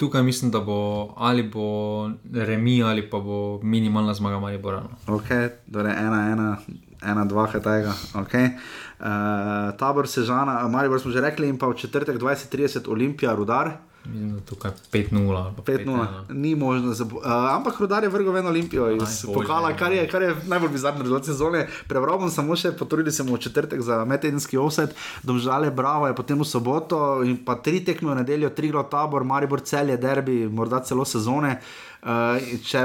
tukaj 0.00 0.22
mislim, 0.22 0.50
da 0.50 0.60
bo 0.60 1.12
ali 1.16 1.42
bo 1.42 2.10
remi 2.32 2.82
ali 2.82 3.10
pa 3.10 3.20
bo 3.20 3.60
minimalna 3.62 4.14
zmaga 4.14 4.38
Maribora. 4.40 4.80
No. 4.80 5.14
Ok, 5.14 5.28
torej 5.72 5.92
1-1. 5.92 6.56
Ena, 7.00 7.24
dva, 7.24 7.46
kaj 7.48 7.62
tega. 7.64 7.92
Okay. 8.24 8.56
Uh, 9.00 9.72
tabor 9.80 10.08
Sežana, 10.08 10.68
Maribor 10.68 11.00
smo 11.00 11.12
že 11.12 11.20
rekli, 11.20 11.48
in 11.48 11.56
pa 11.56 11.68
v 11.68 11.76
četrtek 11.80 12.20
2030 12.20 12.88
Olimpija, 12.88 13.32
Rudar. 13.32 13.89
Mislim, 14.04 14.34
da 14.34 14.40
tukaj 14.40 14.70
5-0. 14.92 15.52
5-0, 15.66 16.06
ni 16.28 16.54
možno. 16.54 16.92
Za, 16.92 17.04
uh, 17.04 17.20
ampak 17.56 17.80
Rudar 17.80 18.02
je 18.04 18.08
vrgel 18.08 18.36
eno 18.36 18.48
Olimpijo 18.48 18.90
iz 18.90 19.02
Aj, 19.02 19.34
pokala, 19.34 19.72
kar 19.76 19.92
je, 19.92 20.08
kar 20.08 20.22
je 20.22 20.36
najbolj 20.46 20.68
bizarno 20.68 21.02
rezultat 21.02 21.26
sezone. 21.26 21.66
Prebral 21.88 22.18
bom 22.18 22.30
samo 22.30 22.56
še, 22.56 22.72
potrudili 22.72 23.12
se 23.12 23.22
bomo 23.22 23.36
v 23.36 23.44
četrtek 23.44 23.82
za 23.84 24.04
metedenski 24.04 24.56
offset, 24.56 24.96
domžale, 25.22 25.70
bravo 25.70 26.08
je 26.08 26.16
potem 26.16 26.40
v 26.40 26.48
soboto 26.48 27.20
in 27.24 27.36
pa 27.44 27.58
tri 27.60 27.84
tekme 27.84 28.14
v 28.14 28.22
nedeljo, 28.22 28.50
tri 28.56 28.72
glo 28.72 28.82
tabor, 28.88 29.24
Maribor 29.24 29.60
celje, 29.60 30.00
derbi, 30.00 30.48
morda 30.48 30.80
celo 30.80 31.04
sezone. 31.04 31.58
Uh, 32.00 32.40
če, 32.64 32.80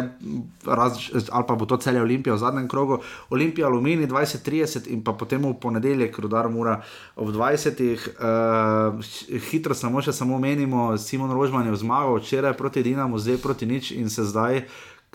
raz, 0.68 0.98
ali 1.32 1.46
pa 1.48 1.56
bo 1.56 1.64
to 1.64 1.78
celje 1.80 2.02
Olimpija 2.04 2.34
v 2.36 2.42
zadnjem 2.42 2.66
krogu, 2.68 2.98
Olimpija, 3.32 3.70
Alumini 3.70 4.10
20-30 4.12 4.90
in 4.92 5.06
pa 5.08 5.14
potem 5.16 5.40
v 5.40 5.54
ponedeljek, 5.56 6.20
rodar 6.20 6.50
mora 6.52 6.82
ob 7.16 7.32
20. 7.32 7.80
Uh, 8.20 9.40
hitro 9.48 9.72
samo 9.72 10.04
še 10.04 10.12
samo 10.12 10.36
menimo, 10.44 10.90
Simon 11.06 11.32
Rožman 11.32 11.68
je 11.70 11.76
zmagal 11.78 12.18
včeraj 12.18 12.58
proti 12.58 12.84
Dinamu, 12.84 13.22
zdaj 13.22 13.38
proti 13.38 13.66
nič 13.66 13.92
in 13.94 14.10
se 14.10 14.26
zdaj. 14.26 14.66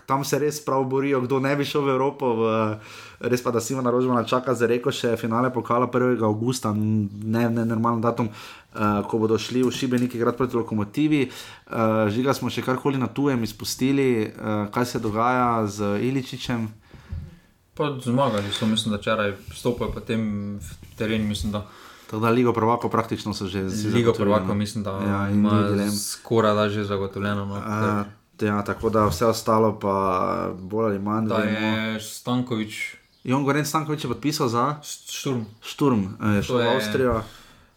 Tam 0.06 0.24
se 0.24 0.38
res 0.38 0.60
prav 0.64 0.84
borijo, 0.88 1.20
kdo 1.20 1.40
ne 1.40 1.52
bi 1.56 1.64
šel 1.64 1.84
v 1.84 1.92
Evropo. 1.92 2.30
V, 2.38 2.42
res 3.20 3.42
pa, 3.42 3.50
da 3.52 3.60
si 3.60 3.74
ima 3.74 3.82
naročena 3.82 4.22
čaka 4.24 4.54
za 4.54 4.66
reko 4.70 4.92
še 4.94 5.12
finale 5.20 5.50
pokala 5.52 5.90
1. 5.90 6.22
augusta, 6.24 6.72
ne, 6.72 7.44
ne 7.50 7.64
normalen 7.68 8.00
datum, 8.00 8.30
uh, 8.30 9.02
ko 9.04 9.20
bodo 9.20 9.38
šli 9.38 9.60
v 9.66 9.74
Šibeniki 9.74 10.16
igrati 10.16 10.38
proti 10.38 10.56
lokomotivi. 10.56 11.26
Uh, 11.26 12.08
žiga 12.08 12.32
smo 12.32 12.48
še 12.48 12.64
karkoli 12.64 13.02
na 13.02 13.10
tujem 13.12 13.44
izpustili, 13.44 14.30
uh, 14.30 14.70
kaj 14.72 14.86
se 14.86 15.02
dogaja 15.02 15.66
z 15.68 15.98
Iličičem. 16.08 16.70
Pa 17.76 17.92
zmagali 18.00 18.48
so, 18.52 18.66
mislim, 18.66 18.96
da 18.96 19.02
včeraj 19.02 19.36
stopajo 19.52 19.92
po 19.92 20.00
tem 20.00 20.58
terenu, 20.96 21.28
mislim, 21.28 21.52
da. 21.52 21.66
Tako 22.10 22.20
da 22.20 22.30
Ligo 22.30 22.52
prvako 22.52 22.88
praktično 22.88 23.34
so 23.34 23.46
že 23.46 23.68
zelo. 23.68 23.94
Ligo 23.94 24.12
prvako 24.12 24.54
mislim, 24.54 24.84
da 24.84 24.90
ja, 24.90 25.30
ima 25.30 25.50
skoraj 26.12 26.54
da 26.54 26.68
že 26.68 26.84
zagotovljeno. 26.84 27.44
No, 27.44 27.54
uh, 27.54 28.46
ja, 28.46 28.64
tako 28.64 28.90
da 28.90 29.06
vse 29.06 29.26
ostalo 29.26 29.78
pa 29.78 30.50
bolj 30.58 30.84
ali 30.84 30.98
manj. 30.98 31.28
Da 31.28 31.36
je 31.36 32.00
Stankovič. 32.00 32.96
Jon 33.24 33.44
Goren 33.44 33.66
Stankovič 33.66 34.04
je 34.04 34.08
podpisal 34.08 34.48
za 34.48 34.74
Šturm. 34.82 35.44
Šturm, 35.62 36.02
šel 36.42 36.56
v 36.56 36.68
Avstrijo. 36.74 37.22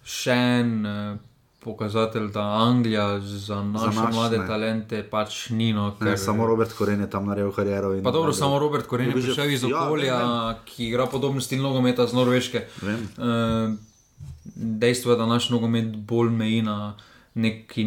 Še 0.03 0.34
en 0.34 0.86
uh, 0.86 1.20
pokazatelj, 1.64 2.32
da 2.34 2.41
Anglija 2.41 3.20
za 3.20 3.62
naše 3.64 3.95
za 3.95 4.02
naš, 4.02 4.16
mlade 4.16 4.38
ne. 4.38 4.48
talente 4.48 5.03
pač 5.03 5.49
ni. 5.49 5.74
No, 5.74 5.91
ker... 5.99 6.08
ne, 6.08 6.18
samo 6.18 6.48
Robert 6.48 6.74
Koren 6.74 7.06
je 7.06 7.10
tam 7.10 7.30
naredil 7.30 7.52
kariero. 7.52 7.94
Pa 8.03 8.12
dobro, 8.12 8.34
naredil. 8.34 8.40
samo 8.40 8.60
Robert 8.60 8.88
Koren 8.88 9.08
je 9.08 9.14
prišel 9.14 9.52
iz 9.52 9.64
ja, 9.64 9.86
okolja, 9.86 10.14
ja, 10.18 10.60
ki 10.66 10.88
igra 10.90 11.06
podoben 11.06 11.41
stil 11.41 11.62
nogometa 11.62 12.08
z 12.08 12.14
Norveške. 12.18 12.68
Uh, 12.82 13.93
dejstvo 14.56 15.11
je, 15.11 15.18
da 15.18 15.26
naš 15.26 15.49
nogomet 15.49 15.95
bolj 15.95 16.30
meji 16.30 16.61
na 16.61 16.95
neki 17.34 17.86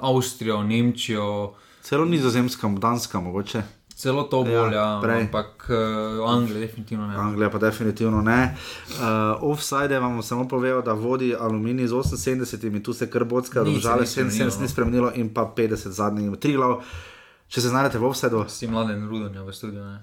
Avstrijo, 0.00 0.62
Nemčijo. 0.62 1.54
Celo 1.82 2.04
nizozemska, 2.04 2.68
danska 2.68 3.20
mogoče. 3.20 3.62
Celo 3.94 4.22
to 4.22 4.42
bolj, 4.42 4.74
ja, 4.74 5.00
ja, 5.04 5.18
ampak 5.20 5.68
uh, 5.68 6.30
Anglija 6.30 6.60
definitivno 6.60 7.06
ne. 7.06 7.16
Anglija 7.16 7.50
pa 7.50 7.58
definitivno 7.58 8.22
ne. 8.22 8.56
Uh, 8.88 8.96
offside 9.40 9.98
vam 9.98 10.22
samo 10.22 10.48
povedal, 10.48 10.82
da 10.82 10.92
vodi 10.92 11.34
aluminij 11.40 11.86
z 11.86 11.92
78 11.92 12.76
in 12.76 12.82
tu 12.82 12.92
se 12.92 13.10
krbotska, 13.10 13.62
da 13.62 13.70
žale 13.70 14.06
77 14.06 14.60
ni 14.60 14.68
spremenilo 14.68 15.12
in 15.14 15.34
pa 15.34 15.52
50 15.56 15.88
zadnjih, 15.88 16.38
tri 16.40 16.52
glav. 16.52 16.80
Če 17.48 17.60
se 17.60 17.68
znajdete 17.68 17.98
v 17.98 18.06
offsideu. 18.06 18.44
Si 18.48 18.68
mladen 18.70 19.08
rudonja 19.08 19.42
v 19.42 19.52
studiu, 19.52 19.84
ne? 19.84 19.98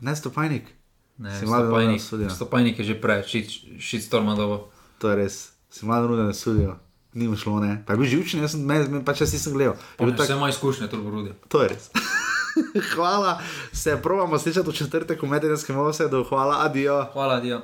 Ne, 0.00 0.16
stopajnik. 0.16 0.79
Ne, 1.20 1.36
si 1.36 1.44
stopajnik, 1.44 2.00
stopajnik 2.32 2.78
je 2.80 2.84
že 2.84 2.94
prej, 2.96 3.48
šitstorma 3.76 4.34
dobo. 4.34 4.72
To 5.04 5.12
je 5.12 5.20
res, 5.20 5.52
si 5.68 5.84
mladen 5.84 6.08
rudonja 6.08 6.32
v 6.32 6.40
studiu 6.40 6.72
ni 7.14 7.28
mu 7.28 7.36
šlo, 7.36 7.60
ne. 7.60 7.82
Pa 7.86 7.92
je 7.92 7.96
bil 7.98 8.06
živčen, 8.06 8.40
jaz 8.40 8.54
sem, 8.54 8.62
me, 8.62 8.78
me, 8.88 9.02
pač 9.04 9.24
jaz 9.24 9.32
nisem 9.34 9.52
gledal. 9.52 9.74
Vse 9.98 10.32
ima 10.32 10.48
izkušnje, 10.48 10.88
to 10.88 11.02
bo 11.02 11.10
rudi. 11.10 11.34
To 11.48 11.62
je 11.62 11.74
res. 11.74 11.90
Hvala, 12.94 13.40
se 13.72 13.98
provamo 14.02 14.38
slišati 14.38 14.70
v 14.70 14.72
četrtek 14.72 15.22
v 15.22 15.26
medijskem 15.26 15.78
ovsedu. 15.78 16.24
Hvala, 16.24 16.62
adijo. 16.66 17.06
Hvala, 17.12 17.34
adijo. 17.34 17.62